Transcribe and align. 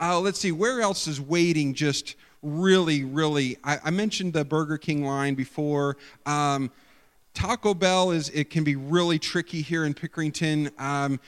Uh, 0.00 0.20
let's 0.20 0.38
see, 0.38 0.52
where 0.52 0.80
else 0.80 1.06
is 1.06 1.20
waiting 1.20 1.74
just 1.74 2.14
really, 2.42 3.04
really? 3.04 3.56
I, 3.64 3.78
I 3.84 3.90
mentioned 3.90 4.32
the 4.32 4.44
Burger 4.44 4.78
King 4.78 5.04
line 5.04 5.34
before. 5.34 5.96
Um, 6.26 6.70
Taco 7.34 7.74
Bell 7.74 8.10
is 8.10 8.30
it 8.30 8.50
can 8.50 8.64
be 8.64 8.76
really 8.76 9.18
tricky 9.18 9.62
here 9.62 9.84
in 9.84 9.94
Pickerington. 9.94 10.78
Um, 10.80 11.20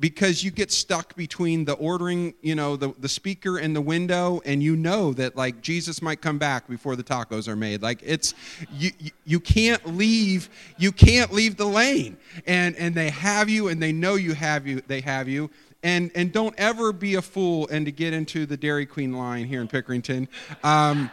because 0.00 0.44
you 0.44 0.50
get 0.50 0.70
stuck 0.70 1.14
between 1.16 1.64
the 1.64 1.72
ordering, 1.74 2.34
you 2.40 2.54
know, 2.54 2.76
the, 2.76 2.94
the 2.98 3.08
speaker 3.08 3.58
and 3.58 3.74
the 3.74 3.80
window, 3.80 4.40
and 4.44 4.62
you 4.62 4.76
know 4.76 5.12
that 5.14 5.36
like 5.36 5.60
Jesus 5.60 6.00
might 6.00 6.20
come 6.20 6.38
back 6.38 6.68
before 6.68 6.96
the 6.96 7.02
tacos 7.02 7.48
are 7.48 7.56
made. 7.56 7.82
Like 7.82 8.00
it's 8.04 8.34
you 8.72 8.90
you 9.24 9.40
can't 9.40 9.84
leave 9.96 10.48
you 10.78 10.92
can't 10.92 11.32
leave 11.32 11.56
the 11.56 11.66
lane, 11.66 12.16
and 12.46 12.76
and 12.76 12.94
they 12.94 13.10
have 13.10 13.48
you, 13.48 13.68
and 13.68 13.82
they 13.82 13.92
know 13.92 14.14
you 14.14 14.34
have 14.34 14.66
you. 14.66 14.82
They 14.86 15.00
have 15.00 15.28
you, 15.28 15.50
and 15.82 16.10
and 16.14 16.32
don't 16.32 16.54
ever 16.58 16.92
be 16.92 17.14
a 17.14 17.22
fool 17.22 17.68
and 17.70 17.86
to 17.86 17.92
get 17.92 18.12
into 18.12 18.46
the 18.46 18.56
Dairy 18.56 18.86
Queen 18.86 19.12
line 19.12 19.44
here 19.46 19.60
in 19.60 19.68
Pickerington. 19.68 20.28
Um, 20.62 21.10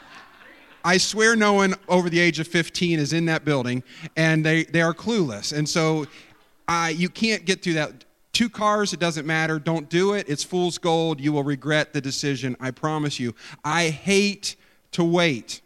I 0.83 0.97
swear 0.97 1.35
no 1.35 1.53
one 1.53 1.75
over 1.87 2.09
the 2.09 2.19
age 2.19 2.39
of 2.39 2.47
15 2.47 2.99
is 2.99 3.11
in 3.11 3.25
that 3.25 3.43
building, 3.43 3.83
and 4.15 4.45
they, 4.45 4.65
they 4.65 4.81
are 4.81 4.93
clueless. 4.93 5.51
And 5.51 5.67
so 5.67 6.05
uh, 6.67 6.91
you 6.93 7.09
can't 7.09 7.43
get 7.43 7.63
through 7.63 7.73
that 7.73 8.05
two 8.35 8.49
cars, 8.49 8.91
it 8.91 8.99
doesn't 8.99 9.25
matter. 9.25 9.57
Don't 9.57 9.89
do 9.89 10.13
it. 10.13 10.27
It's 10.27 10.43
fool's 10.43 10.77
gold. 10.77 11.21
You 11.21 11.31
will 11.31 11.43
regret 11.43 11.93
the 11.93 12.01
decision. 12.01 12.57
I 12.59 12.71
promise 12.71 13.17
you. 13.17 13.33
I 13.63 13.87
hate 13.87 14.57
to 14.91 15.05
wait. 15.05 15.61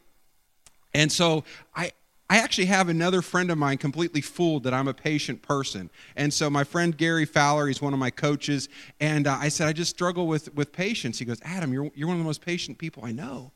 And 0.93 1.11
so 1.11 1.43
I, 1.75 1.91
I 2.29 2.37
actually 2.37 2.65
have 2.65 2.89
another 2.89 3.21
friend 3.23 3.49
of 3.49 3.57
mine 3.57 3.77
completely 3.79 4.21
fooled 4.21 4.63
that 4.63 4.73
I'm 4.73 4.87
a 4.87 4.93
patient 4.93 5.41
person. 5.41 5.89
And 6.15 6.31
so 6.31 6.49
my 6.49 6.63
friend 6.63 6.95
Gary 6.95 7.25
Fowler, 7.25 7.67
he's 7.67 7.81
one 7.81 7.93
of 7.93 7.99
my 7.99 8.11
coaches, 8.11 8.69
and 8.99 9.25
uh, 9.25 9.37
I 9.39 9.49
said, 9.49 9.67
I 9.67 9.73
just 9.73 9.89
struggle 9.89 10.27
with, 10.27 10.53
with 10.53 10.71
patience. 10.71 11.17
He 11.17 11.25
goes, 11.25 11.39
Adam, 11.43 11.73
you're, 11.73 11.89
you're 11.95 12.07
one 12.07 12.17
of 12.17 12.23
the 12.23 12.27
most 12.27 12.45
patient 12.45 12.77
people 12.77 13.03
I 13.03 13.11
know. 13.11 13.51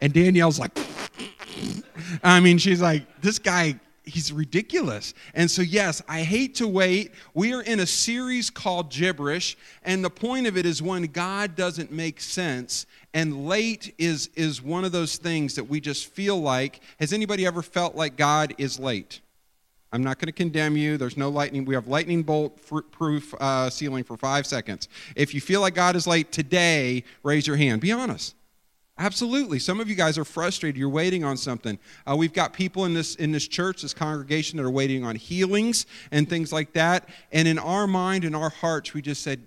And 0.00 0.12
Danielle's 0.12 0.60
like, 0.60 0.78
I 2.22 2.38
mean, 2.38 2.58
she's 2.58 2.80
like, 2.80 3.20
this 3.20 3.38
guy 3.38 3.80
he's 4.04 4.32
ridiculous. 4.32 5.14
And 5.34 5.50
so, 5.50 5.62
yes, 5.62 6.02
I 6.08 6.22
hate 6.22 6.54
to 6.56 6.68
wait. 6.68 7.12
We 7.32 7.54
are 7.54 7.62
in 7.62 7.80
a 7.80 7.86
series 7.86 8.50
called 8.50 8.90
Gibberish, 8.90 9.56
and 9.82 10.04
the 10.04 10.10
point 10.10 10.46
of 10.46 10.56
it 10.56 10.66
is 10.66 10.82
when 10.82 11.04
God 11.04 11.56
doesn't 11.56 11.90
make 11.90 12.20
sense, 12.20 12.86
and 13.14 13.46
late 13.46 13.94
is, 13.96 14.28
is 14.34 14.60
one 14.60 14.84
of 14.84 14.92
those 14.92 15.16
things 15.16 15.54
that 15.54 15.64
we 15.64 15.80
just 15.80 16.08
feel 16.08 16.38
like. 16.40 16.80
Has 16.98 17.12
anybody 17.12 17.46
ever 17.46 17.62
felt 17.62 17.94
like 17.94 18.16
God 18.16 18.54
is 18.58 18.78
late? 18.78 19.20
I'm 19.92 20.02
not 20.02 20.18
going 20.18 20.26
to 20.26 20.32
condemn 20.32 20.76
you. 20.76 20.96
There's 20.96 21.16
no 21.16 21.28
lightning. 21.28 21.64
We 21.64 21.76
have 21.76 21.86
lightning 21.86 22.24
bolt 22.24 22.58
proof 22.90 23.32
uh, 23.34 23.70
ceiling 23.70 24.02
for 24.02 24.16
five 24.16 24.44
seconds. 24.44 24.88
If 25.14 25.32
you 25.32 25.40
feel 25.40 25.60
like 25.60 25.76
God 25.76 25.94
is 25.94 26.08
late 26.08 26.32
today, 26.32 27.04
raise 27.22 27.46
your 27.46 27.56
hand. 27.56 27.80
Be 27.80 27.92
honest. 27.92 28.34
Absolutely. 28.98 29.60
Some 29.60 29.78
of 29.78 29.88
you 29.88 29.94
guys 29.94 30.18
are 30.18 30.24
frustrated. 30.24 30.76
You're 30.76 30.88
waiting 30.88 31.22
on 31.22 31.36
something. 31.36 31.78
Uh, 32.08 32.16
we've 32.16 32.32
got 32.32 32.52
people 32.52 32.84
in 32.84 32.94
this 32.94 33.14
in 33.16 33.30
this 33.30 33.46
church, 33.46 33.82
this 33.82 33.94
congregation, 33.94 34.56
that 34.56 34.64
are 34.64 34.70
waiting 34.70 35.04
on 35.04 35.14
healings 35.14 35.86
and 36.10 36.28
things 36.28 36.52
like 36.52 36.72
that. 36.72 37.08
And 37.30 37.46
in 37.46 37.58
our 37.60 37.86
mind, 37.86 38.24
in 38.24 38.34
our 38.34 38.50
hearts, 38.50 38.94
we 38.94 39.02
just 39.02 39.22
said, 39.22 39.46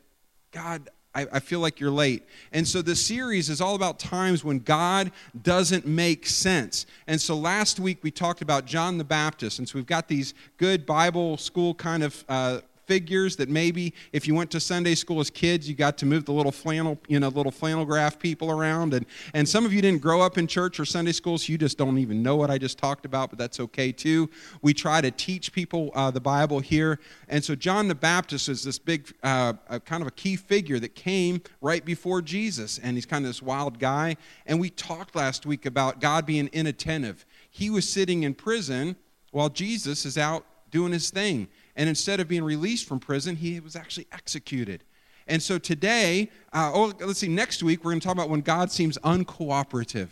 God, 0.52 0.90
I, 1.18 1.26
I 1.34 1.40
feel 1.40 1.60
like 1.60 1.80
you're 1.80 1.90
late. 1.90 2.23
And 2.52 2.68
so 2.68 2.84
this 2.84 3.04
series 3.04 3.50
is 3.50 3.60
all 3.60 3.73
about 3.73 3.98
times 3.98 4.44
when 4.44 4.60
God 4.60 5.12
doesn't 5.42 5.88
make 5.88 6.28
sense. 6.28 6.86
And 7.08 7.20
so 7.20 7.36
last 7.36 7.80
week 7.80 8.04
we 8.04 8.12
talked 8.12 8.44
about 8.44 8.66
John 8.66 9.00
the 9.00 9.04
Baptist. 9.04 9.58
And 9.58 9.68
so 9.68 9.80
we've 9.80 9.88
got 9.88 10.08
these 10.08 10.36
good 10.58 10.86
Bible 10.86 11.38
school 11.38 11.74
kind 11.74 12.04
of 12.04 12.24
uh, 12.30 12.59
figures 12.88 13.36
that 13.36 13.50
maybe 13.50 13.94
if 14.14 14.28
you 14.28 14.34
went 14.34 14.50
to 14.52 14.60
Sunday 14.60 14.96
school 14.96 15.20
as 15.20 15.30
kids, 15.30 15.70
you 15.70 15.76
got 15.76 15.98
to 16.00 16.06
move 16.06 16.26
the 16.26 16.32
little 16.32 16.52
flannel, 16.52 16.98
you 17.08 17.20
know, 17.20 17.28
little 17.28 17.52
flannel 17.52 17.86
graph 17.86 18.18
people 18.18 18.50
around. 18.50 18.94
And, 18.94 19.06
and 19.34 19.48
some 19.48 19.66
of 19.66 19.74
you 19.74 19.82
didn't 19.82 20.02
grow 20.02 20.22
up 20.22 20.38
in 20.38 20.48
church 20.48 20.80
or 20.80 20.86
Sunday 20.86 21.12
school, 21.12 21.38
so 21.38 21.52
you 21.52 21.58
just 21.58 21.78
don't 21.78 21.98
even 21.98 22.24
know 22.24 22.38
what 22.38 22.50
I 22.50 22.58
just 22.58 22.78
talked 22.78 23.06
about, 23.06 23.30
but 23.30 23.38
that's 23.38 23.60
okay 23.60 23.92
too. 23.92 24.30
We 24.62 24.74
try 24.74 25.02
to 25.02 25.12
teach 25.12 25.52
people 25.52 25.92
uh, 25.94 26.09
the 26.09 26.22
Bible 26.22 26.59
here. 26.59 27.00
And 27.28 27.44
so 27.44 27.53
John 27.53 27.88
the 27.88 27.96
Baptist 27.96 28.50
is 28.50 28.64
this 28.64 28.80
big, 28.80 29.14
uh, 29.22 29.53
kind 29.86 30.02
of 30.02 30.08
a 30.08 30.12
key 30.12 30.38
figure 30.38 30.80
that 30.80 30.96
came 30.96 31.42
right 31.62 31.84
before 31.84 32.22
Jesus. 32.22 32.80
And 32.80 32.96
he's 32.96 33.06
kind 33.06 33.26
of 33.26 33.30
this 33.30 33.42
wild 33.42 33.80
guy. 33.80 34.16
And 34.46 34.59
we 34.59 34.70
talked 34.70 35.16
last 35.16 35.46
week 35.46 35.66
about 35.66 36.00
God 36.00 36.26
being 36.26 36.47
inattentive. 36.53 37.26
He 37.50 37.70
was 37.70 37.88
sitting 37.88 38.24
in 38.24 38.34
prison 38.34 38.96
while 39.31 39.50
Jesus 39.50 40.06
is 40.06 40.18
out 40.18 40.46
doing 40.72 40.92
his 40.92 41.09
thing. 41.09 41.47
And 41.78 41.88
instead 41.88 42.20
of 42.20 42.28
being 42.28 42.44
released 42.44 42.88
from 42.88 43.00
prison, 43.00 43.38
he 43.38 43.60
was 43.62 43.76
actually 43.76 44.08
executed. 44.12 44.84
And 45.28 45.42
so 45.42 45.58
today, 45.60 46.30
uh, 46.52 46.72
oh, 46.74 46.92
let's 47.00 47.20
see, 47.20 47.28
next 47.28 47.62
week, 47.62 47.86
we're 47.86 47.92
going 47.92 48.00
to 48.00 48.06
talk 48.06 48.16
about 48.16 48.30
when 48.30 48.42
God 48.42 48.72
seems 48.72 48.98
uncooperative. 49.00 50.10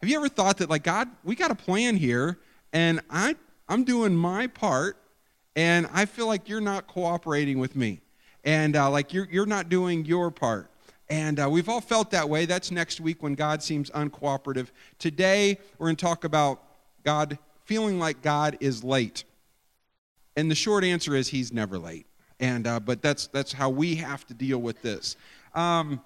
Have 0.00 0.10
you 0.10 0.16
ever 0.16 0.28
thought 0.28 0.58
that, 0.58 0.70
like, 0.70 0.82
God, 0.82 1.08
we 1.24 1.34
got 1.34 1.50
a 1.50 1.54
plan 1.54 1.96
here, 1.96 2.38
and 2.72 3.00
I, 3.10 3.36
I'm 3.68 3.84
doing 3.84 4.16
my 4.16 4.46
part, 4.46 4.96
and 5.54 5.88
I 5.92 6.06
feel 6.06 6.26
like 6.26 6.48
you're 6.48 6.60
not 6.60 6.86
cooperating 6.86 7.58
with 7.58 7.76
me, 7.76 8.00
and 8.44 8.76
uh, 8.76 8.90
like 8.90 9.12
you're, 9.12 9.28
you're 9.30 9.46
not 9.46 9.68
doing 9.68 10.04
your 10.04 10.30
part? 10.30 10.70
And 11.08 11.38
uh, 11.38 11.48
we've 11.50 11.68
all 11.68 11.80
felt 11.80 12.10
that 12.12 12.28
way. 12.28 12.46
That's 12.46 12.70
next 12.70 13.00
week 13.00 13.22
when 13.22 13.34
God 13.34 13.62
seems 13.62 13.90
uncooperative. 13.90 14.68
Today, 14.98 15.58
we're 15.78 15.86
going 15.88 15.96
to 15.96 16.04
talk 16.04 16.24
about 16.24 16.62
God 17.04 17.38
feeling 17.64 17.98
like 17.98 18.22
God 18.22 18.56
is 18.60 18.82
late. 18.82 19.24
And 20.36 20.50
the 20.50 20.54
short 20.54 20.84
answer 20.84 21.14
is 21.14 21.28
he's 21.28 21.52
never 21.52 21.78
late. 21.78 22.06
And 22.38 22.66
uh, 22.66 22.80
but 22.80 23.00
that's 23.00 23.28
that's 23.28 23.52
how 23.52 23.70
we 23.70 23.94
have 23.96 24.26
to 24.26 24.34
deal 24.34 24.58
with 24.58 24.82
this. 24.82 25.16
Um, 25.54 26.00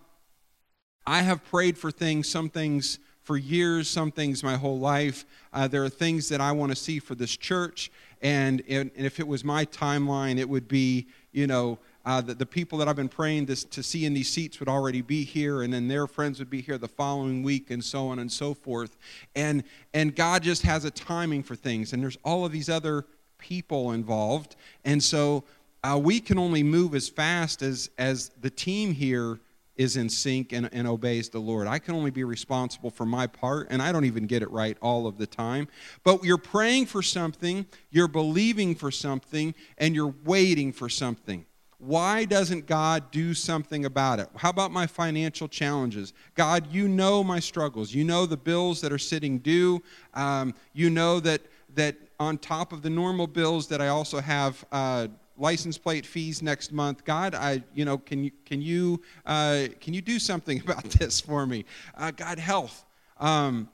I 1.06 1.22
have 1.22 1.44
prayed 1.44 1.76
for 1.76 1.91
things, 1.91 2.28
some 2.28 2.48
things 2.48 3.00
for 3.22 3.36
years, 3.36 3.88
some 3.88 4.10
things 4.10 4.42
my 4.42 4.56
whole 4.56 4.78
life. 4.78 5.24
Uh, 5.52 5.66
there 5.69 5.84
are 5.84 5.88
things 5.88 6.28
that 6.28 6.40
I 6.40 6.52
want 6.52 6.72
to 6.72 6.76
see 6.76 6.98
for 6.98 7.14
this 7.14 7.36
church, 7.36 7.90
and, 8.22 8.62
and, 8.69 8.90
and, 8.96 9.06
if 9.06 9.20
it 9.20 9.26
was 9.26 9.44
my 9.44 9.64
timeline, 9.66 10.38
it 10.38 10.48
would 10.48 10.69
be, 10.69 11.06
you 11.32 11.46
know, 11.46 11.78
uh, 12.04 12.20
the, 12.20 12.34
the 12.34 12.46
people 12.46 12.78
that 12.78 12.88
I've 12.88 12.96
been 12.96 13.08
praying 13.08 13.46
this, 13.46 13.64
to 13.64 13.82
see 13.82 14.04
in 14.04 14.14
these 14.14 14.28
seats 14.28 14.58
would 14.58 14.69
already 14.69 15.02
be 15.02 15.24
here, 15.24 15.62
and 15.62 15.72
then 15.72 15.86
their 15.86 16.06
friends 16.06 16.38
would 16.38 16.50
be 16.50 16.60
here 16.60 16.78
the 16.78 16.88
following 16.88 17.42
week, 17.42 17.70
and 17.70 17.84
so 17.84 18.08
on 18.08 18.19
and 18.19 18.30
so 18.30 18.54
forth. 18.54 18.96
And, 19.34 19.64
and 19.94 20.14
God 20.16 20.42
just 20.42 20.62
has 20.62 20.84
a 20.84 20.90
timing 20.90 21.42
for 21.42 21.56
things, 21.56 21.92
and 21.92 22.02
there's 22.02 22.19
all 22.24 22.44
of 22.44 22.52
these 22.52 22.69
other 22.69 23.04
people 23.40 23.92
involved. 23.92 24.56
And 24.84 25.02
so 25.02 25.44
uh, 25.82 25.98
we 26.00 26.20
can 26.20 26.38
only 26.38 26.62
move 26.62 26.94
as 26.94 27.08
fast 27.08 27.62
as, 27.62 27.90
as 27.98 28.30
the 28.40 28.50
team 28.50 28.92
here 28.92 29.40
is 29.76 29.96
in 29.96 30.10
sync 30.10 30.52
and, 30.52 30.68
and 30.72 30.86
obeys 30.86 31.30
the 31.30 31.38
Lord. 31.38 31.66
I 31.66 31.78
can 31.78 31.94
only 31.94 32.10
be 32.10 32.22
responsible 32.22 32.90
for 32.90 33.06
my 33.06 33.26
part, 33.26 33.68
and 33.70 33.80
I 33.80 33.92
don't 33.92 34.04
even 34.04 34.26
get 34.26 34.42
it 34.42 34.50
right 34.50 34.76
all 34.82 35.06
of 35.06 35.16
the 35.16 35.26
time. 35.26 35.68
But 36.04 36.22
you're 36.22 36.36
praying 36.36 36.86
for 36.86 37.00
something, 37.00 37.64
you're 37.90 38.06
believing 38.06 38.74
for 38.74 38.90
something, 38.90 39.54
and 39.78 39.94
you're 39.94 40.14
waiting 40.24 40.72
for 40.72 40.90
something. 40.90 41.46
Why 41.78 42.26
doesn't 42.26 42.66
God 42.66 43.10
do 43.10 43.32
something 43.32 43.86
about 43.86 44.20
it? 44.20 44.28
How 44.36 44.50
about 44.50 44.70
my 44.70 44.86
financial 44.86 45.48
challenges? 45.48 46.12
God, 46.34 46.70
you 46.70 46.86
know 46.86 47.24
my 47.24 47.40
struggles. 47.40 47.94
You 47.94 48.04
know 48.04 48.26
the 48.26 48.36
bills 48.36 48.82
that 48.82 48.92
are 48.92 48.98
sitting 48.98 49.38
due. 49.38 49.82
Um, 50.12 50.52
you 50.74 50.90
know 50.90 51.20
that 51.20 51.40
that 51.75 51.97
on 52.19 52.38
top 52.38 52.72
of 52.72 52.82
the 52.82 52.91
normal 52.91 53.26
bills 53.26 53.69
that 53.69 53.81
I 53.81 53.88
also 53.88 54.20
have 54.20 54.64
uh, 54.72 55.08
license 55.36 55.78
plate 55.78 56.04
fees 56.04 56.42
next 56.42 56.72
month. 56.72 57.04
God, 57.04 57.34
I, 57.34 57.62
you 57.75 57.84
know, 57.84 57.98
can 57.98 58.25
you, 58.25 58.31
can 58.44 58.60
you, 58.60 59.00
uh, 59.25 59.66
can 59.81 59.94
you 59.94 60.03
do 60.03 60.19
something 60.19 60.60
about 60.64 60.84
this 60.84 61.20
for 61.20 61.47
me? 61.47 61.64
Uh, 61.97 62.10
God, 62.10 62.38
health. 62.38 62.84
Um, 63.19 63.69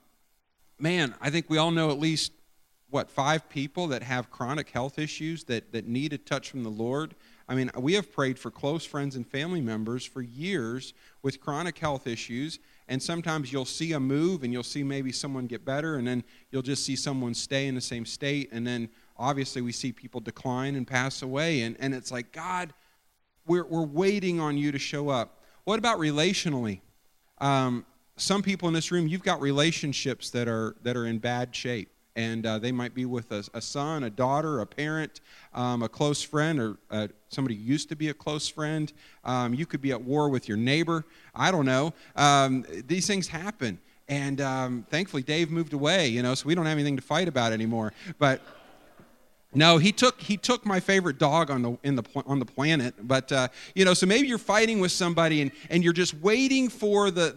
man, 0.79 1.15
I 1.21 1.31
think 1.31 1.51
we 1.51 1.59
all 1.59 1.71
know 1.71 1.91
at 1.91 1.99
least 1.99 2.33
what 2.91 3.11
five 3.11 3.49
people 3.49 3.89
that 3.89 4.03
have 4.03 4.31
chronic 4.31 4.71
health 4.71 4.99
issues 4.99 5.45
that 5.45 5.73
that 5.73 5.87
need 5.89 6.13
a 6.13 6.19
touch 6.19 6.51
from 6.51 6.63
the 6.63 6.71
Lord. 6.71 7.15
I 7.49 7.55
mean, 7.55 7.71
we 7.79 7.95
have 7.95 8.12
prayed 8.12 8.39
for 8.39 8.51
close 8.51 8.84
friends 8.84 9.15
and 9.17 9.27
family 9.27 9.61
members 9.61 10.05
for 10.05 10.21
years 10.21 10.95
with 11.23 11.41
chronic 11.41 11.79
health 11.79 12.07
issues 12.07 12.59
and 12.89 13.03
sometimes 13.03 13.53
you'll 13.53 13.65
see 13.65 13.93
a 13.93 14.01
move 14.01 14.45
and 14.45 14.53
you'll 14.53 14.63
see 14.63 14.84
maybe 14.84 15.10
someone 15.10 15.47
get 15.47 15.65
better, 15.65 15.97
and 15.97 16.07
then 16.07 16.22
you'll 16.51 16.63
just 16.63 16.84
see 16.84 16.95
someone 16.95 17.34
stay 17.34 17.66
in 17.66 17.75
the 17.75 17.81
same 17.81 18.07
state. 18.07 18.51
And 18.53 18.66
then 18.66 18.89
obviously 19.16 19.60
we 19.60 19.72
see 19.72 19.93
people 19.93 20.21
decline 20.21 20.77
and 20.77 20.87
pass 20.87 21.22
away. 21.22 21.63
And, 21.63 21.77
and 21.81 21.95
it's 21.95 22.13
like, 22.13 22.33
God, 22.33 22.72
we're, 23.47 23.65
we're 23.65 23.87
waiting 23.87 24.39
on 24.39 24.57
you 24.57 24.71
to 24.71 24.78
show 24.78 25.09
up. 25.09 25.43
What 25.65 25.78
about 25.81 25.98
relationally? 25.98 26.81
Um, 27.39 27.84
some 28.16 28.43
people 28.43 28.69
in 28.69 28.75
this 28.75 28.93
room, 28.93 29.09
you've 29.09 29.25
got 29.25 29.41
relationships 29.41 30.31
that 30.31 30.47
are, 30.47 30.77
that 30.83 30.97
are 30.97 31.07
in 31.07 31.19
bad 31.19 31.54
shape 31.54 31.91
and 32.16 32.47
uh, 32.47 32.59
they 32.59 32.72
might 32.72 32.95
be 32.95 33.04
with 33.04 33.30
a, 33.30 33.45
a, 33.54 33.60
son, 33.60 34.04
a 34.04 34.10
daughter, 34.10 34.60
a 34.60 34.66
parent, 34.66 35.21
um, 35.54 35.83
a 35.83 35.89
close 35.89 36.22
friend, 36.22 36.59
or 36.59 36.78
uh, 36.91 37.09
somebody 37.28 37.54
who 37.54 37.63
used 37.63 37.89
to 37.91 37.97
be 37.97 38.09
a 38.09 38.15
close 38.15 38.48
friend. 38.48 38.92
Um, 39.22 39.54
you 39.54 39.66
could 39.66 39.83
be 39.83 39.92
at 39.92 40.03
war 40.03 40.28
with 40.30 40.48
your 40.48 40.57
neighbor. 40.57 41.04
I 41.34 41.51
don't 41.51 41.66
know. 41.66 41.92
Um, 42.16 42.65
these 42.86 43.07
things 43.07 43.28
happen. 43.28 43.78
And 44.09 44.41
um, 44.41 44.86
thankfully, 44.89 45.22
Dave 45.22 45.51
moved 45.51 45.72
away, 45.72 46.09
you 46.09 46.22
know, 46.22 46.34
so 46.34 46.47
we 46.47 46.54
don't 46.54 46.66
have 46.66 46.78
anything 46.78 46.97
to 46.97 47.03
fight 47.03 47.28
about 47.28 47.53
anymore. 47.53 47.92
But 48.19 48.41
No, 49.54 49.78
he 49.78 49.92
took 49.92 50.21
he 50.21 50.36
took 50.36 50.66
my 50.66 50.80
favorite 50.80 51.19
dog 51.19 51.51
on 51.51 51.62
the 51.62 51.78
in 51.83 51.97
the 51.97 52.03
on 52.27 52.39
the 52.39 52.45
planet. 52.45 52.95
But 53.03 53.33
uh, 53.33 53.48
you 53.74 53.84
know, 53.84 53.95
so 53.95 54.07
maybe 54.07 54.28
you're 54.28 54.39
fighting 54.39 54.80
with 54.80 54.92
somebody 54.92 55.41
and 55.42 55.51
and 55.71 55.83
you're 55.83 55.92
just 55.92 56.15
waiting 56.15 56.69
for 56.69 57.10
the 57.10 57.34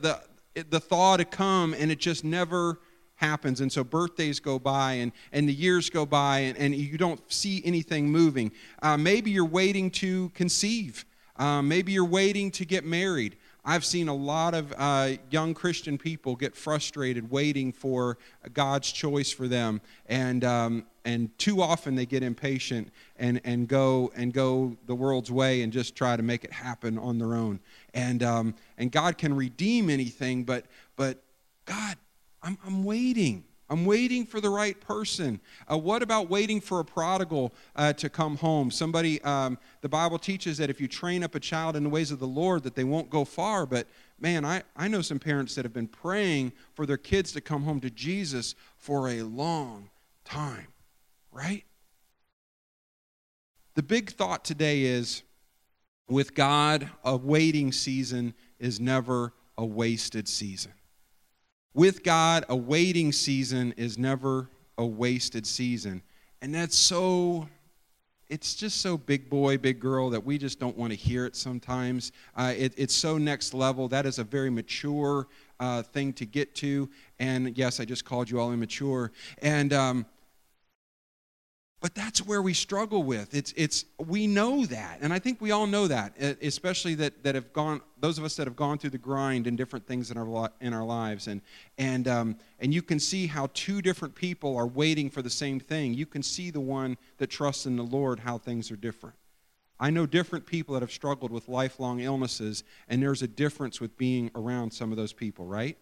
the 0.54 0.64
the 0.70 0.80
thaw 0.80 1.18
to 1.18 1.26
come, 1.26 1.74
and 1.74 1.92
it 1.92 2.00
just 2.00 2.24
never 2.24 2.80
happens. 3.20 3.60
And 3.60 3.72
so 3.72 3.84
birthdays 3.84 4.40
go 4.40 4.58
by 4.58 4.94
and, 4.94 5.12
and 5.34 5.48
the 5.48 5.54
years 5.54 5.90
go 5.90 6.06
by 6.06 6.40
and, 6.40 6.58
and 6.58 6.74
you 6.74 6.98
don't 6.98 7.20
see 7.32 7.62
anything 7.66 8.10
moving. 8.10 8.52
Uh, 8.82 8.96
maybe 8.96 9.30
you're 9.30 9.46
waiting 9.46 9.92
to 9.92 10.30
conceive. 10.30 11.06
Uh, 11.36 11.62
maybe 11.62 11.92
you're 11.92 12.06
waiting 12.06 12.50
to 12.52 12.66
get 12.66 12.86
married. 12.86 13.36
I've 13.66 13.84
seen 13.84 14.08
a 14.08 14.16
lot 14.16 14.54
of 14.54 14.74
uh, 14.78 15.12
young 15.32 15.54
Christian 15.54 15.98
people 15.98 16.36
get 16.38 16.56
frustrated 16.56 17.30
waiting 17.30 17.74
for 17.74 18.18
God's 18.54 18.90
choice 18.90 19.32
for 19.32 19.50
them, 19.50 19.82
and 20.08 20.44
um, 20.46 20.86
and 21.04 21.38
too 21.38 21.62
often 21.62 21.94
they 21.96 22.06
get 22.06 22.24
impatient 22.24 22.90
and 23.18 23.42
and 23.44 23.68
go 23.68 24.12
and 24.16 24.34
go 24.34 24.78
the 24.88 24.96
world's 24.96 25.30
way 25.30 25.62
and 25.62 25.74
just 25.74 25.96
try 25.96 26.16
to 26.16 26.24
make 26.24 26.46
it 26.46 26.54
happen 26.54 26.98
on 26.98 27.20
their 27.20 27.36
own. 27.36 27.60
And 27.94 28.24
um, 28.24 28.56
and 28.78 28.92
God 28.92 29.18
can 29.18 29.36
redeem 29.36 29.90
anything, 29.90 30.46
but 30.46 30.66
but 30.96 31.22
God 31.66 31.98
I'm, 32.42 32.58
I'm 32.66 32.84
waiting. 32.84 33.44
I'm 33.70 33.86
waiting 33.86 34.26
for 34.26 34.42
the 34.42 34.50
right 34.50 34.80
person. 34.80 35.40
Uh, 35.72 35.78
what 35.78 36.02
about 36.02 36.28
waiting 36.30 36.60
for 36.60 36.80
a 36.80 36.86
prodigal 36.86 37.54
uh, 37.76 37.94
to 37.94 38.10
come 38.10 38.36
home? 38.38 38.72
Somebody, 38.72 39.22
um, 39.22 39.60
the 39.82 39.90
Bible 39.90 40.18
teaches 40.18 40.58
that 40.58 40.72
if 40.72 40.82
you 40.82 40.88
train 40.88 41.24
up 41.24 41.36
a 41.36 41.40
child 41.40 41.76
in 41.76 41.84
the 41.84 41.90
ways 41.90 42.10
of 42.10 42.20
the 42.20 42.28
Lord, 42.28 42.64
that 42.64 42.74
they 42.74 42.84
won't 42.84 43.12
go 43.12 43.24
far. 43.24 43.68
But 43.68 43.88
man, 44.20 44.44
I, 44.44 44.64
I 44.76 44.88
know 44.88 45.02
some 45.02 45.20
parents 45.20 45.54
that 45.56 45.66
have 45.66 45.74
been 45.74 45.88
praying 45.88 46.54
for 46.74 46.88
their 46.88 46.98
kids 46.98 47.32
to 47.34 47.42
come 47.42 47.62
home 47.62 47.80
to 47.82 47.92
Jesus 47.92 48.56
for 48.78 49.08
a 49.10 49.22
long 49.22 49.92
time, 50.26 50.68
right? 51.32 51.64
The 53.76 53.84
big 53.84 54.10
thought 54.10 54.44
today 54.44 54.82
is 54.82 55.22
with 56.10 56.34
God, 56.34 56.90
a 57.04 57.16
waiting 57.16 57.72
season 57.72 58.34
is 58.58 58.80
never 58.80 59.34
a 59.60 59.66
wasted 59.66 60.28
season 60.28 60.72
with 61.80 62.04
God, 62.04 62.44
a 62.50 62.56
waiting 62.58 63.14
season 63.14 63.74
is 63.78 63.98
never 63.98 64.50
a 64.78 64.86
wasted 64.86 65.48
season. 65.48 66.02
And 66.42 66.54
that's 66.54 66.78
so, 66.78 67.48
it's 68.28 68.54
just 68.54 68.82
so 68.82 68.98
big 68.98 69.30
boy, 69.30 69.58
big 69.58 69.80
girl 69.80 70.10
that 70.10 70.26
we 70.26 70.38
just 70.38 70.60
don't 70.60 70.78
want 70.78 70.92
to 70.92 70.98
hear 70.98 71.26
it 71.26 71.38
sometimes. 71.38 72.12
Uh, 72.36 72.54
it, 72.58 72.74
it's 72.76 72.94
so 72.94 73.18
next 73.18 73.54
level. 73.54 73.88
That 73.88 74.06
is 74.06 74.20
a 74.20 74.26
very 74.26 74.50
mature 74.50 75.30
uh, 75.62 75.82
thing 75.84 76.12
to 76.14 76.26
get 76.26 76.54
to. 76.56 76.90
And 77.18 77.58
yes, 77.58 77.80
I 77.80 77.86
just 77.86 78.04
called 78.04 78.30
you 78.30 78.42
all 78.42 78.52
immature. 78.52 79.14
And, 79.42 79.72
um, 79.72 80.06
but 81.82 81.96
that's 81.96 82.26
where 82.26 82.42
we 82.42 82.54
struggle 82.54 83.04
with. 83.04 83.34
It's, 83.34 83.54
it's, 83.56 83.86
we 84.06 84.28
know 84.28 84.66
that. 84.66 85.00
And 85.02 85.14
I 85.14 85.20
think 85.20 85.40
we 85.40 85.52
all 85.52 85.66
know 85.66 85.88
that, 85.88 86.14
especially 86.42 86.94
that, 86.96 87.24
that 87.24 87.36
have 87.36 87.54
gone, 87.54 87.82
those 87.98 88.18
of 88.18 88.26
us 88.26 88.36
that 88.36 88.48
have 88.48 88.58
gone 88.58 88.78
through 88.78 88.90
the 88.90 88.98
grind 88.98 89.48
and 89.48 89.58
different 89.58 89.88
things 89.88 90.12
in 90.12 90.18
our, 90.18 90.52
in 90.60 90.74
our 90.74 90.84
lives. 90.84 91.28
And, 91.28 91.42
and, 91.78 92.08
um, 92.10 92.38
and 92.60 92.74
you 92.74 92.82
can 92.82 93.00
see 93.00 93.28
how 93.28 93.48
two 93.54 93.82
different 93.82 94.14
people 94.14 94.58
are 94.58 94.68
waiting 94.68 95.10
for 95.10 95.22
the 95.22 95.30
same 95.30 95.58
thing. 95.60 95.94
You 95.94 96.06
can 96.06 96.22
see 96.22 96.52
the 96.52 96.60
one 96.60 96.98
that 97.18 97.28
trusts 97.28 97.66
in 97.66 97.78
the 97.78 97.84
Lord, 97.84 98.20
how 98.20 98.38
things 98.38 98.72
are 98.72 98.78
different. 98.78 99.16
I 99.80 99.90
know 99.90 100.06
different 100.06 100.46
people 100.46 100.74
that 100.74 100.82
have 100.82 100.92
struggled 100.92 101.32
with 101.32 101.48
lifelong 101.48 102.02
illnesses, 102.02 102.66
and 102.90 103.02
there's 103.02 103.22
a 103.22 103.28
difference 103.28 103.80
with 103.80 103.98
being 103.98 104.30
around 104.36 104.72
some 104.74 104.92
of 104.92 104.98
those 104.98 105.14
people, 105.14 105.46
right? 105.46 105.78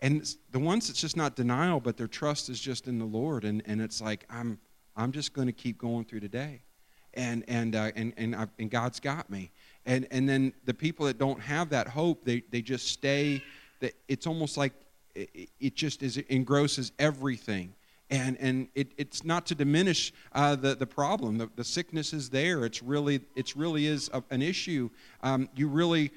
And 0.00 0.26
the 0.50 0.58
ones 0.58 0.88
that's 0.88 1.00
just 1.00 1.16
not 1.16 1.36
denial, 1.36 1.80
but 1.80 1.98
their 1.98 2.08
trust 2.08 2.48
is 2.48 2.58
just 2.58 2.88
in 2.88 2.98
the 2.98 3.04
Lord. 3.04 3.44
And, 3.44 3.62
and 3.66 3.82
it's 3.82 4.00
like, 4.00 4.24
I'm, 4.30 4.58
I'm 5.00 5.12
just 5.12 5.32
going 5.32 5.46
to 5.46 5.52
keep 5.52 5.78
going 5.78 6.04
through 6.04 6.20
today. 6.20 6.60
And, 7.14 7.42
and, 7.48 7.74
uh, 7.74 7.90
and, 7.96 8.12
and, 8.16 8.36
I've, 8.36 8.50
and 8.58 8.70
God's 8.70 9.00
got 9.00 9.30
me. 9.30 9.50
And, 9.86 10.06
and 10.10 10.28
then 10.28 10.52
the 10.66 10.74
people 10.74 11.06
that 11.06 11.18
don't 11.18 11.40
have 11.40 11.70
that 11.70 11.88
hope, 11.88 12.24
they, 12.24 12.42
they 12.50 12.60
just 12.60 12.88
stay, 12.88 13.42
that 13.80 13.94
it's 14.08 14.26
almost 14.26 14.56
like 14.56 14.74
it, 15.14 15.48
it 15.58 15.74
just 15.74 16.02
is, 16.02 16.18
it 16.18 16.26
engrosses 16.28 16.92
everything. 16.98 17.72
And, 18.10 18.36
and 18.40 18.68
it, 18.74 18.92
it's 18.98 19.24
not 19.24 19.46
to 19.46 19.54
diminish 19.54 20.12
uh, 20.32 20.56
the, 20.56 20.74
the 20.74 20.86
problem. 20.86 21.38
The, 21.38 21.48
the 21.56 21.64
sickness 21.64 22.12
is 22.12 22.28
there. 22.28 22.64
It's 22.66 22.82
really, 22.82 23.22
it's 23.34 23.56
really 23.56 23.86
is 23.86 24.10
a, 24.12 24.22
an 24.30 24.42
issue. 24.42 24.90
Um, 25.22 25.48
you 25.56 25.68
really 25.68 26.10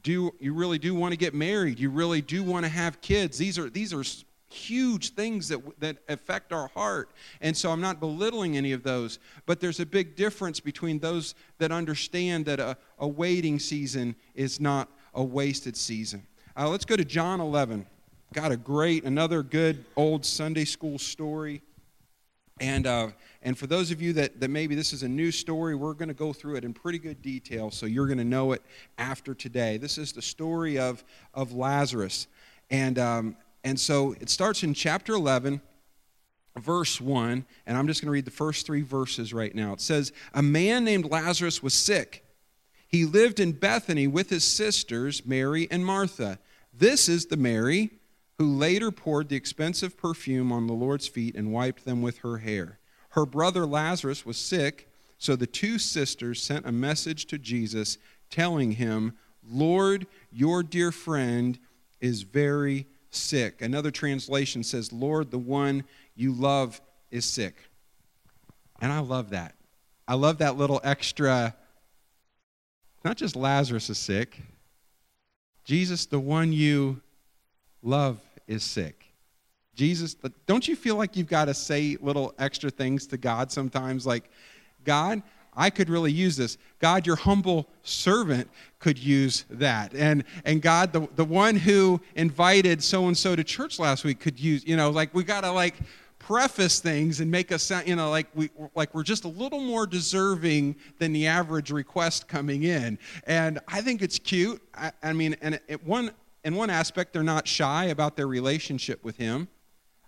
do 0.00 0.32
you 0.38 0.54
really 0.54 0.78
do 0.78 0.94
want 0.94 1.12
to 1.12 1.18
get 1.18 1.34
married 1.34 1.76
you 1.80 1.90
really 1.90 2.20
do 2.20 2.44
want 2.44 2.64
to 2.64 2.68
have 2.68 3.00
kids 3.00 3.36
these 3.36 3.58
are 3.58 3.68
these 3.68 3.92
are 3.92 4.04
huge 4.48 5.10
things 5.10 5.48
that, 5.48 5.60
that 5.80 5.98
affect 6.08 6.52
our 6.52 6.68
heart. 6.68 7.10
And 7.40 7.56
so 7.56 7.70
I'm 7.70 7.80
not 7.80 8.00
belittling 8.00 8.56
any 8.56 8.72
of 8.72 8.82
those, 8.82 9.18
but 9.46 9.60
there's 9.60 9.80
a 9.80 9.86
big 9.86 10.16
difference 10.16 10.60
between 10.60 10.98
those 10.98 11.34
that 11.58 11.70
understand 11.70 12.46
that 12.46 12.58
a, 12.58 12.76
a 12.98 13.06
waiting 13.06 13.58
season 13.58 14.16
is 14.34 14.60
not 14.60 14.88
a 15.14 15.22
wasted 15.22 15.76
season. 15.76 16.26
Uh, 16.56 16.68
let's 16.68 16.84
go 16.84 16.96
to 16.96 17.04
John 17.04 17.40
11. 17.40 17.86
Got 18.32 18.52
a 18.52 18.56
great, 18.56 19.04
another 19.04 19.42
good 19.42 19.84
old 19.96 20.24
Sunday 20.24 20.64
school 20.64 20.98
story. 20.98 21.62
And, 22.60 22.86
uh, 22.86 23.08
and 23.42 23.56
for 23.56 23.66
those 23.66 23.90
of 23.90 24.02
you 24.02 24.12
that, 24.14 24.40
that 24.40 24.48
maybe 24.48 24.74
this 24.74 24.92
is 24.92 25.02
a 25.02 25.08
new 25.08 25.30
story, 25.30 25.74
we're 25.74 25.94
going 25.94 26.08
to 26.08 26.14
go 26.14 26.32
through 26.32 26.56
it 26.56 26.64
in 26.64 26.74
pretty 26.74 26.98
good 26.98 27.22
detail, 27.22 27.70
so 27.70 27.86
you're 27.86 28.06
going 28.06 28.18
to 28.18 28.24
know 28.24 28.52
it 28.52 28.62
after 28.98 29.34
today. 29.34 29.76
This 29.76 29.96
is 29.96 30.12
the 30.12 30.22
story 30.22 30.78
of, 30.78 31.04
of 31.34 31.52
Lazarus. 31.52 32.26
And 32.70 32.98
um, 32.98 33.36
and 33.64 33.78
so 33.78 34.14
it 34.20 34.30
starts 34.30 34.62
in 34.62 34.74
chapter 34.74 35.12
11, 35.14 35.60
verse 36.56 37.00
1, 37.00 37.44
and 37.66 37.76
I'm 37.76 37.86
just 37.86 38.00
going 38.00 38.08
to 38.08 38.12
read 38.12 38.24
the 38.24 38.30
first 38.30 38.66
three 38.66 38.82
verses 38.82 39.32
right 39.32 39.54
now. 39.54 39.72
It 39.72 39.80
says, 39.80 40.12
A 40.34 40.42
man 40.42 40.84
named 40.84 41.10
Lazarus 41.10 41.62
was 41.62 41.74
sick. 41.74 42.24
He 42.86 43.04
lived 43.04 43.38
in 43.38 43.52
Bethany 43.52 44.06
with 44.06 44.30
his 44.30 44.44
sisters, 44.44 45.26
Mary 45.26 45.68
and 45.70 45.84
Martha. 45.84 46.38
This 46.72 47.08
is 47.08 47.26
the 47.26 47.36
Mary 47.36 47.90
who 48.38 48.46
later 48.46 48.90
poured 48.90 49.28
the 49.28 49.36
expensive 49.36 49.96
perfume 49.96 50.52
on 50.52 50.66
the 50.66 50.72
Lord's 50.72 51.08
feet 51.08 51.34
and 51.34 51.52
wiped 51.52 51.84
them 51.84 52.02
with 52.02 52.18
her 52.18 52.38
hair. 52.38 52.78
Her 53.10 53.26
brother 53.26 53.66
Lazarus 53.66 54.24
was 54.24 54.36
sick, 54.38 54.88
so 55.18 55.34
the 55.34 55.46
two 55.46 55.78
sisters 55.78 56.40
sent 56.40 56.66
a 56.66 56.72
message 56.72 57.26
to 57.26 57.38
Jesus 57.38 57.98
telling 58.30 58.72
him, 58.72 59.14
Lord, 59.44 60.06
your 60.30 60.62
dear 60.62 60.92
friend 60.92 61.58
is 62.00 62.22
very 62.22 62.86
sick. 63.18 63.62
Another 63.62 63.90
translation 63.90 64.62
says, 64.62 64.92
Lord, 64.92 65.30
the 65.30 65.38
one 65.38 65.84
you 66.14 66.32
love 66.32 66.80
is 67.10 67.24
sick. 67.24 67.56
And 68.80 68.92
I 68.92 69.00
love 69.00 69.30
that. 69.30 69.54
I 70.06 70.14
love 70.14 70.38
that 70.38 70.56
little 70.56 70.80
extra. 70.84 71.54
Not 73.04 73.16
just 73.16 73.36
Lazarus 73.36 73.90
is 73.90 73.98
sick, 73.98 74.40
Jesus, 75.64 76.06
the 76.06 76.18
one 76.18 76.52
you 76.52 77.00
love, 77.82 78.20
is 78.46 78.64
sick. 78.64 79.04
Jesus, 79.74 80.16
don't 80.46 80.66
you 80.66 80.74
feel 80.74 80.96
like 80.96 81.14
you've 81.14 81.28
got 81.28 81.44
to 81.44 81.54
say 81.54 81.96
little 82.00 82.34
extra 82.38 82.70
things 82.70 83.06
to 83.08 83.18
God 83.18 83.52
sometimes? 83.52 84.06
Like, 84.06 84.30
God, 84.84 85.22
I 85.58 85.70
could 85.70 85.90
really 85.90 86.12
use 86.12 86.36
this. 86.36 86.56
God, 86.78 87.04
your 87.04 87.16
humble 87.16 87.68
servant 87.82 88.48
could 88.78 88.96
use 88.96 89.44
that. 89.50 89.92
And, 89.92 90.22
and 90.44 90.62
God, 90.62 90.92
the, 90.92 91.08
the 91.16 91.24
one 91.24 91.56
who 91.56 92.00
invited 92.14 92.80
so 92.82 93.08
and 93.08 93.18
so 93.18 93.34
to 93.34 93.42
church 93.42 93.80
last 93.80 94.04
week 94.04 94.20
could 94.20 94.38
use, 94.38 94.64
you 94.64 94.76
know, 94.76 94.90
like 94.90 95.12
we 95.12 95.24
got 95.24 95.40
to 95.40 95.50
like 95.50 95.74
preface 96.20 96.78
things 96.78 97.18
and 97.18 97.28
make 97.28 97.50
us 97.50 97.64
sound, 97.64 97.88
you 97.88 97.96
know, 97.96 98.08
like, 98.08 98.28
we, 98.36 98.50
like 98.76 98.94
we're 98.94 99.02
just 99.02 99.24
a 99.24 99.28
little 99.28 99.60
more 99.60 99.84
deserving 99.84 100.76
than 101.00 101.12
the 101.12 101.26
average 101.26 101.72
request 101.72 102.28
coming 102.28 102.62
in. 102.62 102.96
And 103.26 103.58
I 103.66 103.80
think 103.80 104.00
it's 104.00 104.20
cute. 104.20 104.62
I, 104.74 104.92
I 105.02 105.12
mean, 105.12 105.36
and 105.42 105.58
it, 105.66 105.84
one, 105.84 106.12
in 106.44 106.54
one 106.54 106.70
aspect, 106.70 107.12
they're 107.12 107.24
not 107.24 107.48
shy 107.48 107.86
about 107.86 108.16
their 108.16 108.28
relationship 108.28 109.02
with 109.02 109.16
Him. 109.16 109.48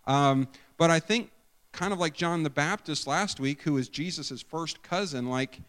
Um, 0.06 0.46
but 0.76 0.90
I 0.90 1.00
think 1.00 1.32
kind 1.72 1.92
of 1.92 1.98
like 1.98 2.14
John 2.14 2.42
the 2.42 2.50
Baptist 2.50 3.06
last 3.06 3.40
week, 3.40 3.62
who 3.62 3.76
is 3.76 3.88
Jesus' 3.88 4.42
first 4.42 4.82
cousin, 4.82 5.28
like, 5.28 5.60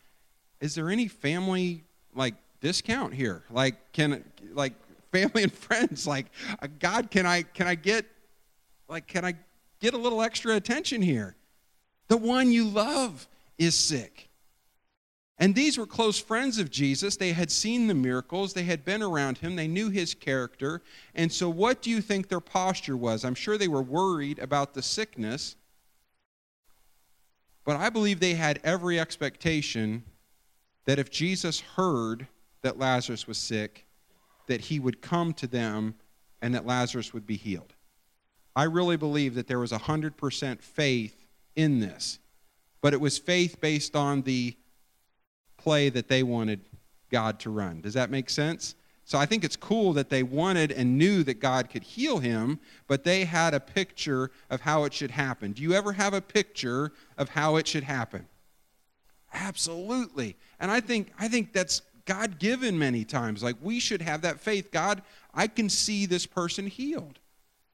is 0.59 0.75
there 0.75 0.89
any 0.89 1.07
family 1.07 1.83
like 2.15 2.35
discount 2.59 3.13
here? 3.13 3.43
Like, 3.49 3.91
can 3.93 4.23
like 4.53 4.73
family 5.11 5.43
and 5.43 5.53
friends, 5.67 6.07
like, 6.07 6.27
uh, 6.61 6.67
God, 6.79 7.11
can 7.11 7.25
I 7.25 7.43
can 7.43 7.67
I 7.67 7.75
get 7.75 8.05
like 8.87 9.07
can 9.07 9.25
I 9.25 9.35
get 9.79 9.93
a 9.93 9.97
little 9.97 10.21
extra 10.21 10.55
attention 10.55 11.01
here? 11.01 11.35
The 12.07 12.17
one 12.17 12.51
you 12.51 12.65
love 12.65 13.27
is 13.57 13.75
sick. 13.75 14.29
And 15.37 15.55
these 15.55 15.79
were 15.79 15.87
close 15.87 16.19
friends 16.19 16.59
of 16.59 16.69
Jesus. 16.69 17.17
They 17.17 17.31
had 17.31 17.49
seen 17.49 17.87
the 17.87 17.95
miracles, 17.95 18.53
they 18.53 18.63
had 18.63 18.85
been 18.85 19.01
around 19.01 19.39
him, 19.39 19.55
they 19.55 19.67
knew 19.67 19.89
his 19.89 20.13
character. 20.13 20.83
And 21.15 21.31
so, 21.31 21.49
what 21.49 21.81
do 21.81 21.89
you 21.89 21.99
think 21.99 22.27
their 22.27 22.39
posture 22.39 22.95
was? 22.95 23.25
I'm 23.25 23.33
sure 23.33 23.57
they 23.57 23.67
were 23.67 23.81
worried 23.81 24.37
about 24.37 24.75
the 24.75 24.83
sickness. 24.83 25.55
But 27.63 27.77
I 27.77 27.89
believe 27.89 28.19
they 28.19 28.33
had 28.33 28.59
every 28.63 28.99
expectation 28.99 30.03
that 30.85 30.99
if 30.99 31.09
Jesus 31.11 31.59
heard 31.59 32.27
that 32.63 32.79
Lazarus 32.79 33.27
was 33.27 33.37
sick, 33.37 33.85
that 34.47 34.61
he 34.61 34.79
would 34.79 35.01
come 35.01 35.33
to 35.35 35.47
them 35.47 35.95
and 36.41 36.55
that 36.55 36.65
Lazarus 36.65 37.13
would 37.13 37.27
be 37.27 37.37
healed. 37.37 37.75
I 38.55 38.63
really 38.63 38.97
believe 38.97 39.35
that 39.35 39.47
there 39.47 39.59
was 39.59 39.71
100% 39.71 40.61
faith 40.61 41.27
in 41.55 41.79
this. 41.79 42.19
but 42.81 42.93
it 42.93 42.99
was 42.99 43.17
faith 43.17 43.61
based 43.61 43.95
on 43.95 44.23
the 44.23 44.57
play 45.57 45.89
that 45.89 46.07
they 46.07 46.23
wanted 46.23 46.61
God 47.11 47.39
to 47.41 47.49
run. 47.49 47.81
Does 47.81 47.93
that 47.93 48.09
make 48.09 48.29
sense? 48.29 48.75
So 49.03 49.17
I 49.17 49.25
think 49.25 49.43
it's 49.43 49.55
cool 49.55 49.93
that 49.93 50.09
they 50.09 50.23
wanted 50.23 50.71
and 50.71 50.97
knew 50.97 51.23
that 51.23 51.39
God 51.39 51.69
could 51.69 51.83
heal 51.83 52.19
him, 52.19 52.59
but 52.87 53.03
they 53.03 53.25
had 53.25 53.53
a 53.53 53.59
picture 53.59 54.31
of 54.49 54.61
how 54.61 54.83
it 54.85 54.93
should 54.93 55.11
happen. 55.11 55.51
Do 55.51 55.63
you 55.63 55.73
ever 55.73 55.93
have 55.93 56.13
a 56.13 56.21
picture 56.21 56.93
of 57.17 57.29
how 57.29 57.55
it 57.57 57.67
should 57.67 57.83
happen? 57.83 58.27
Absolutely. 59.33 60.35
And 60.59 60.71
I 60.71 60.79
think 60.81 61.11
I 61.19 61.27
think 61.27 61.53
that's 61.53 61.81
God 62.05 62.39
given 62.39 62.77
many 62.77 63.03
times. 63.03 63.43
Like 63.43 63.55
we 63.61 63.79
should 63.79 64.01
have 64.01 64.21
that 64.21 64.39
faith. 64.39 64.71
God, 64.71 65.01
I 65.33 65.47
can 65.47 65.69
see 65.69 66.05
this 66.05 66.25
person 66.25 66.67
healed. 66.67 67.19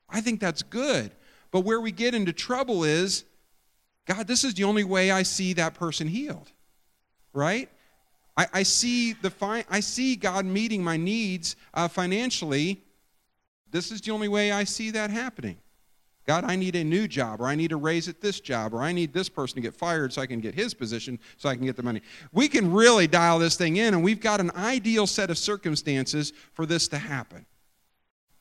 I 0.09 0.21
think 0.21 0.39
that's 0.39 0.63
good. 0.63 1.11
But 1.51 1.61
where 1.61 1.81
we 1.81 1.91
get 1.91 2.13
into 2.13 2.33
trouble 2.33 2.83
is 2.83 3.23
God, 4.05 4.27
this 4.27 4.43
is 4.43 4.53
the 4.53 4.63
only 4.63 4.83
way 4.83 5.11
I 5.11 5.23
see 5.23 5.53
that 5.53 5.73
person 5.73 6.07
healed. 6.07 6.51
Right? 7.33 7.69
I, 8.37 8.47
I 8.53 8.63
see 8.63 9.13
the 9.13 9.29
fi- 9.29 9.65
I 9.69 9.79
see 9.79 10.15
God 10.15 10.45
meeting 10.45 10.83
my 10.83 10.95
needs 10.95 11.55
uh, 11.73 11.87
financially. 11.87 12.83
This 13.71 13.91
is 13.91 13.99
the 13.99 14.11
only 14.11 14.27
way 14.27 14.51
I 14.51 14.63
see 14.63 14.91
that 14.91 15.09
happening. 15.09 15.57
God, 16.25 16.43
I 16.43 16.57
need 16.57 16.75
a 16.75 16.83
new 16.83 17.07
job, 17.07 17.39
or 17.39 17.45
I 17.45 17.55
need 17.55 17.71
a 17.71 17.77
raise 17.77 18.09
at 18.09 18.19
this 18.19 18.41
job, 18.41 18.73
or 18.73 18.81
I 18.81 18.91
need 18.91 19.13
this 19.13 19.29
person 19.29 19.55
to 19.55 19.61
get 19.61 19.73
fired 19.73 20.11
so 20.11 20.21
I 20.21 20.25
can 20.25 20.41
get 20.41 20.53
his 20.53 20.73
position 20.73 21.19
so 21.37 21.47
I 21.47 21.55
can 21.55 21.65
get 21.65 21.77
the 21.77 21.83
money. 21.83 22.01
We 22.33 22.49
can 22.49 22.73
really 22.73 23.07
dial 23.07 23.39
this 23.39 23.55
thing 23.55 23.77
in, 23.77 23.93
and 23.93 24.03
we've 24.03 24.19
got 24.19 24.41
an 24.41 24.51
ideal 24.51 25.07
set 25.07 25.29
of 25.29 25.37
circumstances 25.37 26.33
for 26.53 26.65
this 26.65 26.89
to 26.89 26.97
happen. 26.97 27.45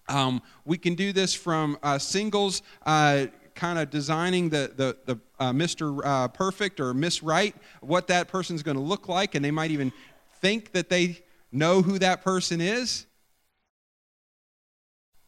Um, 0.09 0.43
we 0.65 0.79
can 0.79 0.97
do 0.97 1.13
this 1.13 1.33
from 1.33 1.79
uh, 1.83 1.99
singles 1.99 2.63
uh, 2.85 3.27
kind 3.57 3.79
of 3.79 3.91
designing 3.91 4.51
the, 4.51 4.73
the, 4.77 4.97
the 5.07 5.21
uh, 5.41 5.53
Mr. 5.53 6.01
Uh, 6.05 6.29
perfect 6.29 6.79
or 6.79 6.95
Miss 6.95 7.23
Right, 7.23 7.55
what 7.81 8.07
that 8.09 8.29
person's 8.29 8.63
going 8.63 8.77
to 8.77 8.83
look 8.83 9.09
like, 9.09 9.35
and 9.35 9.45
they 9.45 9.51
might 9.51 9.71
even 9.71 9.93
think 10.41 10.73
that 10.73 10.89
they 10.89 11.23
know 11.51 11.83
who 11.83 11.99
that 11.99 12.23
person 12.23 12.61
is. 12.61 13.07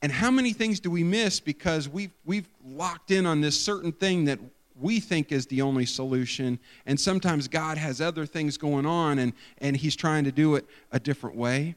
And 0.00 0.12
how 0.12 0.30
many 0.30 0.52
things 0.52 0.78
do 0.78 0.90
we 0.90 1.02
miss 1.02 1.40
because 1.40 1.88
we've, 1.88 2.12
we've 2.24 2.48
locked 2.64 3.10
in 3.10 3.26
on 3.26 3.40
this 3.40 3.60
certain 3.60 3.90
thing 3.90 4.26
that 4.26 4.38
we 4.76 5.00
think 5.00 5.32
is 5.32 5.46
the 5.46 5.62
only 5.62 5.86
solution, 5.86 6.58
and 6.86 7.00
sometimes 7.00 7.48
God 7.48 7.78
has 7.78 8.00
other 8.00 8.26
things 8.26 8.56
going 8.56 8.86
on 8.86 9.18
and, 9.18 9.32
and 9.58 9.76
He's 9.76 9.96
trying 9.96 10.22
to 10.24 10.30
do 10.30 10.54
it 10.54 10.66
a 10.92 11.00
different 11.00 11.34
way? 11.34 11.74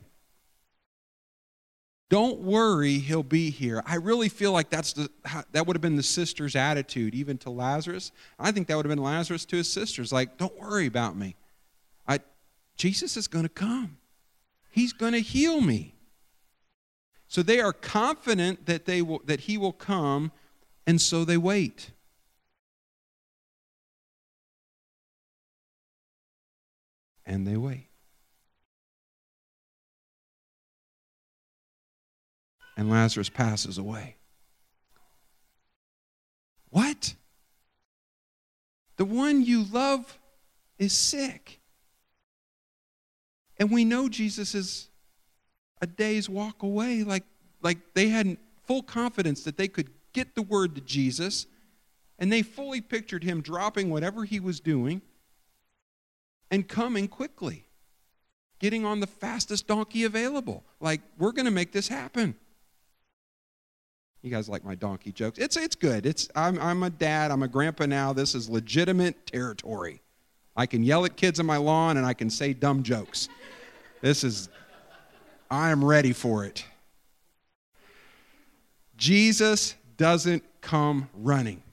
Don't 2.12 2.40
worry, 2.40 3.00
he'll 3.00 3.24
be 3.24 3.50
here. 3.52 3.82
I 3.86 3.96
really 3.96 4.28
feel 4.28 4.52
like 4.52 4.70
that's 4.70 4.92
the, 4.92 5.10
that 5.54 5.66
would 5.66 5.78
have 5.78 5.82
been 5.82 5.96
the 5.96 6.04
sister's 6.04 6.58
attitude, 6.58 7.16
even 7.16 7.38
to 7.38 7.50
Lazarus. 7.50 8.12
I 8.38 8.52
think 8.52 8.68
that 8.68 8.76
would 8.76 8.86
have 8.86 8.90
been 8.90 9.02
Lazarus 9.02 9.46
to 9.46 9.56
his 9.56 9.72
sisters. 9.72 10.12
Like, 10.12 10.38
don't 10.38 10.60
worry 10.60 10.88
about 10.88 11.16
me. 11.16 11.38
I, 12.06 12.20
Jesus 12.76 13.16
is 13.16 13.30
going 13.30 13.44
to 13.44 13.50
come, 13.50 13.96
he's 14.72 14.92
going 14.92 15.14
to 15.14 15.22
heal 15.22 15.62
me. 15.62 15.96
So 17.30 17.42
they 17.42 17.62
are 17.62 17.72
confident 17.72 18.66
that, 18.66 18.84
they 18.84 19.02
will, 19.02 19.22
that 19.24 19.40
he 19.40 19.58
will 19.58 19.72
come, 19.72 20.34
and 20.86 21.00
so 21.00 21.24
they 21.24 21.38
wait. 21.38 21.92
And 27.26 27.48
they 27.48 27.56
wait. 27.56 27.91
And 32.82 32.90
Lazarus 32.90 33.30
passes 33.30 33.78
away. 33.78 34.16
What? 36.72 37.14
The 38.98 39.06
one 39.06 39.46
you 39.46 39.66
love 39.72 40.18
is 40.80 40.92
sick. 40.92 41.60
And 43.58 43.70
we 43.70 43.86
know 43.86 44.10
Jesus 44.10 44.56
is 44.56 44.88
a 45.80 45.86
day's 45.86 46.28
walk 46.28 46.64
away. 46.64 47.04
Like, 47.04 47.24
like 47.62 47.78
they 47.94 48.08
had 48.08 48.38
full 48.66 48.82
confidence 48.82 49.44
that 49.44 49.58
they 49.58 49.68
could 49.68 49.92
get 50.12 50.34
the 50.34 50.42
word 50.42 50.74
to 50.74 50.82
Jesus, 50.82 51.46
and 52.18 52.34
they 52.34 52.42
fully 52.42 52.82
pictured 52.82 53.24
him 53.24 53.42
dropping 53.42 53.92
whatever 53.92 54.24
he 54.24 54.40
was 54.40 54.60
doing 54.60 55.04
and 56.50 56.68
coming 56.68 57.08
quickly, 57.08 57.64
getting 58.58 58.86
on 58.86 59.02
the 59.02 59.06
fastest 59.06 59.68
donkey 59.68 60.04
available. 60.04 60.64
Like, 60.80 61.02
we're 61.20 61.32
going 61.32 61.46
to 61.46 61.52
make 61.52 61.74
this 61.74 61.88
happen. 61.88 62.38
You 64.22 64.30
guys 64.30 64.48
like 64.48 64.64
my 64.64 64.76
donkey 64.76 65.12
jokes? 65.12 65.40
It's, 65.40 65.58
it's 65.58 65.76
good. 65.76 66.06
It's, 66.06 66.30
I'm, 66.36 66.60
I'm 66.60 66.84
a 66.84 66.90
dad, 66.90 67.32
I'm 67.32 67.42
a 67.42 67.48
grandpa 67.48 67.88
now. 67.88 68.14
This 68.14 68.36
is 68.36 68.50
legitimate 68.50 69.26
territory. 69.26 70.02
I 70.56 70.66
can 70.66 70.84
yell 70.84 71.06
at 71.06 71.16
kids 71.16 71.40
on 71.40 71.46
my 71.46 71.58
lawn 71.58 71.98
and 71.98 72.06
I 72.06 72.14
can 72.14 72.30
say 72.30 72.54
dumb 72.54 72.84
jokes. 72.84 73.30
This 74.02 74.24
is 74.24 74.50
I 75.50 75.72
am 75.72 75.84
ready 75.84 76.14
for 76.14 76.46
it. 76.46 76.66
Jesus 78.96 79.76
doesn't 79.98 80.44
come 80.62 81.10
running. 81.14 81.64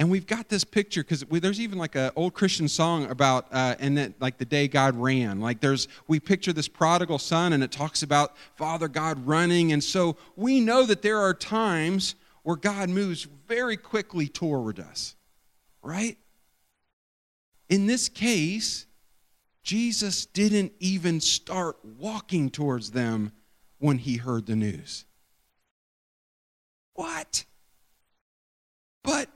And 0.00 0.10
we've 0.10 0.26
got 0.26 0.48
this 0.48 0.64
picture 0.64 1.02
because 1.02 1.26
there's 1.28 1.60
even 1.60 1.76
like 1.76 1.94
an 1.94 2.10
old 2.16 2.32
Christian 2.32 2.68
song 2.68 3.10
about 3.10 3.48
uh, 3.52 3.74
and 3.78 3.98
that 3.98 4.18
like 4.18 4.38
the 4.38 4.46
day 4.46 4.66
God 4.66 4.96
ran. 4.96 5.42
Like 5.42 5.60
there's 5.60 5.88
we 6.08 6.18
picture 6.18 6.54
this 6.54 6.68
prodigal 6.68 7.18
son 7.18 7.52
and 7.52 7.62
it 7.62 7.70
talks 7.70 8.02
about 8.02 8.34
Father 8.56 8.88
God 8.88 9.26
running, 9.26 9.72
and 9.72 9.84
so 9.84 10.16
we 10.36 10.58
know 10.58 10.86
that 10.86 11.02
there 11.02 11.18
are 11.18 11.34
times 11.34 12.14
where 12.44 12.56
God 12.56 12.88
moves 12.88 13.28
very 13.46 13.76
quickly 13.76 14.26
toward 14.26 14.80
us, 14.80 15.16
right? 15.82 16.16
In 17.68 17.86
this 17.86 18.08
case, 18.08 18.86
Jesus 19.62 20.24
didn't 20.24 20.72
even 20.78 21.20
start 21.20 21.76
walking 21.84 22.48
towards 22.48 22.92
them 22.92 23.32
when 23.78 23.98
he 23.98 24.16
heard 24.16 24.46
the 24.46 24.56
news. 24.56 25.04
What? 26.94 27.44
But 29.04 29.28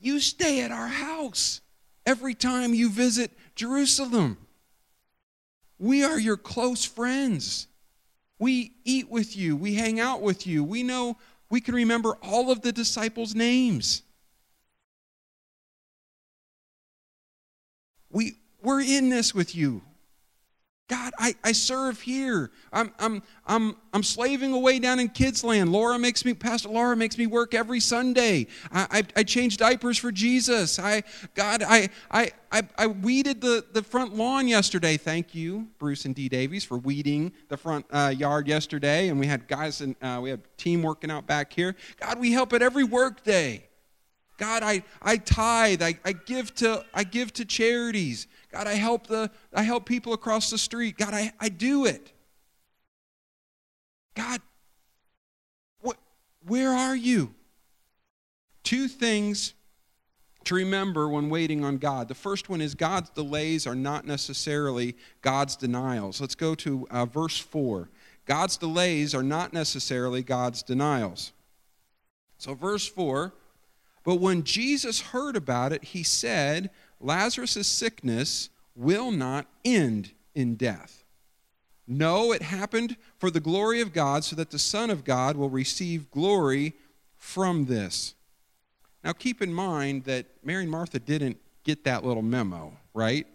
you 0.00 0.20
stay 0.20 0.62
at 0.62 0.70
our 0.70 0.88
house 0.88 1.60
every 2.06 2.34
time 2.34 2.74
you 2.74 2.90
visit 2.90 3.30
Jerusalem. 3.54 4.38
We 5.78 6.04
are 6.04 6.18
your 6.18 6.36
close 6.36 6.84
friends. 6.84 7.66
We 8.38 8.72
eat 8.84 9.10
with 9.10 9.36
you, 9.36 9.56
we 9.56 9.74
hang 9.74 10.00
out 10.00 10.22
with 10.22 10.46
you. 10.46 10.64
We 10.64 10.82
know 10.82 11.18
we 11.50 11.60
can 11.60 11.74
remember 11.74 12.16
all 12.22 12.50
of 12.50 12.62
the 12.62 12.72
disciples' 12.72 13.34
names. 13.34 14.02
We, 18.10 18.38
we're 18.62 18.80
in 18.80 19.10
this 19.10 19.34
with 19.34 19.54
you. 19.54 19.82
God, 20.90 21.12
I, 21.20 21.36
I 21.44 21.52
serve 21.52 22.00
here. 22.00 22.50
I'm, 22.72 22.92
I'm, 22.98 23.22
I'm, 23.46 23.76
I'm 23.94 24.02
slaving 24.02 24.52
away 24.52 24.80
down 24.80 24.98
in 24.98 25.08
kids' 25.08 25.44
land. 25.44 25.70
Laura 25.70 26.00
makes 26.00 26.24
me, 26.24 26.34
Pastor 26.34 26.68
Laura 26.68 26.96
makes 26.96 27.16
me 27.16 27.28
work 27.28 27.54
every 27.54 27.78
Sunday. 27.78 28.48
I, 28.72 28.86
I, 28.90 29.20
I 29.20 29.22
change 29.22 29.56
diapers 29.56 29.98
for 29.98 30.10
Jesus. 30.10 30.80
I, 30.80 31.04
God, 31.36 31.62
I, 31.62 31.90
I, 32.10 32.32
I, 32.50 32.62
I 32.76 32.88
weeded 32.88 33.40
the, 33.40 33.64
the 33.72 33.84
front 33.84 34.16
lawn 34.16 34.48
yesterday. 34.48 34.96
Thank 34.96 35.32
you, 35.32 35.68
Bruce 35.78 36.06
and 36.06 36.14
Dee 36.14 36.28
Davies, 36.28 36.64
for 36.64 36.76
weeding 36.76 37.34
the 37.48 37.56
front 37.56 37.86
uh, 37.92 38.12
yard 38.16 38.48
yesterday. 38.48 39.10
And 39.10 39.20
we 39.20 39.28
had 39.28 39.46
guys 39.46 39.82
and 39.82 39.94
uh, 40.02 40.18
we 40.20 40.30
had 40.30 40.40
team 40.56 40.82
working 40.82 41.12
out 41.12 41.24
back 41.24 41.52
here. 41.52 41.76
God, 42.00 42.18
we 42.18 42.32
help 42.32 42.52
at 42.52 42.62
every 42.62 42.82
work 42.82 43.22
day. 43.22 43.68
God, 44.38 44.62
I, 44.64 44.82
I 45.02 45.18
tithe. 45.18 45.82
I, 45.82 45.98
I, 46.04 46.12
give 46.12 46.52
to, 46.56 46.84
I 46.94 47.04
give 47.04 47.32
to 47.34 47.44
charities. 47.44 48.26
God, 48.52 48.66
I 48.66 48.74
help, 48.74 49.06
the, 49.06 49.30
I 49.54 49.62
help 49.62 49.86
people 49.86 50.12
across 50.12 50.50
the 50.50 50.58
street. 50.58 50.96
God, 50.98 51.14
I, 51.14 51.32
I 51.38 51.48
do 51.48 51.86
it. 51.86 52.12
God, 54.14 54.40
what, 55.80 55.96
where 56.46 56.72
are 56.72 56.96
you? 56.96 57.34
Two 58.64 58.88
things 58.88 59.54
to 60.44 60.54
remember 60.54 61.08
when 61.08 61.28
waiting 61.28 61.64
on 61.64 61.78
God. 61.78 62.08
The 62.08 62.14
first 62.14 62.48
one 62.48 62.60
is 62.60 62.74
God's 62.74 63.10
delays 63.10 63.66
are 63.66 63.74
not 63.74 64.06
necessarily 64.06 64.96
God's 65.22 65.54
denials. 65.56 66.20
Let's 66.20 66.34
go 66.34 66.54
to 66.56 66.86
uh, 66.90 67.06
verse 67.06 67.38
4. 67.38 67.88
God's 68.26 68.56
delays 68.56 69.14
are 69.14 69.22
not 69.22 69.52
necessarily 69.52 70.22
God's 70.22 70.62
denials. 70.62 71.32
So, 72.38 72.54
verse 72.54 72.86
4 72.86 73.32
But 74.04 74.16
when 74.16 74.44
Jesus 74.44 75.00
heard 75.00 75.36
about 75.36 75.72
it, 75.72 75.84
he 75.84 76.02
said, 76.02 76.70
Lazarus' 77.00 77.66
sickness 77.66 78.50
will 78.76 79.10
not 79.10 79.46
end 79.64 80.12
in 80.34 80.54
death. 80.54 81.04
No, 81.86 82.32
it 82.32 82.42
happened 82.42 82.96
for 83.18 83.30
the 83.30 83.40
glory 83.40 83.80
of 83.80 83.92
God, 83.92 84.22
so 84.22 84.36
that 84.36 84.50
the 84.50 84.58
Son 84.58 84.90
of 84.90 85.02
God 85.02 85.36
will 85.36 85.50
receive 85.50 86.10
glory 86.10 86.74
from 87.16 87.66
this. 87.66 88.14
Now, 89.02 89.12
keep 89.12 89.42
in 89.42 89.52
mind 89.52 90.04
that 90.04 90.26
Mary 90.44 90.62
and 90.62 90.70
Martha 90.70 90.98
didn't 90.98 91.38
get 91.64 91.84
that 91.84 92.04
little 92.04 92.22
memo, 92.22 92.76
right? 92.94 93.26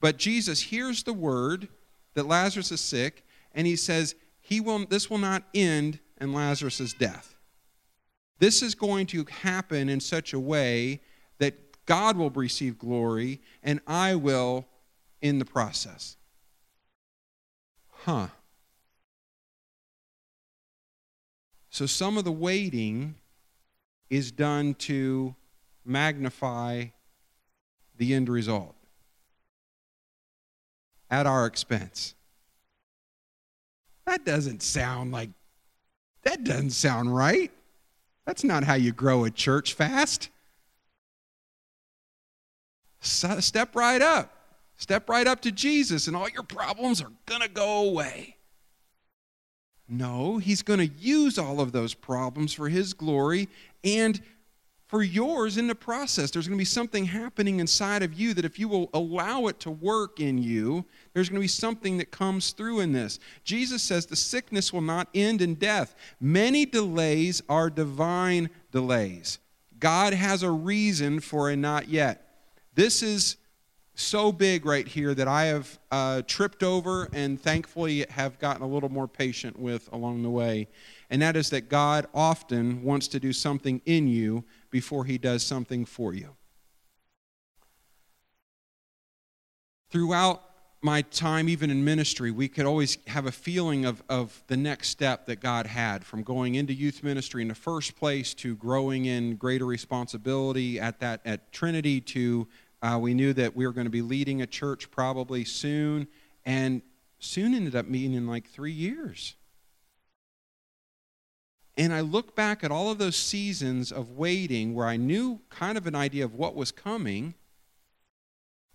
But 0.00 0.16
Jesus 0.16 0.60
hears 0.60 1.02
the 1.02 1.12
word 1.12 1.68
that 2.14 2.26
Lazarus 2.26 2.72
is 2.72 2.80
sick, 2.80 3.24
and 3.54 3.66
he 3.66 3.76
says, 3.76 4.14
he 4.40 4.60
will, 4.60 4.86
This 4.86 5.10
will 5.10 5.18
not 5.18 5.44
end 5.54 5.98
in 6.20 6.32
Lazarus' 6.32 6.92
death. 6.92 7.36
This 8.38 8.62
is 8.62 8.74
going 8.74 9.06
to 9.08 9.24
happen 9.42 9.88
in 9.88 10.00
such 10.00 10.32
a 10.32 10.40
way 10.40 11.00
that 11.38 11.65
God 11.86 12.16
will 12.16 12.30
receive 12.30 12.78
glory 12.78 13.40
and 13.62 13.80
I 13.86 14.16
will 14.16 14.66
in 15.22 15.38
the 15.38 15.44
process. 15.44 16.16
Huh. 18.04 18.28
So 21.70 21.86
some 21.86 22.18
of 22.18 22.24
the 22.24 22.32
waiting 22.32 23.16
is 24.08 24.30
done 24.30 24.74
to 24.74 25.34
magnify 25.84 26.86
the 27.96 28.14
end 28.14 28.28
result 28.28 28.74
at 31.10 31.26
our 31.26 31.46
expense. 31.46 32.14
That 34.06 34.24
doesn't 34.24 34.62
sound 34.62 35.12
like, 35.12 35.30
that 36.22 36.44
doesn't 36.44 36.70
sound 36.70 37.14
right. 37.14 37.50
That's 38.24 38.44
not 38.44 38.64
how 38.64 38.74
you 38.74 38.92
grow 38.92 39.24
a 39.24 39.30
church 39.30 39.74
fast. 39.74 40.30
Step 43.06 43.74
right 43.74 44.02
up. 44.02 44.32
Step 44.76 45.08
right 45.08 45.26
up 45.26 45.40
to 45.42 45.52
Jesus, 45.52 46.06
and 46.06 46.14
all 46.14 46.28
your 46.28 46.42
problems 46.42 47.00
are 47.00 47.12
going 47.24 47.40
to 47.40 47.48
go 47.48 47.88
away. 47.88 48.36
No, 49.88 50.38
he's 50.38 50.62
going 50.62 50.80
to 50.80 50.94
use 50.98 51.38
all 51.38 51.60
of 51.60 51.72
those 51.72 51.94
problems 51.94 52.52
for 52.52 52.68
his 52.68 52.92
glory 52.92 53.48
and 53.84 54.20
for 54.88 55.02
yours 55.02 55.56
in 55.56 55.66
the 55.66 55.74
process. 55.74 56.30
There's 56.30 56.46
going 56.46 56.58
to 56.58 56.60
be 56.60 56.64
something 56.64 57.06
happening 57.06 57.60
inside 57.60 58.02
of 58.02 58.14
you 58.14 58.34
that 58.34 58.44
if 58.44 58.58
you 58.58 58.68
will 58.68 58.90
allow 58.92 59.46
it 59.46 59.58
to 59.60 59.70
work 59.70 60.20
in 60.20 60.38
you, 60.38 60.84
there's 61.12 61.28
going 61.28 61.40
to 61.40 61.44
be 61.44 61.48
something 61.48 61.98
that 61.98 62.10
comes 62.10 62.50
through 62.50 62.80
in 62.80 62.92
this. 62.92 63.18
Jesus 63.44 63.82
says 63.82 64.06
the 64.06 64.16
sickness 64.16 64.72
will 64.72 64.82
not 64.82 65.08
end 65.14 65.40
in 65.40 65.54
death. 65.54 65.94
Many 66.20 66.66
delays 66.66 67.42
are 67.48 67.70
divine 67.70 68.50
delays. 68.72 69.38
God 69.78 70.12
has 70.12 70.42
a 70.42 70.50
reason 70.50 71.20
for 71.20 71.48
a 71.50 71.56
not 71.56 71.88
yet. 71.88 72.25
This 72.76 73.02
is 73.02 73.38
so 73.94 74.30
big 74.30 74.66
right 74.66 74.86
here 74.86 75.14
that 75.14 75.26
I 75.26 75.46
have 75.46 75.78
uh, 75.90 76.20
tripped 76.26 76.62
over 76.62 77.08
and 77.14 77.40
thankfully 77.40 78.04
have 78.10 78.38
gotten 78.38 78.62
a 78.62 78.66
little 78.66 78.90
more 78.90 79.08
patient 79.08 79.58
with 79.58 79.90
along 79.92 80.22
the 80.22 80.28
way. 80.28 80.68
And 81.08 81.22
that 81.22 81.36
is 81.36 81.48
that 81.50 81.70
God 81.70 82.06
often 82.12 82.82
wants 82.82 83.08
to 83.08 83.18
do 83.18 83.32
something 83.32 83.80
in 83.86 84.08
you 84.08 84.44
before 84.70 85.06
he 85.06 85.16
does 85.16 85.42
something 85.42 85.86
for 85.86 86.12
you. 86.12 86.36
Throughout 89.88 90.42
my 90.82 91.00
time, 91.02 91.48
even 91.48 91.70
in 91.70 91.84
ministry, 91.84 92.30
we 92.30 92.48
could 92.48 92.66
always 92.66 92.98
have 93.06 93.24
a 93.24 93.32
feeling 93.32 93.86
of, 93.86 94.02
of 94.08 94.44
the 94.46 94.56
next 94.56 94.90
step 94.90 95.26
that 95.26 95.40
God 95.40 95.66
had 95.66 96.04
from 96.04 96.22
going 96.22 96.54
into 96.54 96.74
youth 96.74 97.02
ministry 97.02 97.40
in 97.40 97.48
the 97.48 97.54
first 97.54 97.96
place 97.96 98.34
to 98.34 98.54
growing 98.54 99.06
in 99.06 99.36
greater 99.36 99.64
responsibility 99.64 100.78
at 100.78 101.00
that 101.00 101.22
at 101.24 101.50
Trinity 101.50 102.00
to 102.02 102.46
uh, 102.82 102.98
we 103.00 103.14
knew 103.14 103.32
that 103.32 103.56
we 103.56 103.66
were 103.66 103.72
going 103.72 103.86
to 103.86 103.90
be 103.90 104.02
leading 104.02 104.42
a 104.42 104.46
church 104.46 104.90
probably 104.90 105.44
soon, 105.44 106.08
and 106.44 106.82
soon 107.18 107.54
ended 107.54 107.74
up 107.74 107.86
meeting 107.86 108.14
in 108.14 108.26
like 108.26 108.48
three 108.48 108.72
years. 108.72 109.34
And 111.76 111.92
I 111.92 112.00
look 112.00 112.34
back 112.34 112.64
at 112.64 112.70
all 112.70 112.90
of 112.90 112.98
those 112.98 113.16
seasons 113.16 113.92
of 113.92 114.12
waiting 114.12 114.74
where 114.74 114.86
I 114.86 114.96
knew 114.96 115.40
kind 115.50 115.76
of 115.76 115.86
an 115.86 115.94
idea 115.94 116.24
of 116.24 116.34
what 116.34 116.54
was 116.54 116.72
coming. 116.72 117.34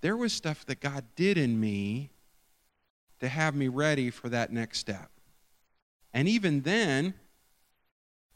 There 0.02 0.18
was 0.18 0.34
stuff 0.34 0.66
that 0.68 0.82
God 0.82 1.06
did 1.16 1.38
in 1.38 1.60
me 1.60 2.12
to 3.20 3.28
have 3.28 3.56
me 3.56 3.68
ready 3.68 4.12
for 4.12 4.30
that 4.30 4.52
next 4.52 4.80
step. 4.80 5.10
And 6.14 6.28
even 6.28 6.62
then, 6.62 7.16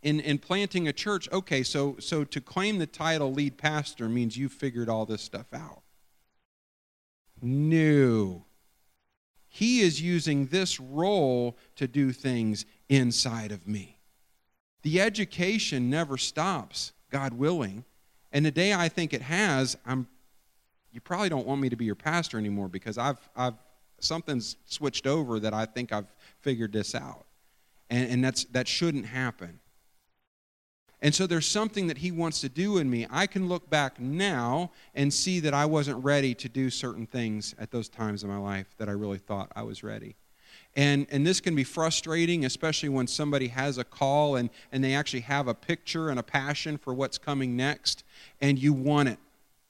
in, 0.06 0.20
in 0.20 0.38
planting 0.38 0.88
a 0.88 0.94
church, 0.94 1.28
okay, 1.32 1.64
so, 1.64 1.96
so 2.00 2.24
to 2.24 2.40
claim 2.40 2.78
the 2.78 2.86
title 2.86 3.34
lead 3.34 3.58
pastor 3.58 4.08
means 4.08 4.38
you 4.38 4.50
figured 4.50 4.88
all 4.88 5.08
this 5.08 5.24
stuff 5.24 5.52
out. 5.52 5.82
No. 7.42 8.46
He 9.48 9.82
is 9.82 10.00
using 10.00 10.46
this 10.46 10.80
role 10.80 11.58
to 11.78 11.88
do 11.88 12.12
things 12.12 12.66
inside 12.88 13.52
of 13.52 13.68
me. 13.68 13.98
The 14.84 15.02
education 15.02 15.90
never 15.90 16.20
stops, 16.20 16.94
God 17.10 17.34
willing. 17.34 17.84
And 18.32 18.46
the 18.46 18.52
day 18.52 18.74
I 18.74 18.90
think 18.90 19.12
it 19.12 19.24
has, 19.24 19.76
I'm 19.88 20.08
you 20.92 21.02
probably 21.02 21.30
don't 21.30 21.48
want 21.48 21.60
me 21.60 21.70
to 21.70 21.76
be 21.76 21.84
your 21.84 21.96
pastor 21.96 22.38
anymore 22.38 22.70
because 22.70 23.00
I've 23.00 23.18
I've 23.36 23.56
something's 24.00 24.56
switched 24.66 25.08
over 25.08 25.40
that 25.40 25.54
I 25.54 25.66
think 25.66 25.92
I've 25.92 26.14
figured 26.42 26.74
this 26.74 26.94
out. 26.94 27.26
And, 27.90 28.10
and 28.12 28.24
that's 28.24 28.46
that 28.46 28.68
shouldn't 28.68 29.08
happen. 29.08 29.60
And 31.06 31.14
so 31.14 31.28
there's 31.28 31.46
something 31.46 31.86
that 31.86 32.00
he 32.00 32.10
wants 32.10 32.42
to 32.42 32.50
do 32.50 32.80
in 32.80 32.90
me. 32.90 33.06
I 33.12 33.28
can 33.28 33.48
look 33.48 33.70
back 33.70 34.00
now 34.00 34.72
and 34.96 35.14
see 35.14 35.40
that 35.42 35.54
I 35.54 35.64
wasn't 35.68 36.04
ready 36.04 36.34
to 36.34 36.50
do 36.50 36.72
certain 36.72 37.06
things 37.06 37.54
at 37.60 37.70
those 37.70 37.88
times 37.90 38.24
in 38.24 38.30
my 38.32 38.40
life 38.40 38.74
that 38.80 38.90
I 38.90 38.94
really 38.94 39.20
thought 39.20 39.52
I 39.56 39.62
was 39.62 39.84
ready. 39.84 40.16
And, 40.76 41.06
and 41.12 41.24
this 41.24 41.40
can 41.40 41.54
be 41.54 41.64
frustrating, 41.64 42.44
especially 42.44 42.90
when 42.90 43.06
somebody 43.06 43.50
has 43.50 43.78
a 43.78 43.84
call 43.84 44.36
and, 44.36 44.50
and 44.72 44.84
they 44.84 44.96
actually 44.96 45.20
have 45.20 45.48
a 45.48 45.54
picture 45.54 46.10
and 46.10 46.18
a 46.18 46.24
passion 46.24 46.76
for 46.76 46.92
what's 46.92 47.20
coming 47.20 47.56
next, 47.56 48.04
and 48.42 48.58
you 48.58 48.74
want 48.74 49.08
it. 49.08 49.20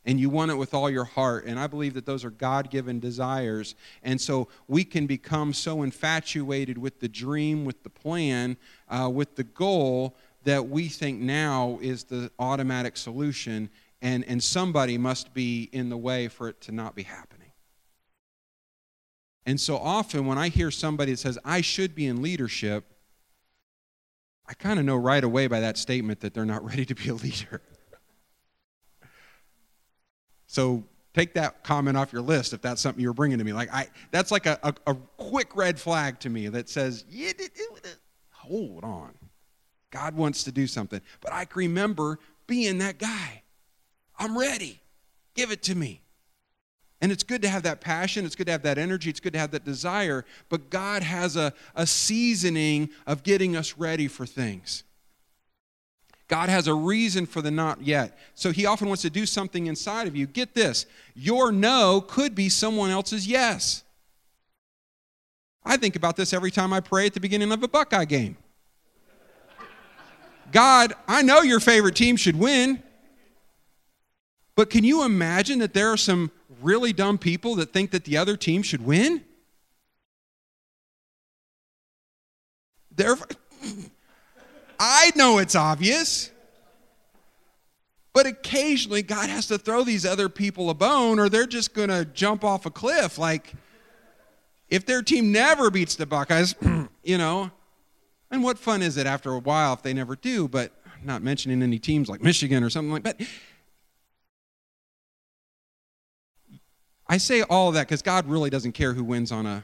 And 0.08 0.20
you 0.20 0.30
want 0.30 0.52
it 0.52 0.56
with 0.56 0.76
all 0.76 0.88
your 0.88 1.04
heart. 1.04 1.46
And 1.46 1.60
I 1.60 1.66
believe 1.66 1.96
that 1.96 2.06
those 2.06 2.24
are 2.24 2.30
God 2.30 2.70
given 2.70 3.00
desires. 3.00 3.74
And 4.04 4.22
so 4.22 4.48
we 4.68 4.84
can 4.84 5.08
become 5.08 5.52
so 5.52 5.82
infatuated 5.82 6.78
with 6.78 7.00
the 7.00 7.08
dream, 7.08 7.66
with 7.66 7.82
the 7.82 7.90
plan, 7.90 8.56
uh, 8.88 9.10
with 9.12 9.36
the 9.36 9.44
goal, 9.44 10.16
that 10.46 10.70
we 10.70 10.88
think 10.88 11.20
now 11.20 11.78
is 11.82 12.06
the 12.06 12.32
automatic 12.40 12.98
solution. 12.98 13.70
And, 14.02 14.24
and 14.26 14.44
somebody 14.44 14.98
must 14.98 15.34
be 15.34 15.70
in 15.72 15.90
the 15.90 15.98
way 15.98 16.28
for 16.28 16.50
it 16.50 16.62
to 16.62 16.72
not 16.72 16.96
be 16.96 17.04
happening. 17.04 17.52
And 19.46 19.60
so 19.60 19.78
often 19.78 20.26
when 20.26 20.38
I 20.38 20.50
hear 20.50 20.72
somebody 20.72 21.12
that 21.12 21.20
says, 21.20 21.38
I 21.46 21.62
should 21.62 21.94
be 21.94 22.08
in 22.08 22.22
leadership, 22.22 22.86
I 24.48 24.54
kind 24.54 24.80
of 24.80 24.86
know 24.86 24.96
right 24.96 25.24
away 25.24 25.48
by 25.48 25.60
that 25.60 25.78
statement 25.78 26.22
that 26.22 26.34
they're 26.34 26.46
not 26.46 26.64
ready 26.70 26.86
to 26.86 26.96
be 26.96 27.10
a 27.10 27.14
leader. 27.14 27.62
so 30.48 30.84
take 31.14 31.34
that 31.34 31.64
comment 31.64 31.98
off 31.98 32.12
your 32.12 32.22
list 32.22 32.54
if 32.54 32.62
that's 32.62 32.82
something 32.82 33.02
you're 33.02 33.14
bringing 33.14 33.38
to 33.38 33.44
me. 33.44 33.54
Like 33.54 33.74
I, 33.74 33.88
that's 34.12 34.32
like 34.32 34.46
a, 34.46 34.60
a, 34.64 34.74
a 34.88 34.96
quick 35.18 35.56
red 35.56 35.80
flag 35.80 36.20
to 36.22 36.30
me 36.30 36.48
that 36.50 36.70
says, 36.70 37.06
yeah, 37.10 37.32
hold 38.32 38.84
on. 38.84 39.14
God 39.96 40.18
wants 40.18 40.44
to 40.44 40.52
do 40.52 40.68
something. 40.68 41.00
But 41.22 41.32
I 41.32 41.46
can 41.46 41.58
remember 41.58 42.20
being 42.48 42.80
that 42.80 43.00
guy. 43.00 43.44
I'm 44.20 44.38
ready. 44.38 44.82
Give 45.36 45.52
it 45.52 45.64
to 45.64 45.76
me. 45.76 46.02
And 47.00 47.14
it's 47.14 47.24
good 47.24 47.42
to 47.44 47.48
have 47.48 47.64
that 47.64 47.80
passion, 47.80 48.26
it's 48.26 48.36
good 48.36 48.48
to 48.48 48.52
have 48.52 48.64
that 48.64 48.78
energy, 48.78 49.10
it's 49.10 49.22
good 49.22 49.34
to 49.34 49.40
have 49.40 49.52
that 49.52 49.64
desire, 49.64 50.26
but 50.50 50.70
God 50.70 51.04
has 51.04 51.36
a, 51.36 51.54
a 51.76 51.86
seasoning 51.86 52.90
of 53.06 53.24
getting 53.24 53.56
us 53.56 53.78
ready 53.78 54.08
for 54.08 54.26
things. 54.26 54.84
God 56.28 56.50
has 56.50 56.68
a 56.68 56.74
reason 56.74 57.26
for 57.26 57.42
the 57.42 57.52
not 57.52 57.82
yet. 57.82 58.18
So 58.34 58.52
he 58.52 58.66
often 58.66 58.88
wants 58.88 59.04
to 59.04 59.10
do 59.10 59.26
something 59.26 59.68
inside 59.68 60.08
of 60.08 60.16
you. 60.16 60.26
Get 60.26 60.56
this 60.56 60.88
your 61.14 61.52
no 61.52 62.02
could 62.02 62.34
be 62.36 62.50
someone 62.50 62.92
else's 62.92 63.28
yes. 63.28 63.84
I 65.64 65.78
think 65.78 65.96
about 65.96 66.16
this 66.16 66.34
every 66.34 66.52
time 66.52 66.74
I 66.74 66.80
pray 66.80 67.06
at 67.06 67.14
the 67.14 67.20
beginning 67.20 67.52
of 67.52 67.62
a 67.62 67.68
Buckeye 67.68 68.06
game. 68.06 68.38
God, 70.52 70.94
I 71.08 71.22
know 71.22 71.42
your 71.42 71.60
favorite 71.60 71.96
team 71.96 72.16
should 72.16 72.38
win, 72.38 72.82
but 74.56 74.70
can 74.70 74.84
you 74.84 75.04
imagine 75.04 75.60
that 75.60 75.74
there 75.74 75.92
are 75.92 75.98
some 75.98 76.32
really 76.62 76.94
dumb 76.94 77.18
people 77.18 77.56
that 77.56 77.74
think 77.74 77.92
that 77.92 78.06
the 78.06 78.18
other 78.18 78.38
team 78.38 78.64
should 78.64 78.86
win? 78.86 79.22
They're, 82.96 83.18
I 84.80 85.12
know 85.16 85.40
it's 85.40 85.56
obvious. 85.56 86.32
But 88.14 88.28
occasionally, 88.28 89.02
God 89.02 89.30
has 89.30 89.48
to 89.48 89.58
throw 89.58 89.84
these 89.84 90.06
other 90.06 90.30
people 90.30 90.70
a 90.70 90.74
bone, 90.74 91.20
or 91.20 91.28
they're 91.28 91.46
just 91.46 91.74
going 91.74 91.90
to 91.90 92.06
jump 92.06 92.46
off 92.46 92.66
a 92.66 92.72
cliff. 92.72 93.18
Like, 93.18 93.54
if 94.70 94.86
their 94.86 95.02
team 95.02 95.34
never 95.34 95.70
beats 95.70 95.96
the 95.96 96.06
Buckeyes, 96.06 96.56
you 97.04 97.18
know, 97.18 97.52
and 98.36 98.44
what 98.44 98.60
fun 98.60 98.82
is 98.82 98.98
it 98.98 99.08
after 99.08 99.32
a 99.32 99.40
while 99.40 99.74
if 99.74 99.82
they 99.82 99.94
never 99.94 100.16
do? 100.16 100.48
But 100.48 100.72
I'm 100.86 101.06
not 101.06 101.24
mentioning 101.24 101.64
any 101.64 101.80
teams 101.80 102.10
like 102.10 102.22
Michigan 102.22 102.64
or 102.64 102.70
something 102.70 102.92
like 102.92 103.04
that. 103.04 103.22
I 107.08 107.18
say 107.18 107.44
all 107.44 107.70
of 107.70 107.76
that 107.76 107.88
because 107.88 108.02
God 108.02 108.28
really 108.28 108.50
doesn't 108.50 108.74
care 108.74 108.94
who 108.94 109.04
wins 109.04 109.32
on 109.32 109.46
a, 109.46 109.64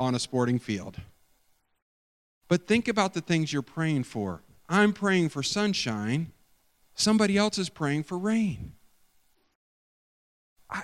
on 0.00 0.14
a 0.14 0.18
sporting 0.18 0.58
field. 0.58 0.96
But 2.48 2.66
think 2.66 2.88
about 2.88 3.14
the 3.14 3.20
things 3.20 3.52
you're 3.52 3.62
praying 3.62 4.04
for. 4.04 4.42
I'm 4.68 4.92
praying 4.92 5.28
for 5.28 5.42
sunshine, 5.42 6.32
somebody 6.94 7.36
else 7.36 7.58
is 7.58 7.68
praying 7.68 8.04
for 8.04 8.18
rain. 8.18 8.72
I, 10.68 10.82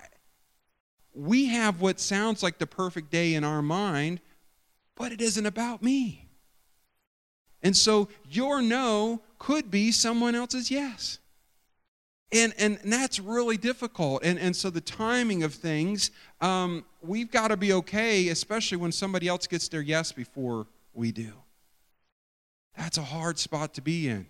we 1.14 1.46
have 1.46 1.80
what 1.80 1.98
sounds 1.98 2.42
like 2.42 2.58
the 2.58 2.66
perfect 2.66 3.10
day 3.10 3.34
in 3.34 3.42
our 3.42 3.62
mind, 3.62 4.20
but 4.94 5.12
it 5.12 5.20
isn't 5.20 5.46
about 5.46 5.82
me. 5.82 6.29
And 7.62 7.76
so 7.76 8.08
your 8.28 8.62
no 8.62 9.20
could 9.38 9.70
be 9.70 9.92
someone 9.92 10.34
else's 10.34 10.70
yes. 10.70 11.18
And, 12.32 12.54
and, 12.58 12.78
that's 12.84 13.18
really 13.18 13.56
difficult. 13.56 14.22
And, 14.24 14.38
and 14.38 14.54
so 14.54 14.70
the 14.70 14.80
timing 14.80 15.42
of 15.42 15.52
things, 15.52 16.12
um, 16.40 16.84
we've 17.02 17.30
got 17.30 17.48
to 17.48 17.56
be 17.56 17.72
okay, 17.72 18.28
especially 18.28 18.78
when 18.78 18.92
somebody 18.92 19.26
else 19.26 19.48
gets 19.48 19.66
their 19.68 19.80
yes 19.80 20.12
before 20.12 20.68
we 20.94 21.10
do. 21.10 21.32
That's 22.76 22.98
a 22.98 23.02
hard 23.02 23.38
spot 23.38 23.74
to 23.74 23.82
be 23.82 24.08
in. 24.08 24.26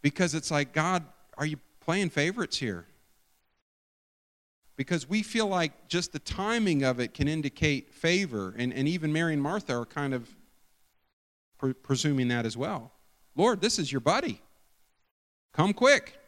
Because 0.00 0.34
it's 0.34 0.50
like, 0.50 0.72
God, 0.72 1.04
are 1.36 1.44
you 1.44 1.58
playing 1.80 2.10
favorites 2.10 2.56
here? 2.56 2.86
Because 4.76 5.08
we 5.08 5.22
feel 5.22 5.48
like 5.48 5.88
just 5.88 6.12
the 6.12 6.18
timing 6.18 6.82
of 6.82 6.98
it 6.98 7.12
can 7.12 7.28
indicate 7.28 7.92
favor. 7.92 8.54
And, 8.56 8.72
and 8.72 8.88
even 8.88 9.12
Mary 9.12 9.34
and 9.34 9.42
Martha 9.42 9.76
are 9.76 9.84
kind 9.84 10.14
of 10.14 10.34
pre- 11.58 11.74
presuming 11.74 12.28
that 12.28 12.46
as 12.46 12.56
well. 12.56 12.92
Lord, 13.36 13.60
this 13.60 13.78
is 13.78 13.90
your 13.92 14.00
buddy. 14.00 14.40
Come 15.52 15.72
quick. 15.72 16.18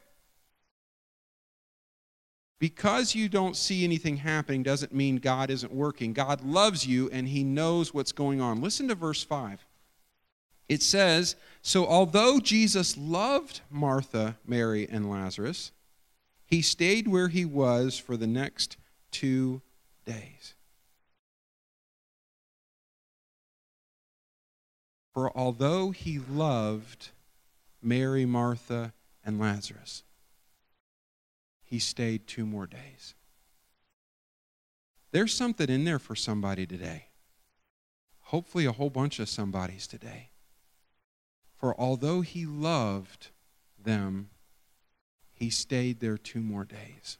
Because 2.58 3.14
you 3.14 3.28
don't 3.28 3.56
see 3.56 3.84
anything 3.84 4.18
happening 4.18 4.62
doesn't 4.62 4.94
mean 4.94 5.16
God 5.16 5.50
isn't 5.50 5.72
working. 5.72 6.12
God 6.12 6.44
loves 6.44 6.86
you 6.86 7.08
and 7.10 7.26
he 7.26 7.42
knows 7.42 7.94
what's 7.94 8.12
going 8.12 8.40
on. 8.40 8.60
Listen 8.60 8.86
to 8.88 8.94
verse 8.94 9.22
5. 9.22 9.64
It 10.68 10.82
says, 10.82 11.36
So 11.62 11.86
although 11.86 12.38
Jesus 12.38 12.96
loved 12.96 13.62
Martha, 13.70 14.36
Mary, 14.46 14.86
and 14.88 15.10
Lazarus, 15.10 15.72
he 16.44 16.60
stayed 16.60 17.08
where 17.08 17.28
he 17.28 17.44
was 17.44 17.98
for 17.98 18.16
the 18.16 18.26
next 18.26 18.76
two 19.10 19.62
days. 20.04 20.54
For 25.12 25.36
although 25.36 25.90
he 25.90 26.18
loved 26.18 27.10
Mary, 27.82 28.24
Martha, 28.24 28.92
and 29.24 29.40
Lazarus, 29.40 30.04
he 31.62 31.78
stayed 31.78 32.26
two 32.26 32.46
more 32.46 32.66
days. 32.66 33.14
There's 35.12 35.34
something 35.34 35.68
in 35.68 35.84
there 35.84 35.98
for 35.98 36.14
somebody 36.14 36.66
today. 36.66 37.06
Hopefully, 38.24 38.64
a 38.64 38.72
whole 38.72 38.90
bunch 38.90 39.18
of 39.18 39.28
somebody's 39.28 39.88
today. 39.88 40.30
For 41.58 41.78
although 41.78 42.20
he 42.20 42.46
loved 42.46 43.30
them, 43.82 44.30
he 45.32 45.50
stayed 45.50 46.00
there 46.00 46.16
two 46.16 46.40
more 46.40 46.64
days. 46.64 47.18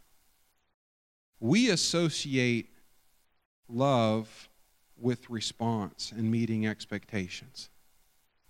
We 1.41 1.69
associate 1.69 2.69
love 3.69 4.49
with 4.97 5.29
response 5.31 6.13
and 6.15 6.31
meeting 6.31 6.67
expectations. 6.67 7.70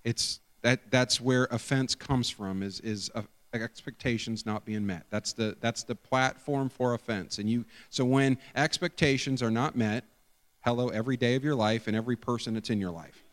It's 0.04 0.40
that 0.62 0.90
that's 0.90 1.20
where 1.20 1.44
offense 1.50 1.94
comes 1.94 2.28
from 2.28 2.62
is 2.62 2.80
is 2.80 3.10
uh, 3.14 3.22
expectations 3.54 4.46
not 4.46 4.64
being 4.64 4.86
met. 4.86 5.06
That's 5.10 5.32
the, 5.32 5.56
that's 5.60 5.82
the 5.82 5.94
platform 5.94 6.68
for 6.68 6.94
offense. 6.94 7.38
And 7.38 7.50
you, 7.50 7.64
so 7.88 8.04
when 8.04 8.38
expectations 8.54 9.42
are 9.42 9.50
not 9.50 9.76
met, 9.76 10.04
hello, 10.60 10.88
every 10.88 11.16
day 11.16 11.34
of 11.34 11.44
your 11.44 11.54
life 11.54 11.86
and 11.86 11.96
every 11.96 12.16
person 12.16 12.54
that's 12.54 12.70
in 12.70 12.80
your 12.80 12.90
life, 12.90 13.24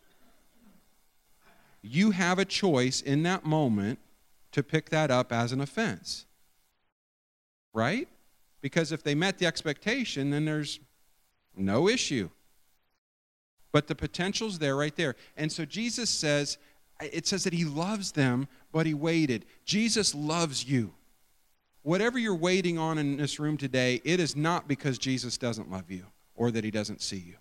you 1.82 2.10
have 2.10 2.38
a 2.38 2.44
choice 2.44 3.00
in 3.00 3.22
that 3.22 3.44
moment 3.44 3.98
to 4.52 4.62
pick 4.62 4.90
that 4.90 5.10
up 5.10 5.32
as 5.32 5.52
an 5.52 5.60
offense. 5.60 6.26
Right? 7.72 8.08
Because 8.60 8.90
if 8.90 9.04
they 9.04 9.14
met 9.14 9.38
the 9.38 9.46
expectation, 9.46 10.30
then 10.30 10.44
there's 10.44 10.80
no 11.56 11.88
issue. 11.88 12.30
But 13.72 13.86
the 13.86 13.94
potential's 13.94 14.58
there 14.58 14.76
right 14.76 14.94
there. 14.96 15.14
And 15.36 15.52
so 15.52 15.64
Jesus 15.64 16.10
says, 16.10 16.58
it 17.00 17.26
says 17.26 17.44
that 17.44 17.52
he 17.52 17.64
loves 17.64 18.12
them, 18.12 18.48
but 18.72 18.86
he 18.86 18.94
waited. 18.94 19.44
Jesus 19.64 20.14
loves 20.14 20.64
you. 20.64 20.94
Whatever 21.82 22.18
you're 22.18 22.34
waiting 22.34 22.78
on 22.78 22.98
in 22.98 23.16
this 23.16 23.38
room 23.38 23.56
today, 23.56 24.00
it 24.04 24.20
is 24.20 24.36
not 24.36 24.68
because 24.68 24.98
Jesus 24.98 25.38
doesn't 25.38 25.70
love 25.70 25.90
you 25.90 26.06
or 26.34 26.50
that 26.50 26.64
he 26.64 26.70
doesn't 26.70 27.02
see 27.02 27.18
you. 27.18 27.36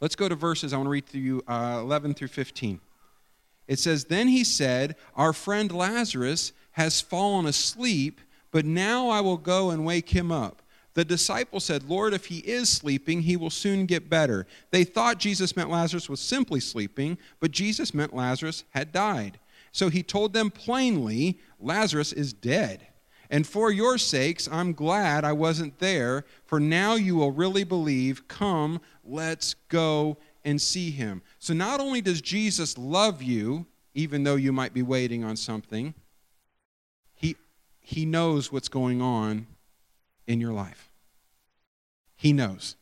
Let's 0.00 0.16
go 0.16 0.28
to 0.28 0.34
verses. 0.34 0.72
I 0.72 0.76
want 0.76 0.86
to 0.86 0.90
read 0.90 1.06
through 1.06 1.20
you 1.20 1.42
uh, 1.48 1.78
11 1.80 2.14
through 2.14 2.28
15. 2.28 2.80
It 3.66 3.78
says, 3.78 4.04
Then 4.04 4.28
he 4.28 4.44
said, 4.44 4.96
Our 5.14 5.32
friend 5.32 5.72
Lazarus 5.72 6.52
has 6.72 7.00
fallen 7.00 7.46
asleep, 7.46 8.20
but 8.50 8.64
now 8.64 9.08
I 9.08 9.20
will 9.20 9.38
go 9.38 9.70
and 9.70 9.84
wake 9.84 10.10
him 10.10 10.30
up. 10.30 10.62
The 10.96 11.04
disciples 11.04 11.62
said, 11.62 11.90
Lord, 11.90 12.14
if 12.14 12.24
he 12.24 12.38
is 12.38 12.70
sleeping, 12.70 13.20
he 13.20 13.36
will 13.36 13.50
soon 13.50 13.84
get 13.84 14.08
better. 14.08 14.46
They 14.70 14.82
thought 14.82 15.18
Jesus 15.18 15.54
meant 15.54 15.68
Lazarus 15.68 16.08
was 16.08 16.20
simply 16.20 16.58
sleeping, 16.58 17.18
but 17.38 17.50
Jesus 17.50 17.92
meant 17.92 18.14
Lazarus 18.14 18.64
had 18.70 18.92
died. 18.92 19.38
So 19.72 19.90
he 19.90 20.02
told 20.02 20.32
them 20.32 20.50
plainly, 20.50 21.38
Lazarus 21.60 22.14
is 22.14 22.32
dead. 22.32 22.86
And 23.28 23.46
for 23.46 23.70
your 23.70 23.98
sakes, 23.98 24.48
I'm 24.50 24.72
glad 24.72 25.22
I 25.22 25.32
wasn't 25.32 25.80
there, 25.80 26.24
for 26.46 26.58
now 26.58 26.94
you 26.94 27.14
will 27.14 27.30
really 27.30 27.64
believe. 27.64 28.26
Come, 28.26 28.80
let's 29.04 29.52
go 29.68 30.16
and 30.46 30.58
see 30.58 30.90
him. 30.90 31.20
So 31.38 31.52
not 31.52 31.78
only 31.78 32.00
does 32.00 32.22
Jesus 32.22 32.78
love 32.78 33.22
you, 33.22 33.66
even 33.92 34.24
though 34.24 34.36
you 34.36 34.50
might 34.50 34.72
be 34.72 34.82
waiting 34.82 35.24
on 35.24 35.36
something, 35.36 35.92
he, 37.12 37.36
he 37.80 38.06
knows 38.06 38.50
what's 38.50 38.70
going 38.70 39.02
on 39.02 39.46
in 40.26 40.40
your 40.40 40.54
life. 40.54 40.85
He 42.16 42.32
knows. 42.32 42.76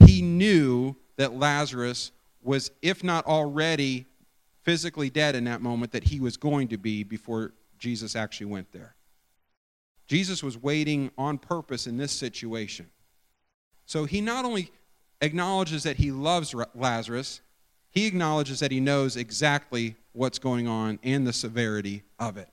He 0.00 0.20
knew 0.20 0.96
that 1.16 1.34
Lazarus 1.34 2.10
was, 2.42 2.70
if 2.82 3.02
not 3.02 3.24
already 3.26 4.06
physically 4.62 5.10
dead 5.10 5.34
in 5.34 5.44
that 5.44 5.62
moment, 5.62 5.92
that 5.92 6.04
he 6.04 6.20
was 6.20 6.36
going 6.36 6.68
to 6.68 6.76
be 6.76 7.04
before 7.04 7.52
Jesus 7.78 8.16
actually 8.16 8.46
went 8.46 8.72
there. 8.72 8.94
Jesus 10.06 10.42
was 10.42 10.58
waiting 10.58 11.10
on 11.16 11.38
purpose 11.38 11.86
in 11.86 11.96
this 11.96 12.12
situation. 12.12 12.90
So 13.86 14.04
he 14.04 14.20
not 14.20 14.44
only 14.44 14.70
acknowledges 15.20 15.82
that 15.84 15.96
he 15.96 16.10
loves 16.10 16.54
Lazarus, 16.74 17.40
he 17.90 18.06
acknowledges 18.06 18.60
that 18.60 18.70
he 18.70 18.80
knows 18.80 19.16
exactly 19.16 19.96
what's 20.12 20.38
going 20.38 20.66
on 20.66 20.98
and 21.02 21.26
the 21.26 21.32
severity 21.32 22.02
of 22.18 22.36
it. 22.36 22.48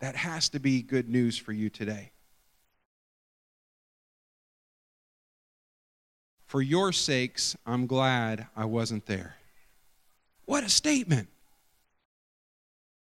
That 0.00 0.16
has 0.16 0.48
to 0.50 0.58
be 0.58 0.82
good 0.82 1.08
news 1.08 1.36
for 1.36 1.52
you 1.52 1.68
today. 1.70 2.12
For 6.52 6.60
your 6.60 6.92
sakes, 6.92 7.56
I'm 7.64 7.86
glad 7.86 8.46
I 8.54 8.66
wasn't 8.66 9.06
there. 9.06 9.36
What 10.44 10.62
a 10.62 10.68
statement. 10.68 11.30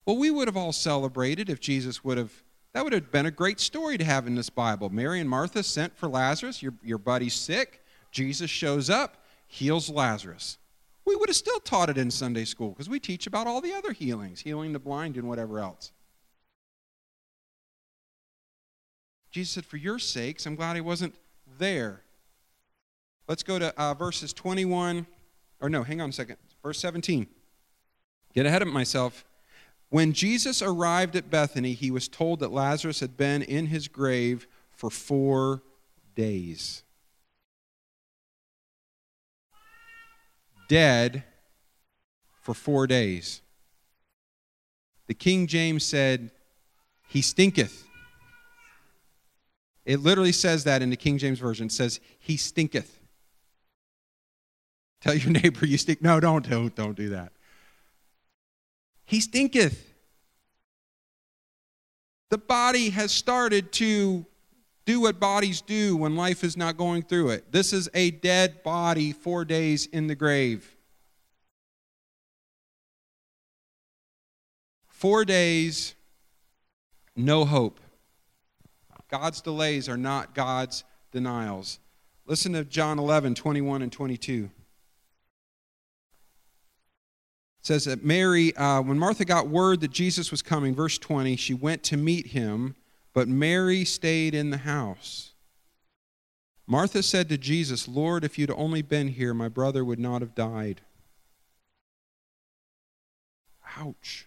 Well, 0.05 0.17
we 0.17 0.33
would 0.33 0.49
have 0.49 0.57
all 0.57 0.73
celebrated 0.73 1.49
if 1.49 1.61
Jesus 1.61 2.03
would 2.03 2.19
have, 2.19 2.33
that 2.73 2.83
would 2.83 2.93
have 2.93 3.13
been 3.13 3.27
a 3.27 3.31
great 3.31 3.61
story 3.61 3.99
to 3.99 4.05
have 4.05 4.27
in 4.27 4.35
this 4.35 4.51
Bible. 4.51 4.91
Mary 4.91 5.21
and 5.21 5.31
Martha 5.31 5.63
sent 5.63 5.97
for 5.97 6.09
Lazarus, 6.09 6.61
your, 6.61 6.75
your 6.83 6.99
buddy's 6.99 7.35
sick. 7.35 7.85
Jesus 8.11 8.51
shows 8.51 8.91
up, 8.91 9.25
heals 9.47 9.89
Lazarus. 9.89 10.59
We 11.05 11.15
would 11.15 11.29
have 11.29 11.37
still 11.37 11.61
taught 11.61 11.89
it 11.89 11.99
in 11.99 12.11
Sunday 12.11 12.47
school 12.47 12.71
because 12.71 12.89
we 12.89 12.99
teach 12.99 13.29
about 13.29 13.47
all 13.47 13.61
the 13.61 13.75
other 13.75 13.93
healings, 13.93 14.41
healing 14.41 14.73
the 14.73 14.81
blind 14.81 15.15
and 15.15 15.29
whatever 15.29 15.61
else. 15.61 15.93
Jesus 19.31 19.55
said, 19.55 19.65
For 19.65 19.77
your 19.77 20.01
sakes, 20.01 20.47
I'm 20.47 20.57
glad 20.57 20.75
he 20.75 20.83
wasn't 20.83 21.15
there. 21.61 22.03
Let's 23.29 23.43
go 23.43 23.59
to 23.59 23.79
uh, 23.81 23.95
verses 23.95 24.33
21, 24.33 25.07
or 25.61 25.69
no, 25.69 25.83
hang 25.83 26.01
on 26.01 26.11
a 26.11 26.12
second. 26.12 26.37
Verse 26.62 26.79
17. 26.79 27.27
Get 28.35 28.47
ahead 28.47 28.62
of 28.62 28.69
myself. 28.69 29.25
When 29.89 30.12
Jesus 30.12 30.62
arrived 30.62 31.17
at 31.17 31.31
Bethany, 31.31 31.73
he 31.73 31.91
was 31.91 32.09
told 32.09 32.41
that 32.41 32.53
Lazarus 32.53 33.01
had 33.01 33.17
been 33.17 33.43
in 33.43 33.67
his 33.67 33.89
grave 33.89 34.47
for 34.71 34.91
four 34.91 35.62
days. 36.15 36.83
Dead 40.69 41.25
for 42.43 42.55
four 42.55 42.87
days. 42.87 43.43
The 45.07 45.15
King 45.15 45.47
James 45.47 45.85
said, 45.85 46.31
He 47.09 47.23
stinketh. 47.23 47.85
It 49.85 50.01
literally 50.01 50.33
says 50.33 50.65
that 50.65 50.83
in 50.83 50.91
the 50.91 50.97
King 50.97 51.17
James 51.17 51.39
Version. 51.39 51.67
It 51.67 51.73
says, 51.73 52.01
He 52.19 52.37
stinketh. 52.37 53.01
Tell 55.07 55.14
your 55.14 55.31
neighbor 55.31 55.64
you 55.64 55.79
stink. 55.79 56.03
No, 56.03 56.19
don't, 56.19 56.49
don't, 56.49 56.75
don't 56.75 56.97
do 56.97 57.11
that. 57.11 57.31
He 59.05 59.21
stinketh. 59.21 59.95
The 62.31 62.38
body 62.38 62.90
has 62.90 63.12
started 63.12 63.71
to 63.75 64.27
do 64.85 65.01
what 65.03 65.21
bodies 65.21 65.61
do 65.61 65.97
when 65.97 66.16
life 66.16 66.42
is 66.42 66.57
not 66.57 66.77
going 66.77 67.05
through 67.05 67.31
it. 67.31 67.53
This 67.53 67.73
is 67.73 67.88
a 67.95 68.11
dead 68.11 68.64
body, 68.64 69.12
four 69.12 69.45
days 69.45 69.87
in 69.87 70.09
the 70.09 70.16
grave. 70.16 70.77
Four 74.88 75.25
days, 75.25 75.95
no 77.14 77.45
hope. 77.45 77.79
God's 79.09 79.40
delays 79.40 79.88
are 79.88 79.97
not 79.97 80.35
God's 80.35 80.83
denials. 81.12 81.79
Listen 82.27 82.55
to 82.55 82.64
John 82.64 82.99
11, 82.99 83.37
21 83.37 83.83
and 83.83 83.92
22. 83.92 84.51
Says 87.67 87.87
that 87.87 88.05
Mary, 88.05 88.55
uh, 88.57 88.81
when 88.81 88.97
Martha 88.97 89.25
got 89.25 89.49
word 89.49 89.81
that 89.81 89.91
Jesus 89.91 90.31
was 90.31 90.41
coming, 90.41 90.73
verse 90.73 90.99
20, 90.99 91.35
she 91.35 91.53
went 91.53 91.83
to 91.83 91.97
meet 91.97 92.29
him, 92.29 92.77
but 93.13 93.27
Mary 93.27 93.85
stayed 93.85 94.35
in 94.35 94.51
the 94.51 94.59
house. 94.59 95.33
Martha 96.69 97.03
said 97.03 97.29
to 97.29 97.37
Jesus, 97.37 97.89
Lord, 97.89 98.23
if 98.23 98.39
you'd 98.39 98.53
only 98.53 98.83
been 98.83 99.09
here, 99.09 99.35
my 99.35 99.49
brother 99.49 99.85
would 99.85 99.99
not 99.99 100.21
have 100.21 100.35
died. 100.35 100.81
Ouch. 103.77 104.27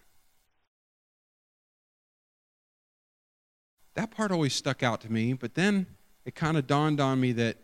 That 3.94 4.12
part 4.12 4.32
always 4.32 4.54
stuck 4.54 4.84
out 4.84 5.00
to 5.02 5.12
me, 5.12 5.32
but 5.32 5.56
then 5.56 5.86
it 6.26 6.36
kind 6.36 6.58
of 6.58 6.68
dawned 6.68 7.00
on 7.00 7.22
me 7.22 7.32
that 7.34 7.58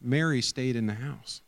Mary 0.00 0.40
stayed 0.40 0.74
in 0.74 0.86
the 0.86 0.94
house. 0.94 1.42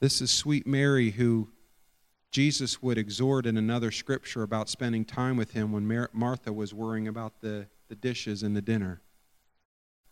This 0.00 0.20
is 0.20 0.30
sweet 0.30 0.66
Mary 0.66 1.10
who 1.10 1.48
Jesus 2.30 2.82
would 2.82 2.98
exhort 2.98 3.46
in 3.46 3.56
another 3.56 3.90
scripture 3.90 4.42
about 4.42 4.68
spending 4.68 5.04
time 5.04 5.36
with 5.36 5.52
him 5.52 5.72
when 5.72 5.88
Mar- 5.88 6.10
Martha 6.12 6.52
was 6.52 6.74
worrying 6.74 7.08
about 7.08 7.40
the, 7.40 7.66
the 7.88 7.96
dishes 7.96 8.42
and 8.42 8.54
the 8.54 8.62
dinner. 8.62 9.00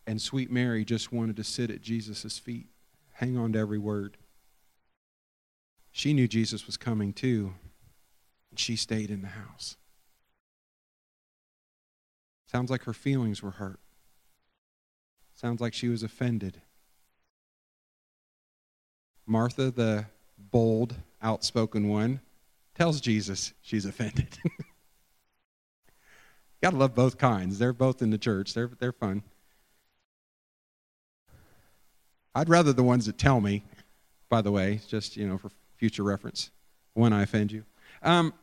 And 0.07 0.21
sweet 0.21 0.51
Mary 0.51 0.85
just 0.85 1.13
wanted 1.13 1.37
to 1.37 1.45
sit 1.45 1.71
at 1.71 1.83
Jesus' 1.83 2.39
feet, 2.39 2.69
hang 3.15 3.37
on 3.37 3.53
to 3.53 3.59
every 3.59 3.79
word. 3.79 4.17
She 5.93 6.13
knew 6.13 6.29
Jesus 6.29 6.67
was 6.67 6.77
coming 6.77 7.13
too, 7.13 7.55
and 8.51 8.59
she 8.59 8.77
stayed 8.77 9.11
in 9.11 9.23
the 9.23 9.29
house. 9.29 9.77
Sounds 12.47 12.71
like 12.71 12.85
her 12.85 12.93
feelings 12.93 13.43
were 13.43 13.53
hurt. 13.53 13.81
Sounds 15.35 15.61
like 15.61 15.75
she 15.75 15.89
was 15.89 16.03
offended. 16.03 16.63
Martha, 19.27 19.71
the 19.71 20.07
bold, 20.39 20.95
outspoken 21.21 21.89
one, 21.89 22.21
tells 22.75 23.01
Jesus 23.01 23.53
she's 23.63 23.85
offended. 23.85 24.39
Gotta 26.63 26.77
love 26.77 26.95
both 26.95 27.19
kinds. 27.19 27.59
They're 27.59 27.73
both 27.73 28.03
in 28.03 28.11
the 28.11 28.19
church, 28.19 28.55
they're, 28.55 28.71
they're 28.79 28.93
fun. 28.93 29.23
I'd 32.35 32.49
rather 32.49 32.73
the 32.73 32.83
ones 32.83 33.07
that 33.07 33.17
tell 33.17 33.41
me, 33.41 33.65
by 34.29 34.43
the 34.43 34.53
way, 34.53 34.81
just, 34.87 35.17
you 35.17 35.27
know, 35.27 35.39
for 35.39 35.51
future 35.77 36.03
reference, 36.03 36.51
when 36.93 37.13
I 37.13 37.23
offend 37.23 37.51
you. 37.51 37.65
Um, 38.03 38.35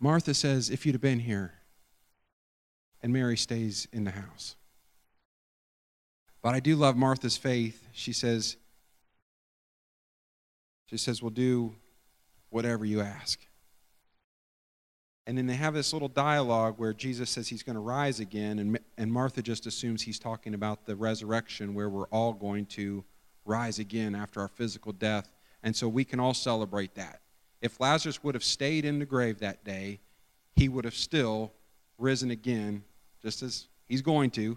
Martha 0.00 0.34
says, 0.34 0.68
If 0.68 0.84
you'd 0.84 0.96
have 0.96 1.00
been 1.00 1.20
here, 1.20 1.54
and 3.02 3.12
Mary 3.12 3.36
stays 3.36 3.86
in 3.92 4.04
the 4.04 4.10
house. 4.10 4.56
But 6.46 6.54
I 6.54 6.60
do 6.60 6.76
love 6.76 6.96
Martha's 6.96 7.36
faith. 7.36 7.88
She 7.90 8.12
says, 8.12 8.56
she 10.88 10.96
says, 10.96 11.20
We'll 11.20 11.32
do 11.32 11.74
whatever 12.50 12.84
you 12.84 13.00
ask. 13.00 13.40
And 15.26 15.36
then 15.36 15.48
they 15.48 15.56
have 15.56 15.74
this 15.74 15.92
little 15.92 16.06
dialogue 16.06 16.74
where 16.76 16.92
Jesus 16.92 17.30
says 17.30 17.48
he's 17.48 17.64
going 17.64 17.74
to 17.74 17.80
rise 17.80 18.20
again, 18.20 18.60
and, 18.60 18.78
and 18.96 19.12
Martha 19.12 19.42
just 19.42 19.66
assumes 19.66 20.02
he's 20.02 20.20
talking 20.20 20.54
about 20.54 20.86
the 20.86 20.94
resurrection 20.94 21.74
where 21.74 21.88
we're 21.88 22.06
all 22.10 22.32
going 22.32 22.66
to 22.66 23.04
rise 23.44 23.80
again 23.80 24.14
after 24.14 24.40
our 24.40 24.46
physical 24.46 24.92
death. 24.92 25.28
And 25.64 25.74
so 25.74 25.88
we 25.88 26.04
can 26.04 26.20
all 26.20 26.32
celebrate 26.32 26.94
that. 26.94 27.22
If 27.60 27.80
Lazarus 27.80 28.22
would 28.22 28.36
have 28.36 28.44
stayed 28.44 28.84
in 28.84 29.00
the 29.00 29.04
grave 29.04 29.40
that 29.40 29.64
day, 29.64 29.98
he 30.54 30.68
would 30.68 30.84
have 30.84 30.94
still 30.94 31.54
risen 31.98 32.30
again, 32.30 32.84
just 33.20 33.42
as 33.42 33.66
he's 33.88 34.00
going 34.00 34.30
to, 34.30 34.56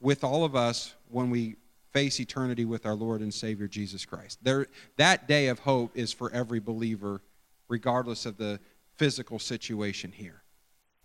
with 0.00 0.24
all 0.24 0.44
of 0.44 0.54
us 0.54 0.94
when 1.08 1.30
we 1.30 1.56
face 1.92 2.20
eternity 2.20 2.64
with 2.64 2.86
our 2.86 2.94
Lord 2.94 3.20
and 3.20 3.32
Savior 3.32 3.66
Jesus 3.66 4.04
Christ. 4.04 4.38
There, 4.42 4.66
that 4.96 5.26
day 5.26 5.48
of 5.48 5.60
hope 5.60 5.96
is 5.96 6.12
for 6.12 6.30
every 6.32 6.60
believer, 6.60 7.22
regardless 7.68 8.26
of 8.26 8.36
the 8.36 8.60
physical 8.96 9.38
situation 9.38 10.12
here. 10.12 10.42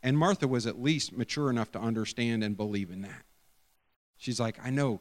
And 0.02 0.18
Martha 0.18 0.48
was 0.48 0.68
at 0.68 0.82
least 0.82 1.14
mature 1.14 1.50
enough 1.50 1.72
to 1.72 1.80
understand 1.80 2.44
and 2.44 2.58
believe 2.58 2.92
in 2.92 3.02
that. 3.04 3.24
She's 4.18 4.40
like, 4.40 4.58
I 4.64 4.70
know, 4.70 5.00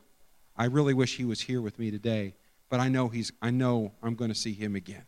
I 0.57 0.67
really 0.67 0.95
wish 0.95 1.17
he 1.17 1.25
was 1.25 1.41
here 1.43 1.61
with 1.61 1.79
me 1.79 1.91
today, 1.91 2.35
but 2.69 2.81
I 2.81 2.89
know 2.89 3.09
he's 3.09 3.33
I 3.43 3.51
know 3.51 3.93
I'm 4.03 4.15
going 4.15 4.31
to 4.31 4.35
see 4.35 4.53
him 4.53 4.77
again. 4.77 5.05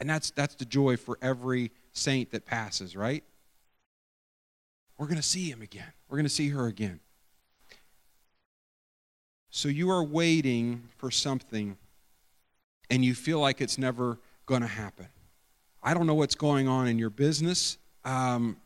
And 0.00 0.10
that's 0.10 0.30
that's 0.30 0.54
the 0.56 0.64
joy 0.64 0.96
for 0.96 1.18
every 1.22 1.70
saint 1.92 2.32
that 2.32 2.44
passes, 2.44 2.96
right? 2.96 3.24
We're 4.98 5.06
going 5.06 5.16
to 5.16 5.22
see 5.22 5.50
him 5.50 5.62
again. 5.62 5.92
We're 6.08 6.16
going 6.16 6.26
to 6.26 6.30
see 6.30 6.48
her 6.50 6.66
again. 6.66 7.00
So 9.56 9.70
you 9.70 9.90
are 9.90 10.04
waiting 10.04 10.86
for 10.98 11.10
something 11.10 11.78
and 12.90 13.02
you 13.02 13.14
feel 13.14 13.40
like 13.40 13.62
it's 13.62 13.78
never 13.78 14.18
going 14.44 14.60
to 14.60 14.66
happen. 14.66 15.06
I 15.82 15.94
don't 15.94 16.06
know 16.06 16.12
what's 16.14 16.34
going 16.34 16.68
on 16.68 16.86
in 16.88 16.98
your 16.98 17.08
business, 17.08 17.78
um, 18.04 18.58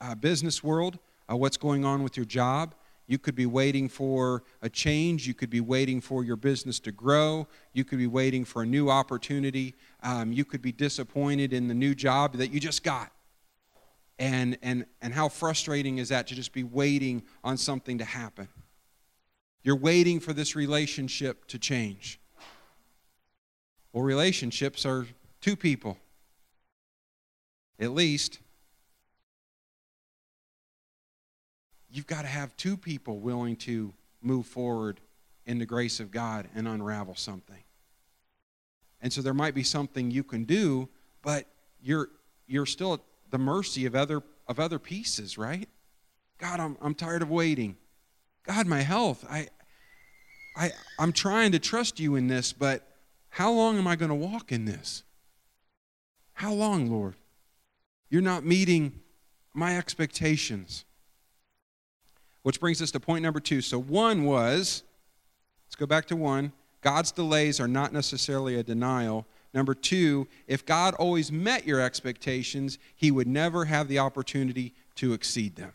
uh, 0.00 0.14
business 0.14 0.64
world, 0.64 0.98
uh, 1.30 1.36
what's 1.36 1.58
going 1.58 1.84
on 1.84 2.02
with 2.02 2.16
your 2.16 2.24
job. 2.24 2.74
You 3.08 3.18
could 3.18 3.34
be 3.34 3.44
waiting 3.44 3.90
for 3.90 4.42
a 4.62 4.70
change. 4.70 5.26
You 5.26 5.34
could 5.34 5.50
be 5.50 5.60
waiting 5.60 6.00
for 6.00 6.24
your 6.24 6.36
business 6.36 6.80
to 6.80 6.92
grow. 6.92 7.46
You 7.74 7.84
could 7.84 7.98
be 7.98 8.06
waiting 8.06 8.46
for 8.46 8.62
a 8.62 8.66
new 8.66 8.88
opportunity. 8.88 9.74
Um, 10.02 10.32
you 10.32 10.46
could 10.46 10.62
be 10.62 10.72
disappointed 10.72 11.52
in 11.52 11.68
the 11.68 11.74
new 11.74 11.94
job 11.94 12.38
that 12.38 12.50
you 12.50 12.58
just 12.58 12.82
got. 12.82 13.12
And, 14.18 14.56
and, 14.62 14.86
and 15.02 15.12
how 15.12 15.28
frustrating 15.28 15.98
is 15.98 16.08
that 16.08 16.26
to 16.28 16.34
just 16.34 16.54
be 16.54 16.64
waiting 16.64 17.22
on 17.44 17.58
something 17.58 17.98
to 17.98 18.04
happen? 18.06 18.48
You're 19.62 19.76
waiting 19.76 20.20
for 20.20 20.32
this 20.32 20.56
relationship 20.56 21.46
to 21.48 21.58
change. 21.58 22.18
Well, 23.92 24.04
relationships 24.04 24.86
are 24.86 25.06
two 25.40 25.56
people, 25.56 25.98
at 27.78 27.90
least. 27.90 28.38
You've 31.90 32.06
got 32.06 32.22
to 32.22 32.28
have 32.28 32.56
two 32.56 32.76
people 32.76 33.18
willing 33.18 33.56
to 33.56 33.92
move 34.22 34.46
forward 34.46 35.00
in 35.44 35.58
the 35.58 35.66
grace 35.66 35.98
of 35.98 36.10
God 36.10 36.48
and 36.54 36.68
unravel 36.68 37.16
something. 37.16 37.62
And 39.02 39.12
so 39.12 39.22
there 39.22 39.34
might 39.34 39.54
be 39.54 39.64
something 39.64 40.10
you 40.10 40.22
can 40.22 40.44
do, 40.44 40.88
but 41.22 41.46
you're, 41.82 42.10
you're 42.46 42.66
still 42.66 42.94
at 42.94 43.00
the 43.30 43.38
mercy 43.38 43.86
of 43.86 43.94
other, 43.94 44.22
of 44.46 44.60
other 44.60 44.78
pieces, 44.78 45.36
right? 45.36 45.68
God, 46.38 46.60
I'm, 46.60 46.76
I'm 46.80 46.94
tired 46.94 47.22
of 47.22 47.30
waiting. 47.30 47.76
God, 48.44 48.66
my 48.66 48.80
health, 48.80 49.24
I, 49.28 49.48
I, 50.56 50.72
I'm 50.98 51.12
trying 51.12 51.52
to 51.52 51.58
trust 51.58 52.00
you 52.00 52.16
in 52.16 52.28
this, 52.28 52.52
but 52.52 52.86
how 53.28 53.52
long 53.52 53.78
am 53.78 53.86
I 53.86 53.96
going 53.96 54.08
to 54.08 54.14
walk 54.14 54.50
in 54.52 54.64
this? 54.64 55.02
How 56.34 56.52
long, 56.52 56.90
Lord? 56.90 57.14
You're 58.08 58.22
not 58.22 58.44
meeting 58.44 59.00
my 59.54 59.76
expectations. 59.76 60.84
Which 62.42 62.58
brings 62.58 62.80
us 62.80 62.90
to 62.92 63.00
point 63.00 63.22
number 63.22 63.40
two. 63.40 63.60
So, 63.60 63.78
one 63.78 64.24
was, 64.24 64.82
let's 65.66 65.76
go 65.76 65.86
back 65.86 66.06
to 66.06 66.16
one 66.16 66.52
God's 66.80 67.12
delays 67.12 67.60
are 67.60 67.68
not 67.68 67.92
necessarily 67.92 68.56
a 68.56 68.62
denial. 68.62 69.26
Number 69.52 69.74
two, 69.74 70.28
if 70.46 70.64
God 70.64 70.94
always 70.94 71.30
met 71.30 71.66
your 71.66 71.80
expectations, 71.80 72.78
he 72.96 73.10
would 73.10 73.26
never 73.26 73.66
have 73.66 73.88
the 73.88 73.98
opportunity 73.98 74.72
to 74.96 75.12
exceed 75.12 75.56
them. 75.56 75.72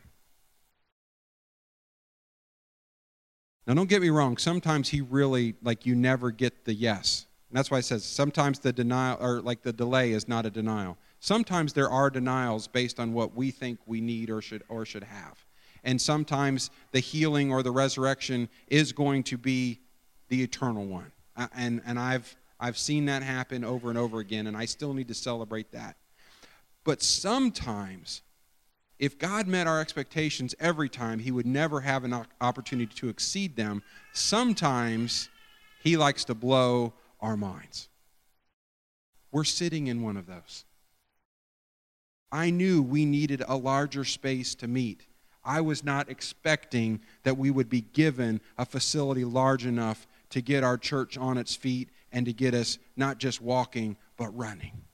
Now, 3.68 3.74
don't 3.74 3.90
get 3.90 4.02
me 4.02 4.10
wrong. 4.10 4.38
Sometimes 4.38 4.90
he 4.90 5.02
really, 5.02 5.56
like, 5.64 5.86
you 5.86 5.96
never 5.96 6.32
get 6.32 6.66
the 6.66 6.74
yes. 6.74 7.26
And 7.50 7.58
that's 7.58 7.72
why 7.72 7.80
it 7.80 7.86
says 7.86 8.04
sometimes 8.04 8.60
the 8.60 8.74
denial, 8.74 9.18
or 9.20 9.42
like 9.42 9.62
the 9.62 9.74
delay 9.74 10.12
is 10.12 10.28
not 10.28 10.46
a 10.46 10.50
denial. 10.50 10.98
Sometimes 11.20 11.74
there 11.74 11.90
are 11.90 12.10
denials 12.10 12.68
based 12.68 13.00
on 13.00 13.14
what 13.14 13.36
we 13.36 13.50
think 13.50 13.80
we 13.86 14.02
need 14.02 14.30
or 14.30 14.42
should, 14.42 14.64
or 14.70 14.86
should 14.86 15.04
have. 15.04 15.46
And 15.84 16.02
sometimes 16.02 16.70
the 16.92 17.00
healing 17.00 17.52
or 17.52 17.64
the 17.64 17.72
resurrection 17.72 18.50
is 18.68 18.92
going 18.92 19.24
to 19.24 19.38
be 19.38 19.80
the 20.30 20.44
eternal 20.44 20.86
one. 20.86 21.12
And, 21.56 21.82
and 21.86 22.00
I've, 22.00 22.36
I've 22.60 22.78
seen 22.78 23.06
that 23.06 23.24
happen 23.24 23.64
over 23.64 23.90
and 23.90 23.98
over 23.98 24.20
again, 24.20 24.48
and 24.48 24.56
I 24.58 24.66
still 24.66 24.94
need 24.94 25.08
to 25.08 25.14
celebrate 25.14 25.72
that. 25.72 25.96
But 26.84 27.02
sometimes 27.02 28.22
if 28.98 29.20
God 29.20 29.48
met 29.48 29.68
our 29.68 29.82
expectations 29.82 30.56
every 30.60 30.90
time, 30.90 31.20
He 31.20 31.32
would 31.32 31.46
never 31.46 31.82
have 31.82 32.04
an 32.04 32.26
opportunity 32.40 32.94
to 32.96 33.10
exceed 33.10 33.56
them. 33.56 33.84
Sometimes 34.14 35.30
He 35.84 35.98
likes 35.98 36.26
to 36.26 36.36
blow 36.36 36.94
our 37.20 37.36
minds. 37.36 37.90
We're 39.32 39.44
sitting 39.44 39.88
in 39.88 40.02
one 40.02 40.16
of 40.16 40.28
those. 40.28 40.64
I 42.32 42.50
knew 42.50 42.82
we 42.82 43.06
needed 43.06 43.44
a 43.48 43.58
larger 43.58 44.06
space 44.06 44.56
to 44.56 44.68
meet. 44.68 45.06
I 45.44 45.62
was 45.62 45.84
not 45.84 46.10
expecting 46.10 47.02
that 47.24 47.38
we 47.38 47.52
would 47.52 47.70
be 47.70 47.82
given 47.82 48.42
a 48.58 48.66
facility 48.66 49.26
large 49.26 49.66
enough 49.66 50.08
to 50.32 50.42
get 50.42 50.64
our 50.64 50.78
church 50.78 51.18
on 51.18 51.38
its 51.38 51.56
feet 51.56 51.90
and 52.12 52.26
to 52.26 52.34
get 52.34 52.54
us 52.54 52.80
not 52.96 53.20
just 53.20 53.42
walking, 53.42 53.98
but 54.18 54.36
running 54.36 54.85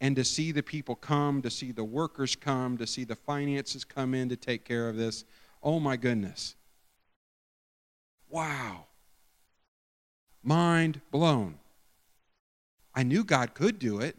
and 0.00 0.16
to 0.16 0.24
see 0.24 0.50
the 0.50 0.62
people 0.62 0.94
come, 0.94 1.42
to 1.42 1.50
see 1.50 1.72
the 1.72 1.84
workers 1.84 2.34
come, 2.34 2.78
to 2.78 2.86
see 2.86 3.04
the 3.04 3.16
finances 3.16 3.84
come 3.84 4.14
in 4.14 4.28
to 4.30 4.36
take 4.36 4.64
care 4.64 4.88
of 4.88 4.96
this. 4.96 5.24
Oh 5.62 5.78
my 5.78 5.96
goodness. 5.96 6.56
Wow. 8.30 8.86
Mind 10.42 11.02
blown. 11.10 11.58
I 12.94 13.02
knew 13.02 13.24
God 13.24 13.54
could 13.54 13.78
do 13.78 14.00
it, 14.00 14.16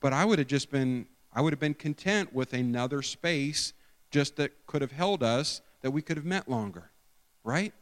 but 0.00 0.12
I 0.12 0.24
would 0.24 0.38
have 0.38 0.48
just 0.48 0.70
been 0.70 1.06
I 1.32 1.40
would 1.40 1.52
have 1.52 1.60
been 1.60 1.74
content 1.74 2.34
with 2.34 2.52
another 2.52 3.02
space 3.02 3.74
just 4.10 4.36
that 4.36 4.66
could 4.66 4.80
have 4.80 4.92
held 4.92 5.22
us 5.22 5.60
that 5.82 5.90
we 5.92 6.02
could 6.02 6.16
have 6.16 6.26
met 6.26 6.48
longer. 6.48 6.90
Right? 7.44 7.72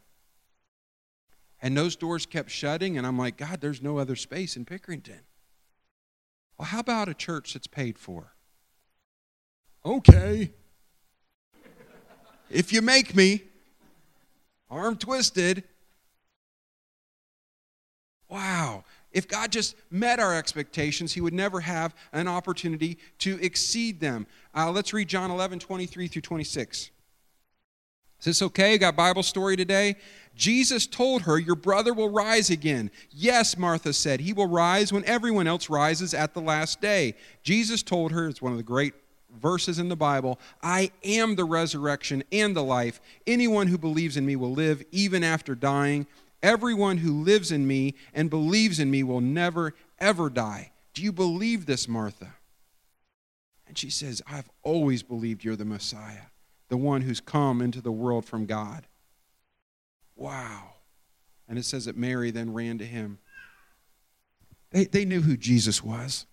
And 1.62 1.76
those 1.76 1.96
doors 1.96 2.26
kept 2.26 2.50
shutting, 2.50 2.98
and 2.98 3.06
I'm 3.06 3.18
like, 3.18 3.38
God, 3.38 3.62
there's 3.62 3.80
no 3.80 3.98
other 3.98 4.14
space 4.14 4.56
in 4.56 4.66
Pickerington. 4.66 5.20
Well, 6.58 6.66
how 6.66 6.80
about 6.80 7.08
a 7.08 7.14
church 7.14 7.52
that's 7.52 7.66
paid 7.66 7.98
for? 7.98 8.32
Okay. 9.84 10.52
if 12.50 12.72
you 12.72 12.82
make 12.82 13.14
me, 13.14 13.42
arm 14.70 14.96
twisted. 14.96 15.64
Wow. 18.28 18.84
If 19.12 19.28
God 19.28 19.52
just 19.52 19.76
met 19.90 20.18
our 20.18 20.34
expectations, 20.34 21.12
He 21.12 21.20
would 21.20 21.34
never 21.34 21.60
have 21.60 21.94
an 22.12 22.28
opportunity 22.28 22.98
to 23.18 23.38
exceed 23.40 24.00
them. 24.00 24.26
Uh, 24.54 24.70
let's 24.70 24.92
read 24.92 25.08
John 25.08 25.30
11, 25.30 25.58
23 25.58 26.08
through 26.08 26.22
26. 26.22 26.90
Is 28.20 28.24
this 28.24 28.42
okay? 28.42 28.78
Got 28.78 28.96
Bible 28.96 29.22
story 29.22 29.56
today? 29.56 29.96
Jesus 30.34 30.86
told 30.86 31.22
her, 31.22 31.38
Your 31.38 31.56
brother 31.56 31.94
will 31.94 32.10
rise 32.10 32.50
again. 32.50 32.90
Yes, 33.10 33.56
Martha 33.56 33.92
said, 33.92 34.20
He 34.20 34.32
will 34.32 34.46
rise 34.46 34.92
when 34.92 35.04
everyone 35.04 35.46
else 35.46 35.70
rises 35.70 36.14
at 36.14 36.34
the 36.34 36.40
last 36.40 36.80
day. 36.80 37.14
Jesus 37.42 37.82
told 37.82 38.12
her, 38.12 38.28
it's 38.28 38.42
one 38.42 38.52
of 38.52 38.58
the 38.58 38.64
great 38.64 38.94
verses 39.40 39.78
in 39.78 39.88
the 39.88 39.96
Bible, 39.96 40.38
I 40.62 40.90
am 41.04 41.36
the 41.36 41.44
resurrection 41.44 42.22
and 42.32 42.56
the 42.56 42.64
life. 42.64 43.00
Anyone 43.26 43.66
who 43.66 43.78
believes 43.78 44.16
in 44.16 44.24
me 44.24 44.36
will 44.36 44.52
live 44.52 44.82
even 44.92 45.22
after 45.22 45.54
dying. 45.54 46.06
Everyone 46.42 46.98
who 46.98 47.22
lives 47.22 47.50
in 47.50 47.66
me 47.66 47.94
and 48.14 48.30
believes 48.30 48.78
in 48.78 48.90
me 48.90 49.02
will 49.02 49.20
never, 49.20 49.74
ever 49.98 50.30
die. 50.30 50.72
Do 50.94 51.02
you 51.02 51.12
believe 51.12 51.66
this, 51.66 51.88
Martha? 51.88 52.34
And 53.66 53.76
she 53.76 53.90
says, 53.90 54.22
I've 54.26 54.48
always 54.62 55.02
believed 55.02 55.44
you're 55.44 55.56
the 55.56 55.64
Messiah 55.64 56.28
the 56.68 56.76
one 56.76 57.02
who's 57.02 57.20
come 57.20 57.60
into 57.60 57.80
the 57.80 57.92
world 57.92 58.24
from 58.24 58.46
God. 58.46 58.86
Wow. 60.16 60.70
And 61.48 61.58
it 61.58 61.64
says 61.64 61.84
that 61.84 61.96
Mary 61.96 62.30
then 62.30 62.52
ran 62.52 62.78
to 62.78 62.84
him. 62.84 63.18
They, 64.70 64.84
they 64.84 65.04
knew 65.04 65.22
who 65.22 65.36
Jesus 65.36 65.82
was. 65.82 66.26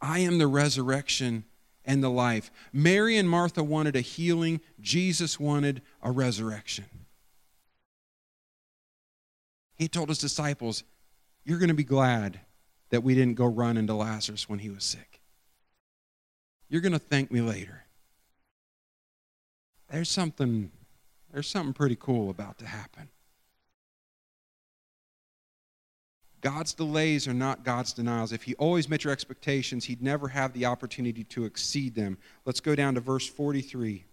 I 0.00 0.20
am 0.20 0.38
the 0.38 0.46
resurrection 0.46 1.44
and 1.84 2.02
the 2.02 2.10
life. 2.10 2.50
Mary 2.72 3.16
and 3.16 3.28
Martha 3.28 3.62
wanted 3.62 3.96
a 3.96 4.00
healing, 4.00 4.60
Jesus 4.80 5.38
wanted 5.38 5.82
a 6.02 6.10
resurrection. 6.10 6.86
He 9.76 9.88
told 9.88 10.08
his 10.08 10.18
disciples, 10.18 10.82
You're 11.44 11.58
going 11.58 11.68
to 11.68 11.74
be 11.74 11.84
glad 11.84 12.40
that 12.90 13.02
we 13.02 13.14
didn't 13.14 13.34
go 13.34 13.46
run 13.46 13.76
into 13.76 13.94
Lazarus 13.94 14.48
when 14.48 14.58
he 14.58 14.70
was 14.70 14.84
sick. 14.84 15.20
You're 16.68 16.80
going 16.80 16.92
to 16.92 16.98
thank 16.98 17.30
me 17.30 17.40
later 17.40 17.84
there's 19.90 20.10
something 20.10 20.70
there's 21.32 21.48
something 21.48 21.74
pretty 21.74 21.96
cool 21.96 22.30
about 22.30 22.58
to 22.58 22.66
happen. 22.66 23.08
God's 26.40 26.72
delays 26.72 27.26
are 27.26 27.34
not 27.34 27.64
God's 27.64 27.92
denials. 27.92 28.32
If 28.32 28.44
He 28.44 28.54
always 28.54 28.88
met 28.88 29.04
your 29.04 29.12
expectations, 29.12 29.84
He'd 29.84 30.02
never 30.02 30.28
have 30.28 30.52
the 30.52 30.66
opportunity 30.66 31.24
to 31.24 31.44
exceed 31.44 31.94
them. 31.94 32.16
Let's 32.44 32.60
go 32.60 32.74
down 32.74 32.94
to 32.94 33.00
verse 33.00 33.26
43. 33.26 34.04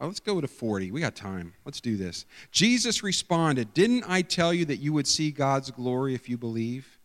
Oh, 0.00 0.06
let's 0.06 0.20
go 0.20 0.40
to 0.40 0.48
40. 0.48 0.90
We 0.90 1.00
got 1.00 1.14
time. 1.14 1.54
Let's 1.64 1.80
do 1.80 1.96
this. 1.96 2.26
Jesus 2.50 3.02
responded, 3.02 3.74
Didn't 3.74 4.04
I 4.08 4.22
tell 4.22 4.54
you 4.54 4.64
that 4.66 4.76
you 4.76 4.92
would 4.92 5.06
see 5.06 5.30
God's 5.30 5.70
glory 5.70 6.14
if 6.14 6.28
you 6.28 6.38
believe? 6.38 6.98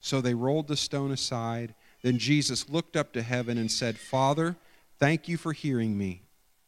So 0.00 0.20
they 0.20 0.34
rolled 0.34 0.68
the 0.68 0.76
stone 0.76 1.10
aside. 1.10 1.74
Then 2.02 2.18
Jesus 2.18 2.68
looked 2.68 2.96
up 2.96 3.12
to 3.12 3.22
heaven 3.22 3.58
and 3.58 3.70
said, 3.70 3.98
Father, 3.98 4.56
Thank 4.98 5.28
you 5.28 5.36
for 5.36 5.52
hearing 5.52 5.96
me. 5.96 6.22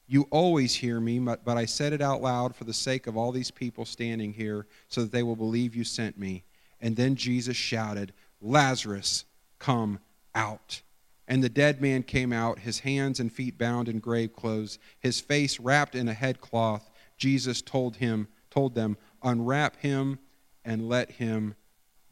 You 0.06 0.26
always 0.30 0.74
hear 0.74 1.00
me, 1.00 1.18
but 1.18 1.46
I 1.46 1.66
said 1.66 1.92
it 1.92 2.00
out 2.00 2.22
loud 2.22 2.56
for 2.56 2.64
the 2.64 2.72
sake 2.72 3.06
of 3.06 3.16
all 3.16 3.30
these 3.30 3.50
people 3.50 3.84
standing 3.84 4.32
here 4.32 4.66
so 4.88 5.02
that 5.02 5.12
they 5.12 5.22
will 5.22 5.36
believe 5.36 5.74
you 5.74 5.84
sent 5.84 6.18
me. 6.18 6.44
And 6.80 6.96
then 6.96 7.14
Jesus 7.14 7.56
shouted, 7.56 8.12
Lazarus, 8.40 9.24
come 9.58 9.98
out. 10.34 10.80
And 11.26 11.44
the 11.44 11.50
dead 11.50 11.82
man 11.82 12.04
came 12.04 12.32
out, 12.32 12.60
his 12.60 12.78
hands 12.78 13.20
and 13.20 13.30
feet 13.30 13.58
bound 13.58 13.88
in 13.88 13.98
grave 13.98 14.34
clothes, 14.34 14.78
his 14.98 15.20
face 15.20 15.60
wrapped 15.60 15.94
in 15.94 16.08
a 16.08 16.14
headcloth. 16.14 16.88
Jesus 17.18 17.60
told 17.60 17.96
him, 17.96 18.28
told 18.50 18.74
them, 18.74 18.96
unwrap 19.22 19.76
him 19.76 20.18
and 20.64 20.88
let 20.88 21.10
him 21.10 21.54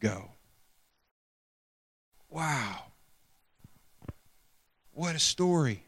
go. 0.01 0.33
Wow. 2.29 2.83
What 4.93 5.15
a 5.15 5.19
story. 5.19 5.86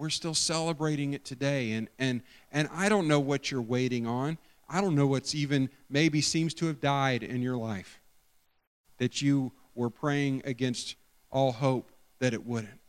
We're 0.00 0.08
still 0.08 0.34
celebrating 0.34 1.12
it 1.12 1.26
today. 1.26 1.72
And, 1.72 1.88
and, 1.98 2.22
and 2.50 2.68
I 2.72 2.88
don't 2.88 3.06
know 3.06 3.20
what 3.20 3.50
you're 3.50 3.60
waiting 3.60 4.06
on. 4.06 4.38
I 4.66 4.80
don't 4.80 4.94
know 4.94 5.06
what's 5.06 5.34
even 5.34 5.68
maybe 5.90 6.22
seems 6.22 6.54
to 6.54 6.66
have 6.66 6.80
died 6.80 7.22
in 7.22 7.42
your 7.42 7.58
life 7.58 8.00
that 8.96 9.20
you 9.20 9.52
were 9.74 9.90
praying 9.90 10.40
against 10.46 10.96
all 11.30 11.52
hope 11.52 11.92
that 12.18 12.32
it 12.32 12.46
wouldn't. 12.46 12.80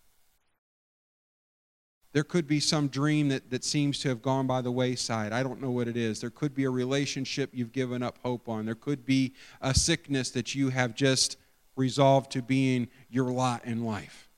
There 2.13 2.23
could 2.23 2.47
be 2.47 2.59
some 2.61 2.87
dream 2.87 3.27
that, 3.29 3.49
that 3.49 3.65
seems 3.65 3.99
to 3.99 4.09
have 4.09 4.21
gone 4.21 4.47
by 4.47 4.61
the 4.61 4.71
wayside. 4.71 5.33
I 5.33 5.43
don't 5.43 5.61
know 5.61 5.71
what 5.71 5.87
it 5.89 5.97
is. 5.97 6.21
There 6.21 6.29
could 6.29 6.55
be 6.55 6.63
a 6.63 6.69
relationship 6.69 7.49
you've 7.53 7.73
given 7.73 8.03
up 8.03 8.19
hope 8.23 8.47
on. 8.47 8.65
There 8.65 8.75
could 8.75 9.05
be 9.05 9.33
a 9.61 9.73
sickness 9.73 10.31
that 10.31 10.55
you 10.55 10.69
have 10.69 10.95
just 10.95 11.37
resolved 11.75 12.31
to 12.31 12.41
being 12.41 12.87
your 13.09 13.31
lot 13.31 13.65
in 13.65 13.83
life. 13.83 14.29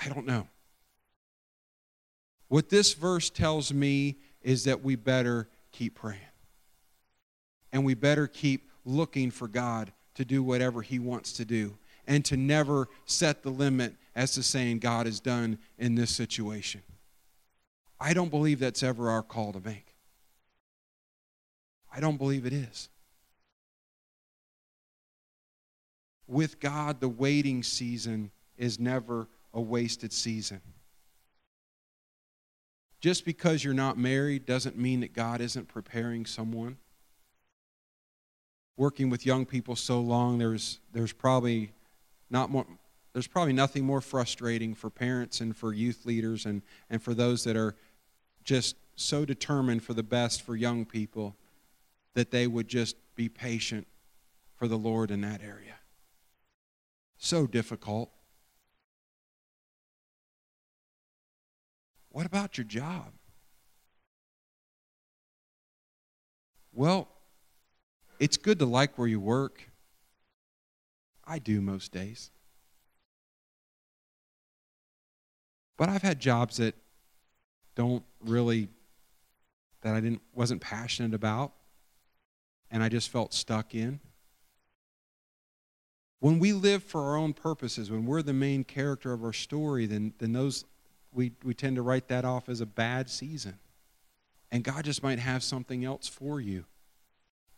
I 0.00 0.08
don't 0.08 0.26
know. 0.26 0.46
What 2.48 2.70
this 2.70 2.94
verse 2.94 3.30
tells 3.30 3.72
me 3.72 4.16
is 4.42 4.64
that 4.64 4.82
we 4.82 4.96
better 4.96 5.48
keep 5.70 5.94
praying. 5.94 6.20
And 7.72 7.84
we 7.84 7.94
better 7.94 8.26
keep 8.26 8.70
looking 8.84 9.30
for 9.30 9.46
God 9.46 9.92
to 10.14 10.24
do 10.24 10.42
whatever 10.42 10.82
He 10.82 10.98
wants 10.98 11.34
to 11.34 11.44
do 11.44 11.76
and 12.06 12.24
to 12.24 12.36
never 12.36 12.88
set 13.04 13.42
the 13.42 13.50
limit 13.50 13.94
as 14.16 14.32
to 14.32 14.42
saying 14.42 14.78
God 14.78 15.06
is 15.06 15.20
done 15.20 15.58
in 15.78 15.94
this 15.94 16.10
situation. 16.10 16.82
I 18.00 18.14
don't 18.14 18.30
believe 18.30 18.60
that's 18.60 18.82
ever 18.82 19.10
our 19.10 19.22
call 19.22 19.52
to 19.52 19.60
make. 19.60 19.94
I 21.94 22.00
don't 22.00 22.16
believe 22.16 22.46
it 22.46 22.52
is. 22.52 22.88
With 26.26 26.60
God, 26.60 27.00
the 27.00 27.08
waiting 27.08 27.62
season 27.62 28.30
is 28.56 28.78
never 28.78 29.28
a 29.52 29.60
wasted 29.60 30.12
season. 30.12 30.60
Just 33.00 33.24
because 33.24 33.62
you're 33.62 33.74
not 33.74 33.96
married 33.96 34.44
doesn't 34.44 34.76
mean 34.76 35.00
that 35.00 35.12
God 35.12 35.40
isn't 35.40 35.68
preparing 35.68 36.26
someone. 36.26 36.78
Working 38.76 39.10
with 39.10 39.26
young 39.26 39.46
people 39.46 39.76
so 39.76 40.00
long, 40.00 40.38
there's, 40.38 40.80
there's 40.92 41.12
probably 41.12 41.72
not 42.30 42.50
more, 42.50 42.66
there's 43.12 43.26
probably 43.26 43.52
nothing 43.52 43.84
more 43.84 44.00
frustrating 44.00 44.74
for 44.74 44.90
parents 44.90 45.40
and 45.40 45.56
for 45.56 45.72
youth 45.72 46.06
leaders 46.06 46.44
and, 46.46 46.62
and 46.90 47.02
for 47.02 47.14
those 47.14 47.44
that 47.44 47.56
are 47.56 47.74
just 48.44 48.76
so 48.96 49.24
determined 49.24 49.82
for 49.82 49.94
the 49.94 50.02
best 50.02 50.42
for 50.42 50.56
young 50.56 50.84
people 50.84 51.36
that 52.14 52.30
they 52.30 52.46
would 52.46 52.68
just 52.68 52.96
be 53.14 53.28
patient 53.28 53.86
for 54.56 54.66
the 54.66 54.78
Lord 54.78 55.10
in 55.10 55.20
that 55.20 55.42
area. 55.42 55.74
So 57.16 57.46
difficult. 57.46 58.10
What 62.18 62.26
about 62.26 62.58
your 62.58 62.64
job? 62.64 63.12
Well, 66.72 67.06
it's 68.18 68.36
good 68.36 68.58
to 68.58 68.66
like 68.66 68.98
where 68.98 69.06
you 69.06 69.20
work. 69.20 69.70
I 71.24 71.38
do 71.38 71.60
most 71.60 71.92
days. 71.92 72.32
But 75.76 75.90
I've 75.90 76.02
had 76.02 76.18
jobs 76.18 76.56
that 76.56 76.74
don't 77.76 78.02
really 78.20 78.66
that 79.82 79.94
I 79.94 80.00
didn't 80.00 80.22
wasn't 80.34 80.60
passionate 80.60 81.14
about 81.14 81.52
and 82.68 82.82
I 82.82 82.88
just 82.88 83.10
felt 83.10 83.32
stuck 83.32 83.76
in. 83.76 84.00
When 86.18 86.40
we 86.40 86.52
live 86.52 86.82
for 86.82 87.00
our 87.00 87.16
own 87.16 87.32
purposes, 87.32 87.92
when 87.92 88.06
we're 88.06 88.22
the 88.22 88.32
main 88.32 88.64
character 88.64 89.12
of 89.12 89.22
our 89.22 89.32
story, 89.32 89.86
then, 89.86 90.14
then 90.18 90.32
those 90.32 90.64
we, 91.18 91.32
we 91.42 91.52
tend 91.52 91.74
to 91.74 91.82
write 91.82 92.06
that 92.08 92.24
off 92.24 92.48
as 92.48 92.60
a 92.60 92.66
bad 92.66 93.10
season. 93.10 93.58
And 94.52 94.62
God 94.62 94.84
just 94.84 95.02
might 95.02 95.18
have 95.18 95.42
something 95.42 95.84
else 95.84 96.06
for 96.06 96.40
you. 96.40 96.64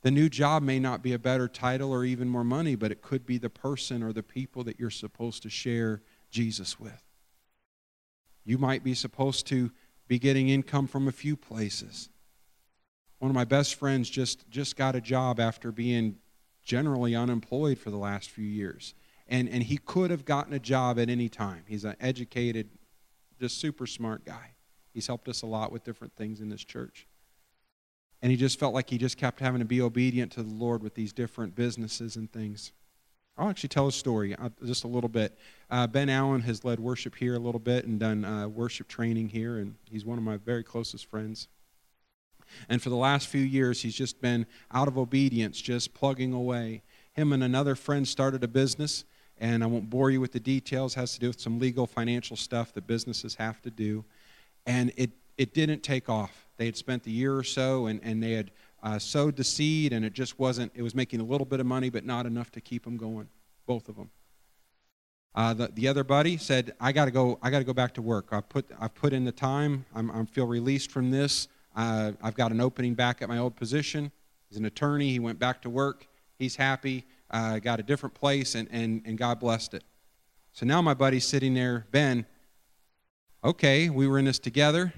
The 0.00 0.10
new 0.10 0.30
job 0.30 0.62
may 0.62 0.78
not 0.78 1.02
be 1.02 1.12
a 1.12 1.18
better 1.18 1.46
title 1.46 1.92
or 1.92 2.02
even 2.06 2.26
more 2.26 2.42
money, 2.42 2.74
but 2.74 2.90
it 2.90 3.02
could 3.02 3.26
be 3.26 3.36
the 3.36 3.50
person 3.50 4.02
or 4.02 4.14
the 4.14 4.22
people 4.22 4.64
that 4.64 4.80
you're 4.80 4.88
supposed 4.88 5.42
to 5.42 5.50
share 5.50 6.00
Jesus 6.30 6.80
with. 6.80 7.02
You 8.46 8.56
might 8.56 8.82
be 8.82 8.94
supposed 8.94 9.46
to 9.48 9.70
be 10.08 10.18
getting 10.18 10.48
income 10.48 10.86
from 10.86 11.06
a 11.06 11.12
few 11.12 11.36
places. 11.36 12.08
One 13.18 13.30
of 13.30 13.34
my 13.34 13.44
best 13.44 13.74
friends 13.74 14.08
just, 14.08 14.48
just 14.48 14.74
got 14.74 14.96
a 14.96 15.02
job 15.02 15.38
after 15.38 15.70
being 15.70 16.16
generally 16.64 17.14
unemployed 17.14 17.78
for 17.78 17.90
the 17.90 17.98
last 17.98 18.30
few 18.30 18.46
years. 18.46 18.94
And, 19.28 19.50
and 19.50 19.62
he 19.62 19.76
could 19.76 20.10
have 20.10 20.24
gotten 20.24 20.54
a 20.54 20.58
job 20.58 20.98
at 20.98 21.10
any 21.10 21.28
time. 21.28 21.64
He's 21.68 21.84
an 21.84 21.96
educated, 22.00 22.70
just 23.40 23.58
super 23.58 23.86
smart 23.86 24.24
guy. 24.24 24.52
He's 24.92 25.06
helped 25.06 25.28
us 25.28 25.42
a 25.42 25.46
lot 25.46 25.72
with 25.72 25.84
different 25.84 26.14
things 26.16 26.40
in 26.40 26.48
this 26.48 26.64
church. 26.64 27.06
And 28.22 28.30
he 28.30 28.36
just 28.36 28.58
felt 28.58 28.74
like 28.74 28.90
he 28.90 28.98
just 28.98 29.16
kept 29.16 29.40
having 29.40 29.60
to 29.60 29.64
be 29.64 29.80
obedient 29.80 30.32
to 30.32 30.42
the 30.42 30.54
Lord 30.54 30.82
with 30.82 30.94
these 30.94 31.12
different 31.12 31.54
businesses 31.54 32.16
and 32.16 32.30
things. 32.30 32.72
I'll 33.38 33.48
actually 33.48 33.70
tell 33.70 33.86
a 33.86 33.92
story 33.92 34.36
uh, 34.36 34.50
just 34.64 34.84
a 34.84 34.88
little 34.88 35.08
bit. 35.08 35.38
Uh, 35.70 35.86
ben 35.86 36.10
Allen 36.10 36.42
has 36.42 36.62
led 36.64 36.78
worship 36.78 37.14
here 37.14 37.34
a 37.34 37.38
little 37.38 37.60
bit 37.60 37.86
and 37.86 37.98
done 37.98 38.24
uh, 38.24 38.46
worship 38.48 38.88
training 38.88 39.30
here, 39.30 39.56
and 39.56 39.76
he's 39.90 40.04
one 40.04 40.18
of 40.18 40.24
my 40.24 40.36
very 40.36 40.62
closest 40.62 41.06
friends. 41.06 41.48
And 42.68 42.82
for 42.82 42.90
the 42.90 42.96
last 42.96 43.28
few 43.28 43.40
years, 43.40 43.80
he's 43.80 43.94
just 43.94 44.20
been 44.20 44.44
out 44.70 44.88
of 44.88 44.98
obedience, 44.98 45.58
just 45.60 45.94
plugging 45.94 46.34
away. 46.34 46.82
Him 47.14 47.32
and 47.32 47.42
another 47.42 47.74
friend 47.74 48.06
started 48.06 48.44
a 48.44 48.48
business, 48.48 49.04
and 49.40 49.64
I 49.64 49.66
won't 49.66 49.88
bore 49.88 50.10
you 50.10 50.20
with 50.20 50.32
the 50.32 50.40
details, 50.40 50.96
it 50.96 51.00
has 51.00 51.14
to 51.14 51.20
do 51.20 51.28
with 51.28 51.40
some 51.40 51.58
legal 51.58 51.86
financial 51.86 52.36
stuff 52.36 52.72
that 52.74 52.86
businesses 52.86 53.34
have 53.36 53.60
to 53.62 53.70
do. 53.70 54.04
And 54.66 54.92
it, 54.96 55.10
it 55.38 55.54
didn't 55.54 55.82
take 55.82 56.08
off. 56.08 56.46
They 56.58 56.66
had 56.66 56.76
spent 56.76 57.02
the 57.02 57.10
year 57.10 57.34
or 57.34 57.42
so, 57.42 57.86
and, 57.86 58.00
and 58.02 58.22
they 58.22 58.32
had 58.32 58.50
uh, 58.82 58.98
sowed 58.98 59.36
the 59.36 59.44
seed, 59.44 59.92
and 59.92 60.04
it 60.04 60.12
just 60.12 60.38
wasn't, 60.38 60.70
it 60.74 60.82
was 60.82 60.94
making 60.94 61.20
a 61.20 61.24
little 61.24 61.46
bit 61.46 61.58
of 61.58 61.66
money, 61.66 61.88
but 61.88 62.04
not 62.04 62.26
enough 62.26 62.52
to 62.52 62.60
keep 62.60 62.84
them 62.84 62.98
going, 62.98 63.28
both 63.66 63.88
of 63.88 63.96
them. 63.96 64.10
Uh, 65.34 65.54
the, 65.54 65.68
the 65.74 65.88
other 65.88 66.04
buddy 66.04 66.36
said, 66.36 66.74
I 66.80 66.92
got 66.92 67.06
to 67.06 67.10
go, 67.10 67.38
I 67.42 67.50
got 67.50 67.60
to 67.60 67.64
go 67.64 67.72
back 67.72 67.94
to 67.94 68.02
work. 68.02 68.28
I 68.32 68.40
put, 68.40 68.66
I've 68.80 68.94
put 68.94 69.12
in 69.12 69.24
the 69.24 69.32
time. 69.32 69.86
I'm, 69.94 70.10
I 70.10 70.24
feel 70.24 70.46
released 70.46 70.90
from 70.90 71.10
this. 71.10 71.48
Uh, 71.74 72.12
I've 72.20 72.34
got 72.34 72.50
an 72.50 72.60
opening 72.60 72.94
back 72.94 73.22
at 73.22 73.28
my 73.28 73.38
old 73.38 73.54
position. 73.54 74.10
He's 74.48 74.58
an 74.58 74.64
attorney. 74.64 75.12
He 75.12 75.20
went 75.20 75.38
back 75.38 75.62
to 75.62 75.70
work. 75.70 76.08
He's 76.38 76.56
happy. 76.56 77.06
Uh, 77.30 77.58
got 77.60 77.78
a 77.78 77.82
different 77.82 78.14
place, 78.14 78.54
and, 78.54 78.68
and, 78.72 79.02
and 79.04 79.16
God 79.16 79.38
blessed 79.38 79.74
it. 79.74 79.84
So 80.52 80.66
now 80.66 80.82
my 80.82 80.94
buddy's 80.94 81.26
sitting 81.26 81.54
there, 81.54 81.86
Ben. 81.92 82.26
Okay, 83.44 83.88
we 83.88 84.06
were 84.06 84.18
in 84.18 84.24
this 84.24 84.38
together. 84.38 84.92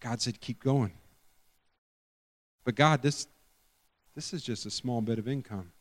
God 0.00 0.20
said, 0.20 0.40
keep 0.40 0.62
going. 0.62 0.92
But 2.64 2.74
God, 2.74 3.02
this, 3.02 3.28
this 4.14 4.32
is 4.32 4.42
just 4.42 4.66
a 4.66 4.70
small 4.70 5.00
bit 5.00 5.18
of 5.18 5.28
income. 5.28 5.72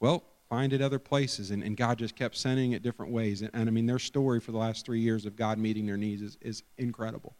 Well, 0.00 0.24
find 0.48 0.72
it 0.72 0.82
other 0.82 0.98
places. 0.98 1.50
And, 1.50 1.62
and 1.62 1.76
God 1.76 1.98
just 1.98 2.16
kept 2.16 2.36
sending 2.36 2.72
it 2.72 2.82
different 2.82 3.12
ways. 3.12 3.42
And, 3.42 3.50
and, 3.54 3.68
I 3.68 3.72
mean, 3.72 3.86
their 3.86 3.98
story 3.98 4.40
for 4.40 4.52
the 4.52 4.58
last 4.58 4.84
three 4.84 5.00
years 5.00 5.26
of 5.26 5.36
God 5.36 5.58
meeting 5.58 5.86
their 5.86 5.96
needs 5.96 6.22
is, 6.22 6.38
is 6.40 6.62
incredible. 6.76 7.36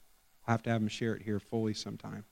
I'll 0.47 0.55
have 0.55 0.63
to 0.63 0.71
have 0.71 0.81
them 0.81 0.89
share 0.89 1.15
it 1.15 1.23
here 1.23 1.41
fully 1.41 1.75
sometime. 1.75 2.25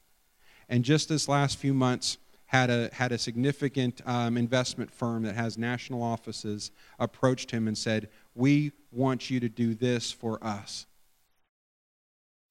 And 0.68 0.84
just 0.84 1.08
this 1.08 1.28
last 1.28 1.58
few 1.58 1.74
months, 1.74 2.18
had 2.48 2.70
a, 2.70 2.88
had 2.94 3.12
a 3.12 3.18
significant 3.18 4.00
um, 4.06 4.36
investment 4.38 4.90
firm 4.90 5.22
that 5.22 5.34
has 5.34 5.58
national 5.58 6.02
offices 6.02 6.70
approached 6.98 7.50
him 7.50 7.68
and 7.68 7.76
said, 7.76 8.08
We 8.34 8.72
want 8.90 9.30
you 9.30 9.38
to 9.40 9.48
do 9.48 9.74
this 9.74 10.10
for 10.10 10.42
us. 10.42 10.86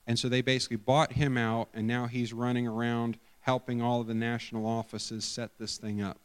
And 0.05 0.17
so 0.17 0.29
they 0.29 0.41
basically 0.41 0.77
bought 0.77 1.13
him 1.13 1.35
out, 1.35 1.69
and 1.73 1.87
now 1.87 2.05
he's 2.05 2.31
running 2.31 2.67
around 2.67 3.17
helping 3.39 3.81
all 3.81 3.99
of 3.99 4.07
the 4.07 4.13
national 4.13 4.67
offices 4.67 5.25
set 5.25 5.57
this 5.57 5.77
thing 5.77 6.01
up. 6.01 6.19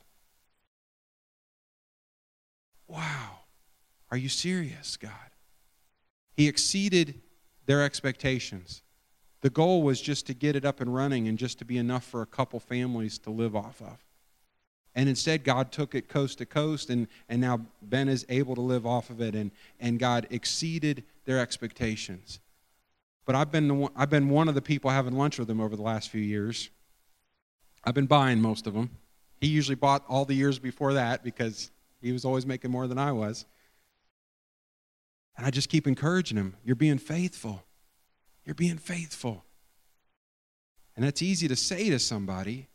Wow. 2.86 3.40
Are 4.10 4.18
you 4.18 4.28
serious, 4.28 4.98
God? 4.98 5.12
He 6.36 6.46
exceeded 6.46 7.22
their 7.64 7.82
expectations. 7.82 8.82
The 9.42 9.50
goal 9.50 9.82
was 9.82 10.00
just 10.00 10.26
to 10.28 10.34
get 10.34 10.56
it 10.56 10.64
up 10.64 10.80
and 10.80 10.94
running 10.94 11.28
and 11.28 11.36
just 11.36 11.58
to 11.58 11.64
be 11.64 11.76
enough 11.76 12.04
for 12.04 12.22
a 12.22 12.26
couple 12.26 12.58
families 12.60 13.18
to 13.20 13.30
live 13.30 13.54
off 13.54 13.82
of. 13.82 13.98
And 14.94 15.08
instead, 15.08 15.42
God 15.42 15.72
took 15.72 15.94
it 15.94 16.08
coast 16.08 16.38
to 16.38 16.46
coast, 16.46 16.90
and, 16.90 17.08
and 17.28 17.40
now 17.40 17.60
Ben 17.80 18.08
is 18.08 18.26
able 18.28 18.54
to 18.54 18.60
live 18.60 18.86
off 18.86 19.10
of 19.10 19.20
it, 19.20 19.34
and, 19.34 19.50
and 19.80 19.98
God 19.98 20.26
exceeded 20.30 21.04
their 21.24 21.38
expectations. 21.38 22.40
But 23.24 23.34
I've 23.34 23.50
been, 23.50 23.68
the, 23.68 23.88
I've 23.96 24.10
been 24.10 24.28
one 24.28 24.48
of 24.48 24.54
the 24.54 24.62
people 24.62 24.90
having 24.90 25.16
lunch 25.16 25.38
with 25.38 25.50
him 25.50 25.60
over 25.60 25.76
the 25.76 25.82
last 25.82 26.10
few 26.10 26.20
years. 26.20 26.68
I've 27.84 27.94
been 27.94 28.06
buying 28.06 28.40
most 28.40 28.66
of 28.66 28.74
them. 28.74 28.90
He 29.40 29.48
usually 29.48 29.76
bought 29.76 30.04
all 30.08 30.24
the 30.24 30.34
years 30.34 30.58
before 30.58 30.92
that 30.94 31.24
because 31.24 31.70
he 32.00 32.12
was 32.12 32.24
always 32.24 32.46
making 32.46 32.70
more 32.70 32.86
than 32.86 32.98
I 32.98 33.12
was. 33.12 33.46
And 35.36 35.46
I 35.46 35.50
just 35.50 35.68
keep 35.68 35.86
encouraging 35.86 36.36
him. 36.36 36.54
You're 36.64 36.76
being 36.76 36.98
faithful. 36.98 37.64
You're 38.44 38.54
being 38.54 38.78
faithful. 38.78 39.44
And 40.96 41.04
that's 41.04 41.22
easy 41.22 41.48
to 41.48 41.56
say 41.56 41.88
to 41.90 41.98
somebody, 41.98 42.68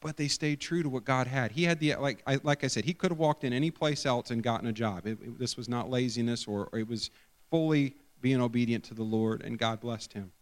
but 0.00 0.16
they 0.16 0.28
stayed 0.28 0.60
true 0.60 0.82
to 0.82 0.88
what 0.88 1.04
God 1.04 1.26
had. 1.26 1.52
He 1.52 1.64
had 1.64 1.80
the, 1.80 1.94
like 1.96 2.22
I, 2.26 2.38
like 2.42 2.64
I 2.64 2.66
said, 2.66 2.84
he 2.84 2.94
could 2.94 3.10
have 3.10 3.18
walked 3.18 3.44
in 3.44 3.52
any 3.52 3.70
place 3.70 4.04
else 4.04 4.30
and 4.30 4.42
gotten 4.42 4.68
a 4.68 4.72
job. 4.72 5.06
It, 5.06 5.18
it, 5.22 5.38
this 5.38 5.56
was 5.56 5.68
not 5.68 5.90
laziness 5.90 6.46
or, 6.46 6.68
or 6.72 6.78
it 6.78 6.88
was 6.88 7.10
fully 7.50 7.94
being 8.20 8.40
obedient 8.40 8.84
to 8.84 8.94
the 8.94 9.02
Lord, 9.02 9.42
and 9.42 9.58
God 9.58 9.80
blessed 9.80 10.12
him. 10.12 10.32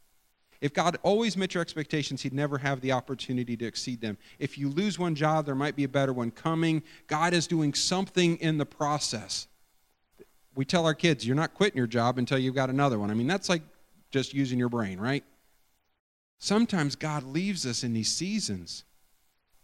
If 0.61 0.73
God 0.73 0.97
always 1.03 1.37
met 1.37 1.53
your 1.53 1.61
expectations, 1.61 2.23
He'd 2.23 2.33
never 2.33 2.57
have 2.57 2.81
the 2.81 2.93
opportunity 2.93 3.57
to 3.57 3.67
exceed 3.67 4.01
them. 4.01 4.17
If 4.39 4.57
you 4.57 4.71
lose 4.71 4.99
one 4.99 5.15
job, 5.15 5.45
there 5.45 5.55
might 5.55 5.77
be 5.77 5.85
a 5.85 5.89
better 5.89 6.13
one 6.13 6.31
coming. 6.31 6.83
God 7.07 7.35
is 7.35 7.47
doing 7.47 7.75
something 7.75 8.37
in 8.39 8.57
the 8.57 8.65
process. 8.65 9.47
We 10.55 10.65
tell 10.65 10.87
our 10.87 10.95
kids, 10.95 11.27
you're 11.27 11.37
not 11.37 11.55
quitting 11.55 11.77
your 11.77 11.87
job 11.87 12.19
until 12.19 12.39
you've 12.39 12.55
got 12.55 12.71
another 12.71 12.99
one. 12.99 13.11
I 13.11 13.15
mean, 13.15 13.27
that's 13.27 13.49
like 13.49 13.63
just 14.11 14.33
using 14.33 14.59
your 14.59 14.69
brain, 14.69 15.01
right? 15.01 15.25
Sometimes 16.39 16.95
God 16.95 17.25
leaves 17.25 17.67
us 17.67 17.83
in 17.83 17.93
these 17.93 18.13
seasons. 18.13 18.85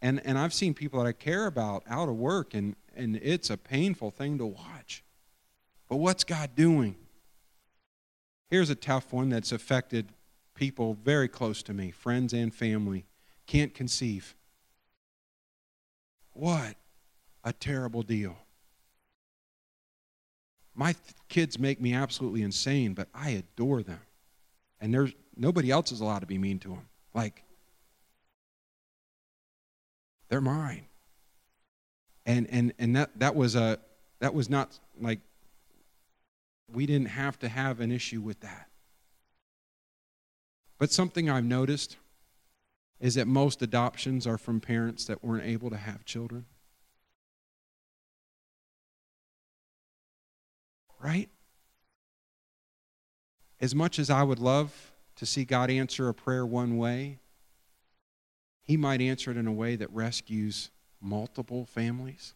And, 0.01 0.21
and 0.25 0.37
I've 0.37 0.53
seen 0.53 0.73
people 0.73 1.01
that 1.01 1.07
I 1.07 1.13
care 1.13 1.45
about 1.45 1.83
out 1.87 2.09
of 2.09 2.15
work, 2.15 2.53
and, 2.53 2.75
and 2.95 3.15
it's 3.17 3.49
a 3.49 3.57
painful 3.57 4.11
thing 4.11 4.37
to 4.39 4.45
watch. 4.45 5.03
But 5.87 5.97
what's 5.97 6.23
God 6.23 6.55
doing? 6.55 6.95
Here's 8.49 8.69
a 8.69 8.75
tough 8.75 9.13
one 9.13 9.29
that's 9.29 9.51
affected 9.51 10.09
people 10.55 10.97
very 11.01 11.27
close 11.27 11.63
to 11.63 11.73
me, 11.73 11.91
friends 11.91 12.33
and 12.33 12.53
family, 12.53 13.05
can't 13.47 13.73
conceive. 13.73 14.35
What 16.33 16.75
a 17.43 17.53
terrible 17.53 18.03
deal. 18.03 18.37
My 20.81 20.93
th- 20.93 21.13
kids 21.29 21.59
make 21.59 21.79
me 21.79 21.93
absolutely 21.93 22.41
insane, 22.41 22.95
but 22.95 23.07
I 23.13 23.29
adore 23.29 23.83
them. 23.83 23.99
And 24.79 24.91
there's 24.91 25.13
nobody 25.37 25.69
else 25.69 25.91
is 25.91 26.01
allowed 26.01 26.21
to 26.21 26.25
be 26.25 26.39
mean 26.39 26.57
to 26.57 26.69
them. 26.69 26.89
Like 27.13 27.43
they're 30.27 30.41
mine. 30.41 30.85
And 32.25 32.47
and 32.49 32.73
and 32.79 32.95
that 32.95 33.11
that 33.19 33.35
was 33.35 33.55
a 33.55 33.77
that 34.21 34.33
was 34.33 34.49
not 34.49 34.79
like 34.99 35.19
we 36.67 36.87
didn't 36.87 37.09
have 37.09 37.37
to 37.41 37.47
have 37.47 37.79
an 37.79 37.91
issue 37.91 38.19
with 38.19 38.39
that. 38.39 38.67
But 40.79 40.91
something 40.91 41.29
I've 41.29 41.45
noticed 41.45 41.97
is 42.99 43.13
that 43.13 43.27
most 43.27 43.61
adoptions 43.61 44.25
are 44.25 44.39
from 44.39 44.59
parents 44.59 45.05
that 45.05 45.23
weren't 45.23 45.45
able 45.45 45.69
to 45.69 45.77
have 45.77 46.05
children. 46.05 46.45
Right? 51.01 51.29
As 53.59 53.73
much 53.73 53.99
as 53.99 54.09
I 54.09 54.23
would 54.23 54.39
love 54.39 54.91
to 55.15 55.25
see 55.25 55.45
God 55.45 55.69
answer 55.69 56.07
a 56.09 56.13
prayer 56.13 56.45
one 56.45 56.77
way, 56.77 57.19
He 58.61 58.77
might 58.77 59.01
answer 59.01 59.31
it 59.31 59.37
in 59.37 59.47
a 59.47 59.51
way 59.51 59.75
that 59.75 59.91
rescues 59.91 60.69
multiple 60.99 61.65
families. 61.65 62.33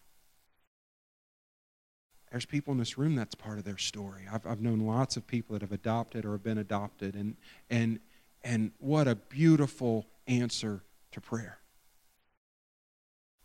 There's 2.31 2.45
people 2.45 2.73
in 2.73 2.79
this 2.79 2.97
room 2.97 3.15
that's 3.15 3.35
part 3.35 3.59
of 3.59 3.63
their 3.63 3.77
story. 3.77 4.23
I've, 4.31 4.45
I've 4.45 4.61
known 4.61 4.79
lots 4.79 5.15
of 5.15 5.25
people 5.25 5.53
that 5.53 5.61
have 5.61 5.71
adopted 5.71 6.25
or 6.25 6.33
have 6.33 6.43
been 6.43 6.57
adopted, 6.57 7.15
and, 7.15 7.37
and 7.69 7.99
and 8.45 8.71
what 8.77 9.07
a 9.07 9.15
beautiful 9.15 10.05
answer 10.27 10.83
to 11.11 11.19
prayer. 11.19 11.57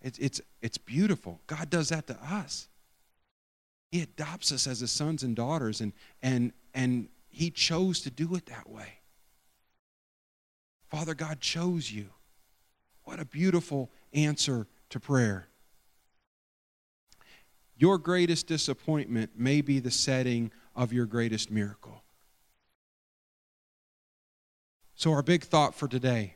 It's, 0.02 0.18
it's, 0.18 0.40
it's 0.60 0.76
beautiful. 0.76 1.40
God 1.46 1.70
does 1.70 1.88
that 1.88 2.06
to 2.08 2.16
us. 2.22 2.68
He 3.90 4.02
adopts 4.02 4.52
us 4.52 4.66
as 4.66 4.80
his 4.80 4.90
sons 4.90 5.22
and 5.22 5.34
daughters, 5.34 5.80
and, 5.80 5.92
and, 6.22 6.52
and 6.74 7.08
he 7.28 7.50
chose 7.50 8.00
to 8.02 8.10
do 8.10 8.34
it 8.36 8.46
that 8.46 8.68
way. 8.68 9.00
Father 10.88 11.14
God 11.14 11.40
chose 11.40 11.90
you. 11.90 12.06
What 13.04 13.20
a 13.20 13.24
beautiful 13.24 13.90
answer 14.12 14.66
to 14.90 15.00
prayer. 15.00 15.48
Your 17.76 17.98
greatest 17.98 18.46
disappointment 18.46 19.32
may 19.36 19.60
be 19.60 19.78
the 19.78 19.90
setting 19.90 20.52
of 20.76 20.92
your 20.92 21.06
greatest 21.06 21.50
miracle. 21.50 22.02
So, 24.94 25.12
our 25.12 25.22
big 25.22 25.44
thought 25.44 25.74
for 25.74 25.88
today 25.88 26.34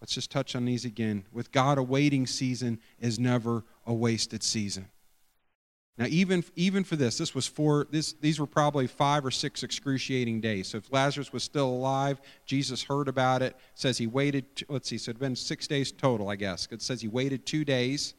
Let's 0.00 0.14
just 0.14 0.30
touch 0.30 0.54
on 0.54 0.64
these 0.64 0.84
again. 0.84 1.24
With 1.32 1.50
God, 1.50 1.78
a 1.78 1.82
waiting 1.82 2.26
season 2.26 2.80
is 3.00 3.18
never 3.18 3.64
a 3.86 3.92
wasted 3.92 4.42
season. 4.42 4.88
Now, 5.98 6.06
even, 6.08 6.44
even 6.54 6.84
for 6.84 6.94
this, 6.94 7.18
this 7.18 7.34
was 7.34 7.48
four, 7.48 7.88
this, 7.90 8.12
these 8.12 8.38
were 8.38 8.46
probably 8.46 8.86
five 8.86 9.26
or 9.26 9.32
six 9.32 9.64
excruciating 9.64 10.40
days. 10.40 10.68
So 10.68 10.78
if 10.78 10.92
Lazarus 10.92 11.32
was 11.32 11.42
still 11.42 11.68
alive, 11.68 12.20
Jesus 12.46 12.84
heard 12.84 13.08
about 13.08 13.42
it, 13.42 13.56
says 13.74 13.98
he 13.98 14.06
waited, 14.06 14.44
let's 14.68 14.88
see, 14.88 14.96
so 14.96 15.10
it 15.10 15.14
had 15.14 15.20
been 15.20 15.34
six 15.34 15.66
days 15.66 15.90
total, 15.90 16.28
I 16.28 16.36
guess. 16.36 16.68
It 16.70 16.82
says 16.82 17.00
he 17.00 17.08
waited 17.08 17.44
two 17.44 17.64
days 17.64 18.14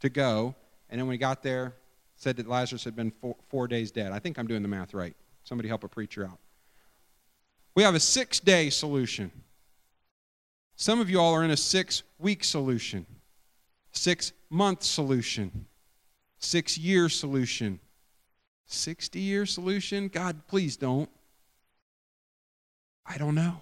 to 0.00 0.08
go, 0.08 0.56
and 0.90 0.98
then 0.98 1.06
when 1.06 1.14
he 1.14 1.18
got 1.18 1.44
there, 1.44 1.74
said 2.16 2.36
that 2.36 2.48
Lazarus 2.48 2.82
had 2.82 2.96
been 2.96 3.12
four, 3.20 3.36
four 3.48 3.68
days 3.68 3.92
dead. 3.92 4.10
I 4.10 4.18
think 4.18 4.36
I'm 4.36 4.48
doing 4.48 4.62
the 4.62 4.68
math 4.68 4.92
right. 4.92 5.14
Somebody 5.44 5.68
help 5.68 5.84
a 5.84 5.88
preacher 5.88 6.24
out. 6.24 6.38
We 7.76 7.84
have 7.84 7.94
a 7.94 8.00
six 8.00 8.40
day 8.40 8.70
solution. 8.70 9.30
Some 10.76 11.00
of 11.00 11.08
you 11.08 11.20
all 11.20 11.34
are 11.34 11.44
in 11.44 11.50
a 11.50 11.56
six 11.56 12.02
week 12.18 12.44
solution, 12.44 13.06
six 13.92 14.32
month 14.50 14.82
solution 14.82 15.66
six 16.44 16.78
year 16.78 17.08
solution. 17.08 17.80
60 18.66 19.20
year 19.20 19.46
solution? 19.46 20.08
God, 20.08 20.46
please 20.46 20.76
don't. 20.76 21.10
I 23.06 23.18
don't 23.18 23.34
know. 23.34 23.60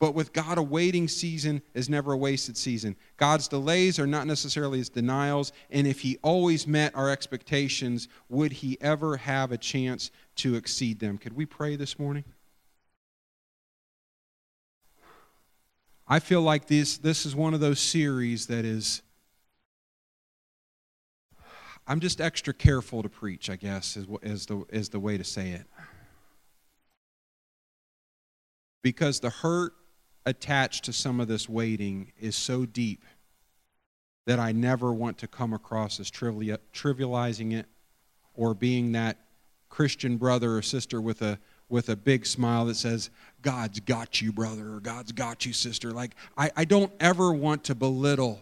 But 0.00 0.14
with 0.14 0.32
God, 0.32 0.58
a 0.58 0.62
waiting 0.62 1.08
season 1.08 1.60
is 1.74 1.88
never 1.88 2.12
a 2.12 2.16
wasted 2.16 2.56
season. 2.56 2.96
God's 3.16 3.48
delays 3.48 3.98
are 3.98 4.06
not 4.06 4.28
necessarily 4.28 4.78
his 4.78 4.88
denials. 4.88 5.52
And 5.70 5.86
if 5.88 6.00
he 6.00 6.18
always 6.22 6.68
met 6.68 6.94
our 6.94 7.10
expectations, 7.10 8.08
would 8.28 8.52
he 8.52 8.78
ever 8.80 9.16
have 9.16 9.50
a 9.50 9.58
chance 9.58 10.12
to 10.36 10.54
exceed 10.54 11.00
them? 11.00 11.18
Could 11.18 11.32
we 11.34 11.46
pray 11.46 11.74
this 11.74 11.98
morning? 11.98 12.24
I 16.08 16.20
feel 16.20 16.40
like 16.40 16.66
this, 16.66 16.96
this 16.96 17.26
is 17.26 17.36
one 17.36 17.52
of 17.52 17.60
those 17.60 17.80
series 17.80 18.46
that 18.46 18.64
is 18.64 19.02
I'm 21.86 22.00
just 22.00 22.20
extra 22.20 22.52
careful 22.52 23.02
to 23.02 23.08
preach, 23.08 23.48
I 23.48 23.56
guess, 23.56 23.96
is, 23.96 24.06
is, 24.22 24.44
the, 24.44 24.64
is 24.68 24.90
the 24.90 25.00
way 25.00 25.16
to 25.16 25.24
say 25.24 25.52
it. 25.52 25.66
Because 28.82 29.20
the 29.20 29.30
hurt 29.30 29.72
attached 30.26 30.84
to 30.84 30.92
some 30.92 31.18
of 31.18 31.28
this 31.28 31.48
waiting 31.48 32.12
is 32.20 32.36
so 32.36 32.66
deep 32.66 33.04
that 34.26 34.38
I 34.38 34.52
never 34.52 34.92
want 34.92 35.16
to 35.18 35.26
come 35.26 35.54
across 35.54 35.98
as 35.98 36.10
trivializing 36.10 37.54
it 37.54 37.66
or 38.34 38.52
being 38.52 38.92
that 38.92 39.16
Christian 39.70 40.18
brother 40.18 40.58
or 40.58 40.62
sister 40.62 41.00
with 41.00 41.22
a 41.22 41.38
with 41.68 41.88
a 41.88 41.96
big 41.96 42.26
smile 42.26 42.66
that 42.66 42.76
says, 42.76 43.10
God's 43.42 43.80
got 43.80 44.20
you, 44.20 44.32
brother, 44.32 44.74
or 44.74 44.80
God's 44.80 45.12
got 45.12 45.44
you, 45.46 45.52
sister. 45.52 45.90
Like, 45.92 46.14
I, 46.36 46.50
I 46.56 46.64
don't 46.64 46.92
ever 47.00 47.32
want 47.32 47.64
to 47.64 47.74
belittle 47.74 48.40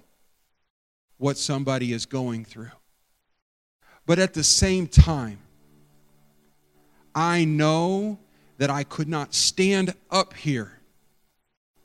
what 1.19 1.39
somebody 1.39 1.93
is 1.93 2.07
going 2.07 2.45
through. 2.45 2.71
But 4.07 4.19
at 4.19 4.35
the 4.35 4.45
same 4.45 4.87
time, 4.87 5.39
I 7.15 7.45
know 7.45 8.19
that 8.59 8.71
I 8.71 8.85
could 8.85 9.09
not 9.09 9.35
stand 9.35 9.95
up 10.11 10.35
here 10.35 10.81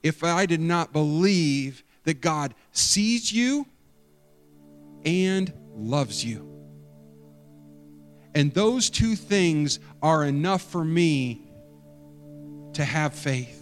if 0.04 0.24
I 0.24 0.46
did 0.46 0.62
not 0.62 0.94
believe 0.94 1.84
that 2.04 2.22
God 2.22 2.54
sees 2.72 3.32
you 3.32 3.66
and 5.06 5.52
loves 5.76 6.24
you. 6.24 6.61
And 8.34 8.54
those 8.54 8.90
two 8.90 9.16
things 9.16 9.80
are 10.02 10.24
enough 10.24 10.62
for 10.62 10.84
me 10.84 11.42
to 12.74 12.86
have 12.86 13.14
faith. 13.14 13.58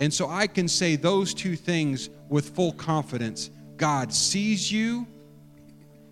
And 0.00 0.12
so 0.12 0.28
I 0.28 0.48
can 0.48 0.66
say 0.66 0.96
those 0.96 1.32
two 1.32 1.54
things 1.54 2.10
with 2.28 2.56
full 2.56 2.72
confidence 2.72 3.50
God 3.76 4.12
sees 4.12 4.70
you 4.70 5.06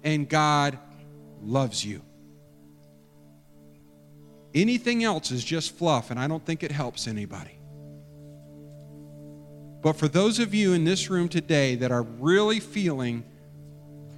and 0.03 0.29
God 0.29 0.79
loves 1.43 1.85
you. 1.85 2.03
Anything 4.55 5.05
else 5.05 5.31
is 5.31 5.45
just 5.45 5.77
fluff, 5.77 6.11
and 6.11 6.19
I 6.19 6.27
don't 6.27 6.45
think 6.45 6.63
it 6.63 6.73
helps 6.73 7.07
anybody. 7.07 7.59
But 9.83 9.95
for 9.95 10.09
those 10.09 10.39
of 10.39 10.55
you 10.55 10.73
in 10.73 10.85
this 10.85 11.09
room 11.09 11.29
today 11.29 11.77
that 11.77 11.93
are 11.93 12.03
really 12.03 12.61
feeling 12.61 13.25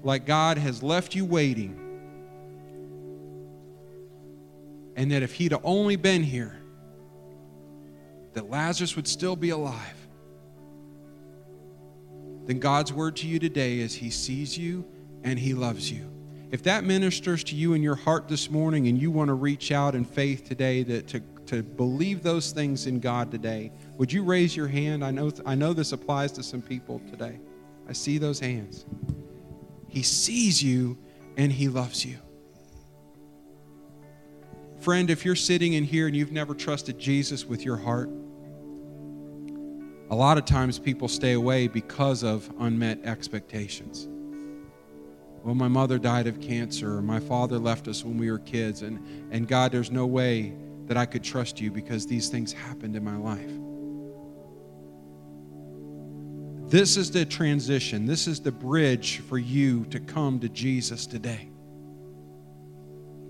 like 0.03 0.27
God 0.27 0.59
has 0.59 0.83
left 0.83 1.15
you 1.15 1.25
waiting, 1.25 1.82
and 4.97 5.11
that 5.11 5.23
if 5.23 5.33
he'd 5.35 5.55
only 5.63 5.97
been 5.97 6.23
here, 6.23 6.57
that 8.35 8.49
Lazarus 8.49 8.97
would 8.97 9.09
still 9.09 9.37
be 9.37 9.51
alive, 9.51 9.97
then 12.47 12.59
God's 12.59 12.93
word 12.93 13.17
to 13.17 13.27
you 13.27 13.39
today 13.39 13.79
is 13.79 13.95
He 13.95 14.11
sees 14.11 14.57
you 14.59 14.85
and 15.23 15.39
He 15.39 15.55
loves 15.55 15.91
you. 15.91 16.11
If 16.51 16.63
that 16.65 16.85
ministers 16.85 17.45
to 17.45 17.57
you 17.57 17.73
in 17.73 17.83
your 17.83 17.95
heart 17.95 18.29
this 18.29 18.51
morning 18.51 18.89
and 18.89 19.01
you 19.01 19.11
want 19.11 19.29
to 19.29 19.35
reach 19.35 19.73
out 19.73 19.95
in 19.95 20.05
faith 20.05 20.47
today 20.47 20.83
that 20.83 21.09
to, 21.09 21.21
to 21.47 21.63
believe 21.63 22.23
those 22.23 22.53
things 22.53 22.87
in 22.87 23.01
God 23.01 23.31
today, 23.31 23.73
would 23.97 24.13
you 24.13 24.23
raise 24.23 24.55
your 24.55 24.69
hand? 24.69 25.05
I 25.05 25.13
know, 25.13 25.31
I 25.47 25.55
know 25.55 25.73
this 25.73 25.93
applies 25.93 26.33
to 26.33 26.43
some 26.43 26.61
people 26.61 27.01
today. 27.11 27.39
I 27.89 27.93
see 27.93 28.19
those 28.19 28.39
hands. 28.39 28.85
He 29.89 30.03
sees 30.03 30.63
you 30.63 30.99
and 31.37 31.51
He 31.53 31.69
loves 31.69 32.05
you. 32.05 32.19
Friend, 34.83 35.09
if 35.11 35.25
you're 35.25 35.37
sitting 35.37 35.75
in 35.75 35.85
here 35.85 36.07
and 36.07 36.17
you've 36.17 36.33
never 36.33 36.55
trusted 36.55 36.99
Jesus 36.99 37.45
with 37.45 37.65
your 37.65 37.77
heart, 37.77 38.11
a 40.11 40.15
lot 40.15 40.37
of 40.37 40.45
times 40.45 40.79
people 40.79 41.09
stay 41.09 41.33
away 41.33 41.69
because 41.69 42.23
of 42.23 42.51
unmet 42.59 43.01
expectations 43.05 44.09
well, 45.43 45.57
my 45.57 45.69
mother 45.69 45.99
died 45.99 46.29
of 46.29 46.41
cancer, 46.41 47.03
my 47.03 47.19
father 47.19 47.59
left 47.59 47.89
us 47.89 48.05
when 48.05 48.17
we 48.17 48.31
were 48.31 48.39
kids, 48.39 48.83
and, 48.83 49.01
and 49.33 49.49
God, 49.49 49.73
there's 49.73 49.91
no 49.91 50.07
way 50.07 50.55
that 50.87 50.97
I 50.97 51.05
could 51.05 51.25
trust 51.25 51.61
you 51.61 51.71
because 51.71 52.07
these 52.07 52.29
things 52.29 52.53
happened 52.53 52.95
in 52.95 53.03
my 53.03 53.17
life. 53.17 53.51
This 56.71 56.97
is 56.97 57.11
the 57.11 57.25
transition. 57.25 58.07
This 58.07 58.29
is 58.29 58.41
the 58.41 58.53
bridge 58.53 59.19
for 59.19 59.37
you 59.37 59.85
to 59.87 59.99
come 59.99 60.39
to 60.41 60.49
Jesus 60.49 61.07
today. 61.07 61.52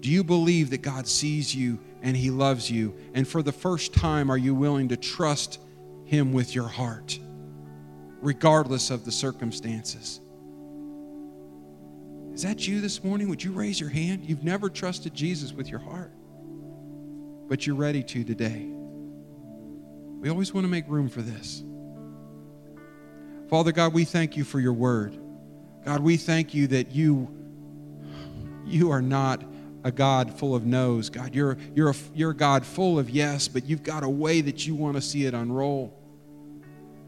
Do 0.03 0.11
you 0.11 0.25
believe 0.25 0.71
that 0.71 0.83
God 0.83 1.07
sees 1.07 1.55
you 1.55 1.79
and 2.03 2.17
He 2.17 2.31
loves 2.31 2.69
you? 2.69 2.93
And 3.15 3.27
for 3.27 3.41
the 3.41 3.53
first 3.53 3.95
time, 3.95 4.31
are 4.31 4.37
you 4.37 4.53
willing 4.53 4.89
to 4.89 4.97
trust 4.97 5.61
Him 6.05 6.33
with 6.33 6.57
your 6.57 6.67
heart, 6.67 7.21
regardless 8.21 8.91
of 8.91 9.05
the 9.05 9.13
circumstances? 9.13 10.21
Is 12.35 12.43
that 12.43 12.67
you 12.67 12.81
this 12.81 13.05
morning? 13.05 13.29
Would 13.29 13.45
you 13.45 13.53
raise 13.53 13.79
your 13.79 13.91
hand? 13.91 14.25
You've 14.25 14.43
never 14.43 14.69
trusted 14.69 15.15
Jesus 15.15 15.53
with 15.53 15.69
your 15.69 15.79
heart, 15.79 16.11
but 17.49 17.65
you're 17.65 17.77
ready 17.77 18.03
to 18.03 18.25
today. 18.25 18.67
We 20.19 20.31
always 20.31 20.53
want 20.53 20.65
to 20.65 20.69
make 20.69 20.89
room 20.89 21.09
for 21.09 21.23
this. 21.23 21.63
Father 23.49 23.71
God, 23.71 23.95
we 23.95 24.05
thank 24.05 24.37
you 24.37 24.43
for 24.43 24.59
your 24.59 24.73
word. 24.73 25.17
God, 25.85 26.01
we 26.01 26.17
thank 26.17 26.55
you 26.55 26.67
that 26.69 26.91
you 26.91 27.39
you 28.65 28.91
are 28.91 29.03
not 29.03 29.45
a 29.85 29.93
God 29.93 30.39
full 30.39 30.55
of 30.55 30.65
no's. 30.65 31.11
God, 31.11 31.35
you're, 31.35 31.57
you're, 31.75 31.91
a, 31.91 31.95
you're 32.15 32.31
a 32.31 32.37
God 32.37 32.65
full 32.65 32.99
of 32.99 33.11
yes, 33.11 33.49
but 33.49 33.65
you've 33.65 33.83
got 33.83 34.03
a 34.05 34.09
way 34.09 34.41
that 34.41 34.67
you 34.67 34.75
want 34.75 34.97
to 34.97 35.03
see 35.03 35.25
it 35.25 35.35
unroll. 35.35 35.99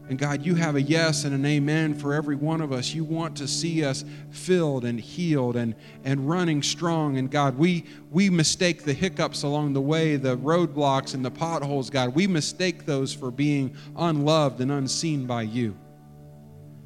And 0.07 0.19
God, 0.19 0.45
you 0.45 0.53
have 0.53 0.75
a 0.75 0.81
yes 0.81 1.23
and 1.23 1.33
an 1.33 1.45
amen 1.45 1.95
for 1.95 2.13
every 2.13 2.35
one 2.35 2.61
of 2.61 2.71
us. 2.71 2.93
You 2.93 3.03
want 3.03 3.37
to 3.37 3.47
see 3.47 3.83
us 3.83 4.05
filled 4.29 4.85
and 4.85 4.99
healed 4.99 5.55
and, 5.55 5.73
and 6.03 6.29
running 6.29 6.61
strong. 6.61 7.17
And 7.17 7.31
God, 7.31 7.57
we, 7.57 7.85
we 8.11 8.29
mistake 8.29 8.83
the 8.83 8.93
hiccups 8.93 9.41
along 9.41 9.73
the 9.73 9.81
way, 9.81 10.15
the 10.15 10.37
roadblocks 10.37 11.15
and 11.15 11.25
the 11.25 11.31
potholes, 11.31 11.89
God. 11.89 12.13
We 12.13 12.27
mistake 12.27 12.85
those 12.85 13.13
for 13.13 13.31
being 13.31 13.75
unloved 13.97 14.61
and 14.61 14.71
unseen 14.71 15.25
by 15.25 15.41
you. 15.41 15.75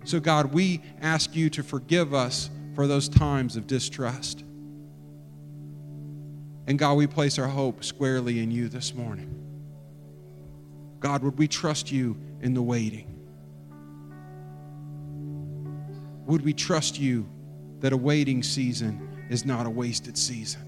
So, 0.06 0.22
God, 0.22 0.54
we 0.54 0.82
ask 1.02 1.36
you 1.36 1.50
to 1.50 1.62
forgive 1.62 2.14
us 2.14 2.50
for 2.74 2.88
those 2.88 3.10
times 3.10 3.58
of 3.58 3.68
distrust. 3.68 4.46
And 6.70 6.78
God, 6.78 6.98
we 6.98 7.08
place 7.08 7.40
our 7.40 7.48
hope 7.48 7.84
squarely 7.84 8.44
in 8.44 8.52
you 8.52 8.70
this 8.70 8.94
morning. 8.94 9.36
God, 11.00 11.24
would 11.24 11.36
we 11.36 11.48
trust 11.48 11.92
you 11.92 12.16
in 12.42 12.54
the 12.54 12.62
waiting? 12.62 13.08
Would 16.28 16.44
we 16.44 16.54
trust 16.54 17.00
you 17.00 17.28
that 17.80 17.92
a 17.92 17.98
waiting 17.98 18.44
season 18.44 19.26
is 19.32 19.46
not 19.46 19.66
a 19.66 19.70
wasted 19.70 20.16
season? 20.16 20.62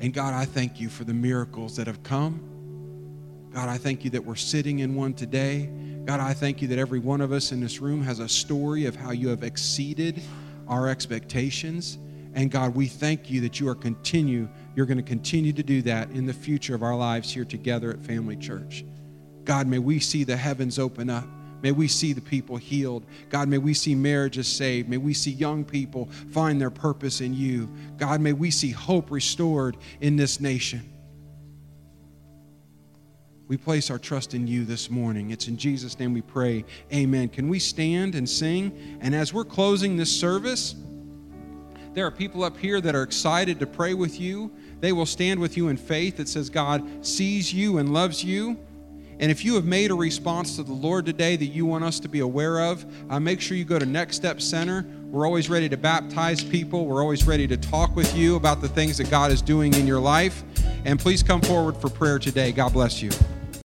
And 0.00 0.14
God, 0.14 0.32
I 0.32 0.46
thank 0.46 0.80
you 0.80 0.88
for 0.88 1.04
the 1.04 1.12
miracles 1.12 1.76
that 1.76 1.86
have 1.86 2.02
come. 2.02 3.50
God, 3.52 3.68
I 3.68 3.76
thank 3.76 4.04
you 4.04 4.10
that 4.12 4.24
we're 4.24 4.36
sitting 4.36 4.78
in 4.78 4.94
one 4.94 5.12
today. 5.12 5.68
God, 6.06 6.18
I 6.18 6.32
thank 6.32 6.62
you 6.62 6.68
that 6.68 6.78
every 6.78 6.98
one 6.98 7.20
of 7.20 7.30
us 7.30 7.52
in 7.52 7.60
this 7.60 7.80
room 7.80 8.02
has 8.04 8.20
a 8.20 8.28
story 8.28 8.86
of 8.86 8.96
how 8.96 9.10
you 9.10 9.28
have 9.28 9.42
exceeded 9.42 10.22
our 10.66 10.88
expectations. 10.88 11.98
And 12.34 12.50
God, 12.50 12.74
we 12.74 12.86
thank 12.86 13.30
you 13.30 13.40
that 13.42 13.58
you 13.58 13.68
are 13.68 13.74
continue, 13.74 14.48
you're 14.76 14.86
going 14.86 14.98
to 14.98 15.02
continue 15.02 15.52
to 15.52 15.62
do 15.62 15.82
that 15.82 16.10
in 16.10 16.26
the 16.26 16.32
future 16.32 16.74
of 16.74 16.82
our 16.82 16.96
lives 16.96 17.32
here 17.32 17.44
together 17.44 17.90
at 17.90 18.04
Family 18.04 18.36
Church. 18.36 18.84
God, 19.44 19.66
may 19.66 19.78
we 19.78 19.98
see 19.98 20.24
the 20.24 20.36
heavens 20.36 20.78
open 20.78 21.10
up. 21.10 21.26
May 21.62 21.72
we 21.72 21.88
see 21.88 22.12
the 22.12 22.20
people 22.20 22.56
healed. 22.56 23.04
God, 23.28 23.48
may 23.48 23.58
we 23.58 23.74
see 23.74 23.94
marriages 23.94 24.48
saved. 24.48 24.88
May 24.88 24.96
we 24.96 25.12
see 25.12 25.30
young 25.30 25.64
people 25.64 26.06
find 26.30 26.60
their 26.60 26.70
purpose 26.70 27.20
in 27.20 27.34
you. 27.34 27.68
God, 27.98 28.20
may 28.20 28.32
we 28.32 28.50
see 28.50 28.70
hope 28.70 29.10
restored 29.10 29.76
in 30.00 30.16
this 30.16 30.40
nation. 30.40 30.90
We 33.46 33.56
place 33.56 33.90
our 33.90 33.98
trust 33.98 34.32
in 34.32 34.46
you 34.46 34.64
this 34.64 34.88
morning. 34.88 35.32
It's 35.32 35.48
in 35.48 35.56
Jesus' 35.56 35.98
name 35.98 36.14
we 36.14 36.22
pray. 36.22 36.64
Amen. 36.94 37.28
Can 37.28 37.48
we 37.48 37.58
stand 37.58 38.14
and 38.14 38.28
sing? 38.28 38.98
And 39.00 39.12
as 39.12 39.34
we're 39.34 39.44
closing 39.44 39.96
this 39.96 40.20
service, 40.20 40.76
there 41.92 42.06
are 42.06 42.10
people 42.10 42.44
up 42.44 42.56
here 42.56 42.80
that 42.80 42.94
are 42.94 43.02
excited 43.02 43.58
to 43.60 43.66
pray 43.66 43.94
with 43.94 44.20
you. 44.20 44.50
They 44.80 44.92
will 44.92 45.06
stand 45.06 45.40
with 45.40 45.56
you 45.56 45.68
in 45.68 45.76
faith 45.76 46.16
that 46.18 46.28
says 46.28 46.48
God 46.48 47.04
sees 47.04 47.52
you 47.52 47.78
and 47.78 47.92
loves 47.92 48.22
you. 48.22 48.58
And 49.18 49.30
if 49.30 49.44
you 49.44 49.54
have 49.56 49.66
made 49.66 49.90
a 49.90 49.94
response 49.94 50.56
to 50.56 50.62
the 50.62 50.72
Lord 50.72 51.04
today 51.04 51.36
that 51.36 51.46
you 51.46 51.66
want 51.66 51.84
us 51.84 52.00
to 52.00 52.08
be 52.08 52.20
aware 52.20 52.60
of, 52.60 52.86
uh, 53.10 53.20
make 53.20 53.40
sure 53.40 53.56
you 53.56 53.64
go 53.64 53.78
to 53.78 53.84
Next 53.84 54.16
Step 54.16 54.40
Center. 54.40 54.86
We're 55.10 55.26
always 55.26 55.50
ready 55.50 55.68
to 55.68 55.76
baptize 55.76 56.42
people. 56.42 56.86
We're 56.86 57.02
always 57.02 57.26
ready 57.26 57.46
to 57.48 57.56
talk 57.56 57.94
with 57.96 58.16
you 58.16 58.36
about 58.36 58.62
the 58.62 58.68
things 58.68 58.96
that 58.96 59.10
God 59.10 59.30
is 59.30 59.42
doing 59.42 59.74
in 59.74 59.86
your 59.86 60.00
life. 60.00 60.42
And 60.86 60.98
please 60.98 61.22
come 61.22 61.42
forward 61.42 61.76
for 61.76 61.90
prayer 61.90 62.18
today. 62.18 62.52
God 62.52 62.72
bless 62.72 63.02
you. 63.02 63.10